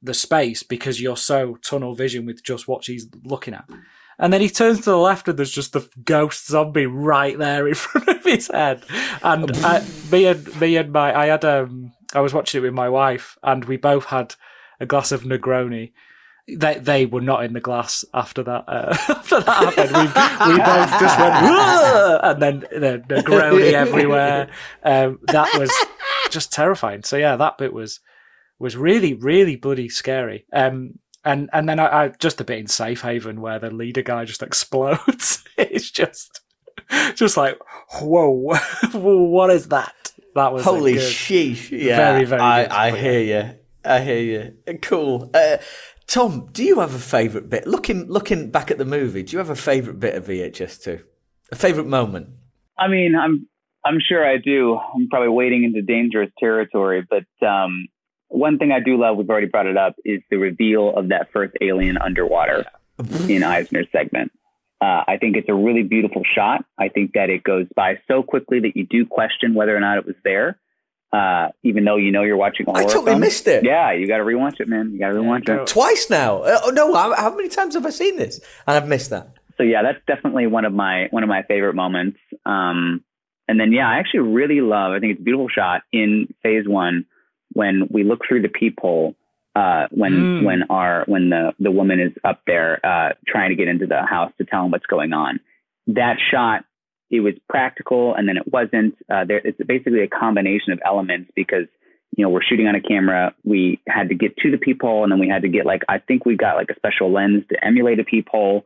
[0.02, 3.66] the space because you're so tunnel vision with just what she's looking at.
[4.20, 7.68] And then he turns to the left, and there's just the ghost zombie right there
[7.68, 8.84] in front of his head.
[9.22, 12.74] And I, me and me and my, I had um, I was watching it with
[12.74, 14.36] my wife, and we both had
[14.80, 15.92] a glass of Negroni.
[16.48, 18.64] They they were not in the glass after that.
[18.68, 24.50] Uh, after that happened, we, we both just went, "Whoa!" and then the Negroni everywhere.
[24.84, 25.72] Um, that was
[26.30, 27.04] just terrifying.
[27.04, 28.00] So yeah, that bit was
[28.60, 30.46] was really really bloody scary.
[30.54, 34.02] Um, and and then I, I just a bit in Safe Haven where the leader
[34.02, 35.44] guy just explodes.
[35.58, 36.42] it's just
[37.16, 37.58] just like
[38.02, 38.30] whoa,
[38.94, 39.94] what is that?
[40.36, 41.72] That was Holy good- sheesh!
[41.72, 43.52] Yeah, Very, very I, good, I hear you.
[43.84, 44.78] I hear you.
[44.82, 45.32] Cool.
[45.34, 45.58] Uh,
[46.08, 47.66] Tom, do you have a favourite bit?
[47.68, 51.04] Looking looking back at the movie, do you have a favourite bit of VHS two?
[51.52, 52.30] A favourite moment?
[52.78, 53.48] I mean, I'm
[53.84, 54.76] I'm sure I do.
[54.78, 57.88] I'm probably wading into dangerous territory, but um,
[58.30, 61.30] one thing I do love, we've already brought it up, is the reveal of that
[61.32, 62.66] first alien underwater
[63.30, 64.32] in Eisener's segment.
[64.80, 66.64] Uh, I think it's a really beautiful shot.
[66.78, 69.98] I think that it goes by so quickly that you do question whether or not
[69.98, 70.60] it was there,
[71.12, 73.22] uh, even though you know you're watching a I horror totally film.
[73.22, 73.64] missed it.
[73.64, 74.92] Yeah, you got to rewatch it, man.
[74.92, 75.68] You got to rewatch it.
[75.68, 76.44] Twice now.
[76.44, 76.94] Uh, oh no!
[76.94, 78.40] How, how many times have I seen this?
[78.68, 79.30] And I've missed that.
[79.58, 82.20] so yeah, that's definitely one of my one of my favorite moments.
[82.46, 83.04] Um,
[83.48, 84.92] and then yeah, I actually really love.
[84.92, 87.06] I think it's a beautiful shot in Phase One
[87.60, 89.16] when we look through the peephole.
[89.56, 90.44] Uh, when Mm.
[90.44, 94.02] when our when the the woman is up there uh, trying to get into the
[94.06, 95.40] house to tell him what's going on.
[95.88, 96.64] That shot,
[97.10, 98.94] it was practical, and then it wasn't.
[99.10, 101.66] Uh, there, it's basically a combination of elements because
[102.16, 103.34] you know we're shooting on a camera.
[103.44, 105.98] We had to get to the peephole, and then we had to get like I
[106.08, 108.64] think we got like a special lens to emulate a peephole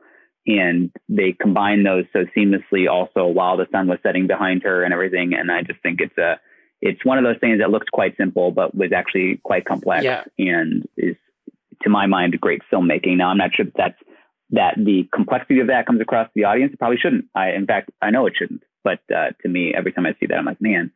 [0.48, 4.94] and they combine those so seamlessly also while the sun was setting behind her and
[4.94, 6.40] everything and i just think it's a
[6.82, 10.24] it's one of those things that looked quite simple but was actually quite complex Yeah.
[10.40, 11.16] and is
[11.84, 13.18] to my mind great filmmaking.
[13.18, 14.00] Now i'm not sure that that's
[14.52, 16.74] that the complexity of that comes across to the audience.
[16.74, 17.26] It probably shouldn't.
[17.36, 18.64] I in fact i know it shouldn't.
[18.84, 20.92] But uh, to me every time i see that i'm like man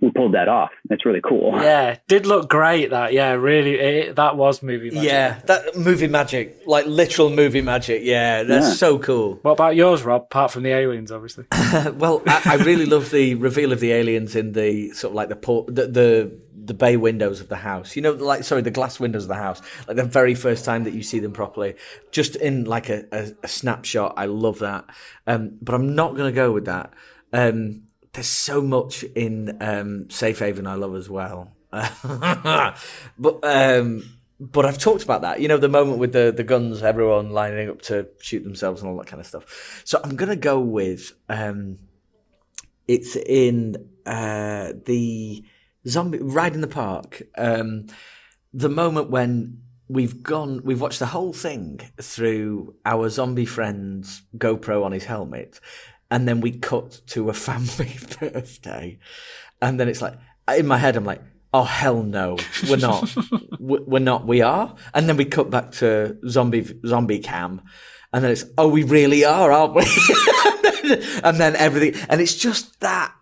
[0.00, 2.90] we pulled that off that's really cool Yeah, did look great.
[2.90, 4.90] That yeah, really, it, that was movie.
[4.90, 5.02] Magic.
[5.10, 8.02] Yeah, that movie magic, like literal movie magic.
[8.04, 8.72] Yeah, that's Yeah.
[8.74, 9.38] so cool.
[9.42, 10.22] What about yours, Rob?
[10.22, 11.44] Apart from the aliens, obviously.
[11.94, 15.28] well, I, I really love the reveal of the aliens in the sort of like
[15.28, 17.96] the port, the, the the bay windows of the house.
[17.96, 19.60] You know, like sorry, the glass windows of the house.
[19.88, 21.74] Like the very first time that you see them properly,
[22.10, 24.14] just in like a, a, a snapshot.
[24.16, 24.84] I love that.
[25.26, 26.92] Um, but I'm not going to go with that.
[27.32, 31.52] Um, there's so much in um, Safe Haven I love as well.
[31.72, 34.02] but um,
[34.40, 35.40] but I've talked about that.
[35.40, 38.90] You know, the moment with the the guns, everyone lining up to shoot themselves and
[38.90, 39.82] all that kind of stuff.
[39.84, 41.78] So I'm gonna go with um,
[42.88, 45.44] it's in uh, the
[45.86, 47.22] zombie ride in the park.
[47.38, 47.86] Um,
[48.52, 54.84] the moment when we've gone, we've watched the whole thing through our zombie friend's GoPro
[54.84, 55.60] on his helmet,
[56.10, 58.98] and then we cut to a family birthday,
[59.62, 60.14] and then it's like
[60.56, 61.22] in my head, I'm like.
[61.52, 62.38] Oh hell no,
[62.68, 63.12] we're not.
[63.58, 64.24] We- we're not.
[64.24, 67.62] We are, and then we cut back to zombie zombie cam,
[68.12, 69.82] and then it's oh we really are, aren't we?
[71.24, 73.12] and then everything, and it's just that.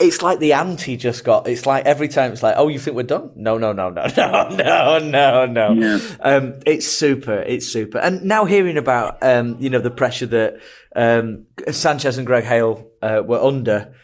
[0.00, 1.48] It's like the ante just got.
[1.48, 3.30] It's like every time it's like, oh, you think we're done?
[3.34, 5.72] No, no, no, no, no, no, no, no.
[5.72, 5.98] Yeah.
[6.20, 7.38] Um, it's super.
[7.38, 7.98] It's super.
[7.98, 10.60] And now hearing about, um, you know, the pressure that
[10.94, 13.94] um, Sanchez and Gregg Hale uh, were under,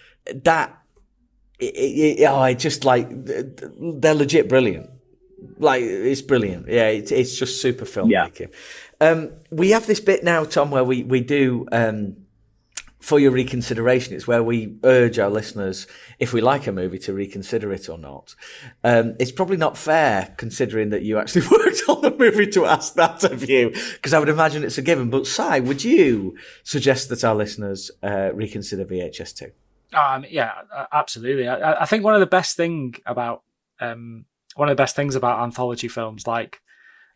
[0.45, 0.79] that
[1.59, 4.91] it, it, it, oh, I just like they're legit brilliant.
[5.59, 6.69] Like it's brilliant.
[6.69, 8.53] Yeah, it's it's just super filmmaking.
[9.01, 12.17] Um, we have this bit now, Tom, where we we do um,
[13.03, 14.15] for your reconsideration.
[14.15, 15.89] It's where we urge our listeners,
[16.20, 18.37] if we like a movie, to reconsider it or not.
[18.85, 22.95] Um, it's probably not fair, considering that you actually worked on the movie, to ask
[22.95, 25.11] that of you, because I would imagine it's a given.
[25.11, 29.51] But Si, would you suggest that our listeners uh, reconsider VHS two?
[29.99, 30.53] Um, yeah,
[30.93, 31.49] absolutely.
[31.49, 33.43] I, I think one of the best thing about
[33.81, 36.61] um, one of the best things about anthology films, like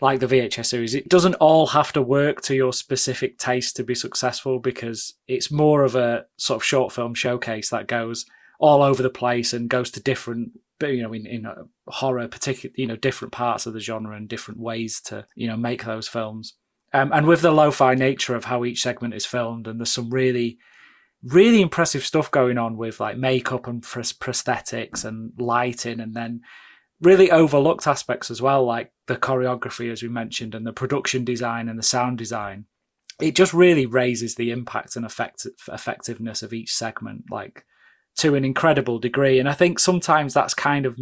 [0.01, 3.85] like the VHS series, it doesn't all have to work to your specific taste to
[3.85, 8.27] be successful because it's more of a sort of short film showcase that goes
[8.59, 10.52] all over the place and goes to different,
[10.82, 11.47] you know, in, in
[11.86, 15.56] horror, particular, you know, different parts of the genre and different ways to, you know,
[15.56, 16.55] make those films.
[16.93, 20.10] Um, and with the lo-fi nature of how each segment is filmed, and there's some
[20.10, 20.59] really,
[21.23, 26.43] really impressive stuff going on with like makeup and pros- prosthetics and lighting, and then
[27.01, 31.68] really overlooked aspects as well, like the choreography, as we mentioned, and the production design
[31.68, 32.66] and the sound design.
[33.20, 37.64] It just really raises the impact and effect- effectiveness of each segment, like
[38.18, 39.39] to an incredible degree.
[39.39, 40.98] And I think sometimes that's kind of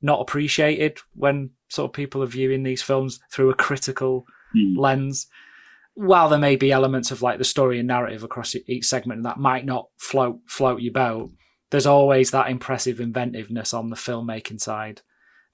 [0.00, 4.24] not appreciated when sort of people are viewing these films through a critical
[4.56, 4.76] Mm.
[4.78, 5.28] lens.
[5.94, 9.38] While there may be elements of like the story and narrative across each segment that
[9.38, 11.30] might not float float your boat,
[11.70, 15.02] there's always that impressive inventiveness on the filmmaking side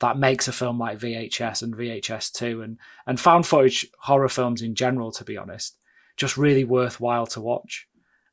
[0.01, 4.63] that makes a film like VHS and VHS two and and found footage horror films
[4.63, 5.77] in general, to be honest,
[6.17, 7.87] just really worthwhile to watch.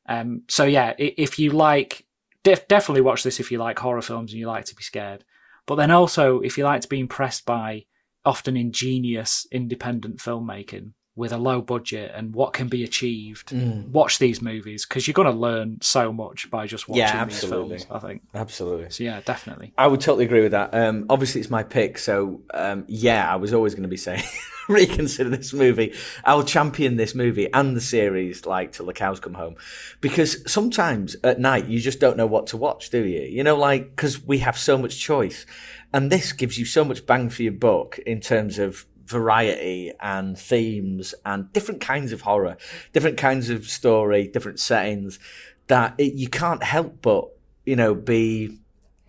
[0.06, 2.06] Um, so yeah, if you like,
[2.42, 5.24] def- definitely watch this if you like horror films and you like to be scared.
[5.66, 7.86] But then also, if you like to be impressed by
[8.24, 13.88] often ingenious independent filmmaking with a low budget and what can be achieved, Mm.
[13.90, 17.44] watch these movies because you're going to learn so much by just watching Yeah, these
[17.44, 17.86] films.
[17.90, 18.22] I think.
[18.34, 18.90] Absolutely.
[18.90, 19.72] So yeah, definitely.
[19.78, 20.74] I would totally agree with that.
[20.74, 24.24] Um, obviously, it's my pick, so um, yeah, I was always going to be saying
[24.68, 25.94] reconsider this movie.
[26.24, 29.54] I'll champion this movie and the series like till the cows come home,
[30.00, 33.20] because sometimes at night you just don't know what to watch, do you?
[33.22, 35.46] You know, like because we have so much choice,
[35.92, 40.38] and this gives you so much bang for your buck in terms of variety and
[40.38, 42.56] themes and different kinds of horror,
[42.92, 45.18] different kinds of story, different settings
[45.66, 47.28] that it, you can't help but
[47.64, 48.58] you know be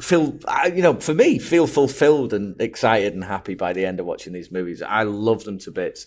[0.02, 0.38] feel
[0.74, 4.34] you know for me feel fulfilled and excited and happy by the end of watching
[4.34, 4.82] these movies.
[4.82, 6.06] I love them to bits.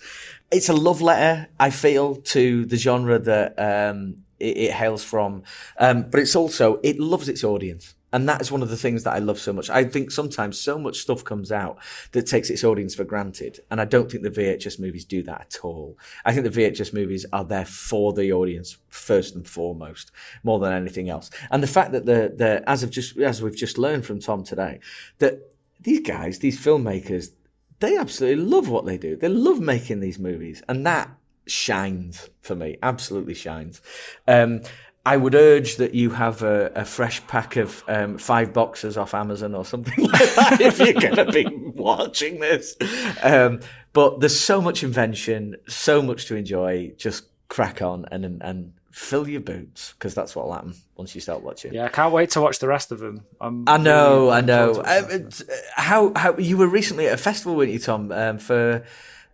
[0.50, 5.42] It's a love letter i feel to the genre that um it, it hails from.
[5.78, 9.04] Um but it's also it loves its audience and that is one of the things
[9.04, 9.68] that I love so much.
[9.68, 11.78] I think sometimes so much stuff comes out
[12.12, 13.60] that takes its audience for granted.
[13.70, 15.98] And I don't think the VHS movies do that at all.
[16.24, 20.10] I think the VHS movies are there for the audience first and foremost,
[20.42, 21.30] more than anything else.
[21.50, 24.42] And the fact that the, the, as of just, as we've just learned from Tom
[24.42, 24.80] today,
[25.18, 27.32] that these guys, these filmmakers,
[27.80, 29.16] they absolutely love what they do.
[29.16, 30.62] They love making these movies.
[30.68, 31.10] And that
[31.46, 33.80] shines for me, absolutely shines.
[34.26, 34.62] Um,
[35.08, 39.14] I would urge that you have a, a fresh pack of um, five boxes off
[39.14, 42.76] Amazon or something like that if you're going to be watching this.
[43.22, 43.60] Um,
[43.94, 46.92] but there's so much invention, so much to enjoy.
[46.98, 51.22] Just crack on and and, and fill your boots because that's what'll happen once you
[51.22, 51.72] start watching.
[51.72, 53.22] Yeah, I can't wait to watch the rest of them.
[53.40, 54.74] I'm I know, really I know.
[54.74, 55.40] forward to it.
[55.40, 58.84] Um, uh, how how you were recently at a festival, weren't you, Tom, um, for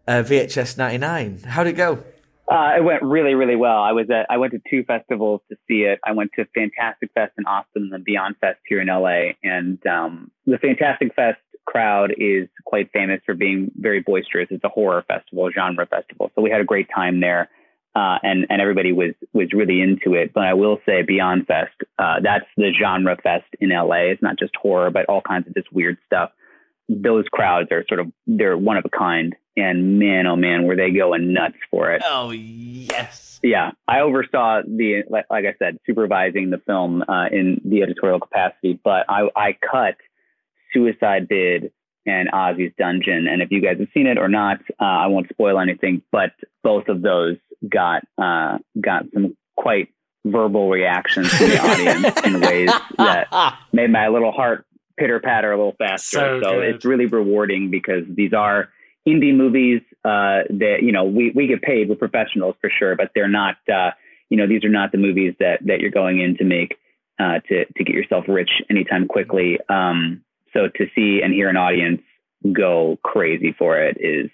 [0.07, 1.41] uh, VHS '99?
[1.41, 2.05] How'd it go?
[2.47, 3.79] Uh, it went really, really well.
[3.79, 5.99] I was at, I went to two festivals to see it.
[6.05, 9.33] I went to Fantastic Fest in Austin and then Beyond Fest here in LA.
[9.43, 14.49] And um, the Fantastic Fest crowd is quite famous for being very boisterous.
[14.51, 16.31] It's a horror festival, genre festival.
[16.35, 17.49] So we had a great time there.
[17.97, 20.33] Uh, and and everybody was was really into it.
[20.35, 24.11] But I will say, Beyond Fest, uh, that's the genre fest in LA.
[24.11, 26.33] It's not just horror, but all kinds of just weird stuff.
[26.89, 29.35] Those crowds are sort of they're one of a kind.
[29.57, 32.03] And man, oh man, were they going nuts for it?
[32.05, 33.41] Oh yes.
[33.43, 38.19] Yeah, I oversaw the like, like I said, supervising the film uh, in the editorial
[38.19, 39.97] capacity, but I, I cut
[40.73, 41.71] Suicide Bid
[42.07, 43.27] and Ozzy's Dungeon.
[43.29, 46.03] And if you guys have seen it or not, uh, I won't spoil anything.
[46.11, 46.33] But
[46.63, 47.37] both of those
[47.69, 49.89] got uh, got some quite
[50.25, 54.67] verbal reactions from the audience in ways that made my little heart
[54.99, 56.19] pitter patter a little faster.
[56.19, 58.69] So So, it's really rewarding because these are
[59.07, 61.89] indie movies uh, that you know we we get paid.
[61.89, 63.57] We're professionals for sure, but they're not.
[63.73, 63.91] Uh,
[64.31, 66.77] you know, these are not the movies that that you're going in to make
[67.19, 69.59] uh, to to get yourself rich anytime quickly.
[69.69, 70.23] Um,
[70.53, 72.01] so to see and hear an audience
[72.53, 74.31] go crazy for it is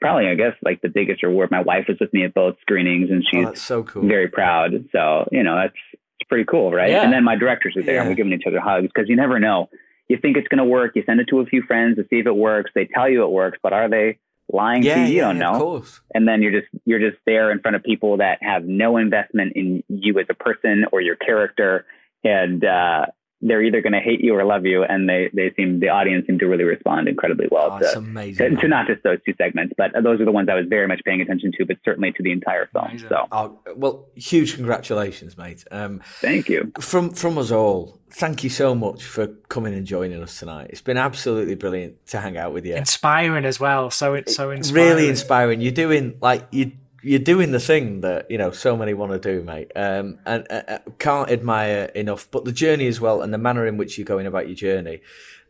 [0.00, 1.50] probably, I guess, like the biggest reward.
[1.50, 4.06] My wife was with me at both screenings, and Oh, she's that's so cool.
[4.06, 4.72] very proud.
[4.92, 5.74] So, you know, that's
[6.20, 6.90] it's pretty cool, right?
[6.90, 7.02] Yeah.
[7.02, 9.38] And then my directors are there and we're giving each other hugs because you never
[9.40, 9.68] know.
[10.08, 10.92] You think it's going to work.
[10.94, 12.70] You send it to a few friends to see if it works.
[12.74, 14.18] They tell you it works, but are they
[14.52, 15.06] lying yeah, to you?
[15.16, 15.58] You don't of know.
[15.58, 16.00] course.
[16.14, 19.54] And then you're just you're just there in front of people that have no investment
[19.56, 21.86] in you as a person or your character,
[22.22, 23.06] and uh,
[23.46, 24.82] they're either going to hate you or love you.
[24.84, 27.92] And they they seem the audience seem to really respond incredibly well Oh, to, it's
[27.92, 28.56] to, amazing.
[28.56, 31.00] to not just those two segments, but those are the ones I was very much
[31.04, 32.86] paying attention to, but certainly to the entire film.
[32.86, 33.08] Amazing.
[33.10, 35.64] So Oh, well, huge congratulations, mate.
[35.70, 36.72] Um, thank you.
[36.80, 40.68] from from us all, thank you so much for coming and joining us tonight.
[40.70, 42.74] It's been absolutely brilliant to hang out with you.
[42.74, 43.90] Inspiring as well.
[43.90, 44.88] So it's so inspiring.
[44.88, 45.60] Really inspiring.
[45.60, 46.72] You're doing like you
[47.04, 49.70] you're doing the thing that you know so many want to do, mate.
[49.76, 52.28] Um, and uh, uh, can't admire enough.
[52.30, 55.00] But the journey as well, and the manner in which you're going about your journey.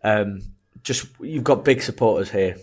[0.03, 0.43] Um,
[0.83, 2.57] just you've got big supporters here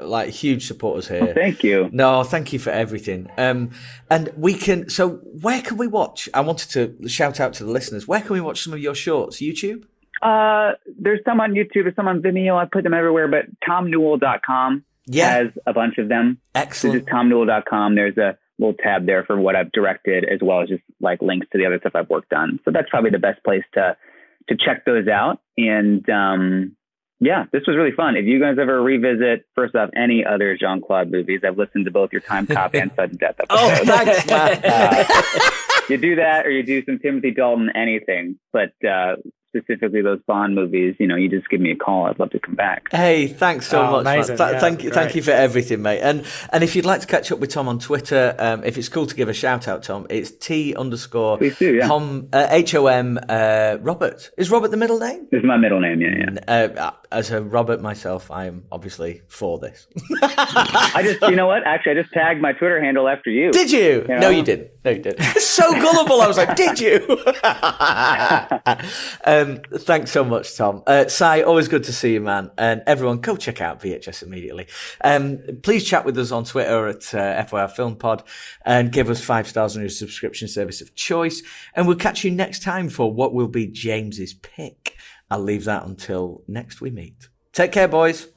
[0.00, 1.34] like huge supporters here.
[1.34, 1.88] Thank you.
[1.92, 3.30] No, thank you for everything.
[3.36, 3.70] Um,
[4.10, 4.88] and we can.
[4.88, 6.28] So, where can we watch?
[6.34, 8.08] I wanted to shout out to the listeners.
[8.08, 9.38] Where can we watch some of your shorts?
[9.38, 9.84] YouTube.
[10.22, 12.56] Uh, there's some on YouTube, there's some on Vimeo.
[12.56, 15.34] I put them everywhere, but TomNewell.com Yeah.
[15.34, 16.38] has a bunch of them.
[16.54, 17.00] Excellent.
[17.00, 17.94] just TomNewell.com.
[17.94, 21.46] There's a little tab there for what I've directed, as well as just like links
[21.52, 22.60] to the other stuff I've worked on.
[22.64, 23.96] So that's probably the best place to
[24.48, 25.40] to check those out.
[25.56, 26.76] And um,
[27.20, 28.16] yeah, this was really fun.
[28.16, 31.90] If you guys ever revisit, first off, any other Jean Claude movies, I've listened to
[31.92, 34.26] both your Timecop and Sudden Death Oh, thanks.
[34.64, 35.50] Uh,
[35.88, 38.38] you do that, or you do some Timothy Dalton, anything.
[38.52, 39.16] But uh,
[39.56, 42.06] specifically those Bond movies, you know, you just give me a call.
[42.06, 42.86] I'd love to come back.
[42.90, 44.00] Hey, thanks so Oh, much.
[44.02, 44.36] amazing.
[44.36, 46.00] Th- Yeah, thank you, thank you for everything, mate.
[46.00, 48.88] And and if you'd like to catch up with Tom on Twitter, um, if it's
[48.88, 51.86] cool to give a shout out, Tom, it's T underscore Please do, yeah.
[51.86, 54.30] Tom uh, H O M uh, Robert.
[54.38, 55.28] Is Robert the middle name?
[55.30, 56.00] This is my middle name.
[56.00, 56.68] Yeah, yeah.
[56.78, 59.86] Uh, as a Robert myself, I am obviously for this.
[60.22, 61.62] I just, you know what?
[61.66, 63.52] Actually, I just tagged my Twitter handle after you.
[63.52, 64.06] Did you?
[64.08, 64.70] You No, you didn't.
[64.84, 65.22] No, you didn't.
[65.40, 66.22] so gullible.
[66.22, 67.00] I was like, did you?
[69.42, 70.82] um, thanks so much, Tom.
[70.86, 72.50] Uh, Si, always good to see you, man.
[72.56, 74.66] And everyone, go check out VHS immediately.
[75.02, 78.22] Um, please chat with us on Twitter at uh, FYR Film Pod
[78.64, 81.42] and give us five stars on your subscription service of choice.
[81.74, 84.96] And we'll catch you next time for what will be James's pick.
[85.30, 87.28] I'll leave that until next we meet.
[87.52, 88.31] Take care, boys.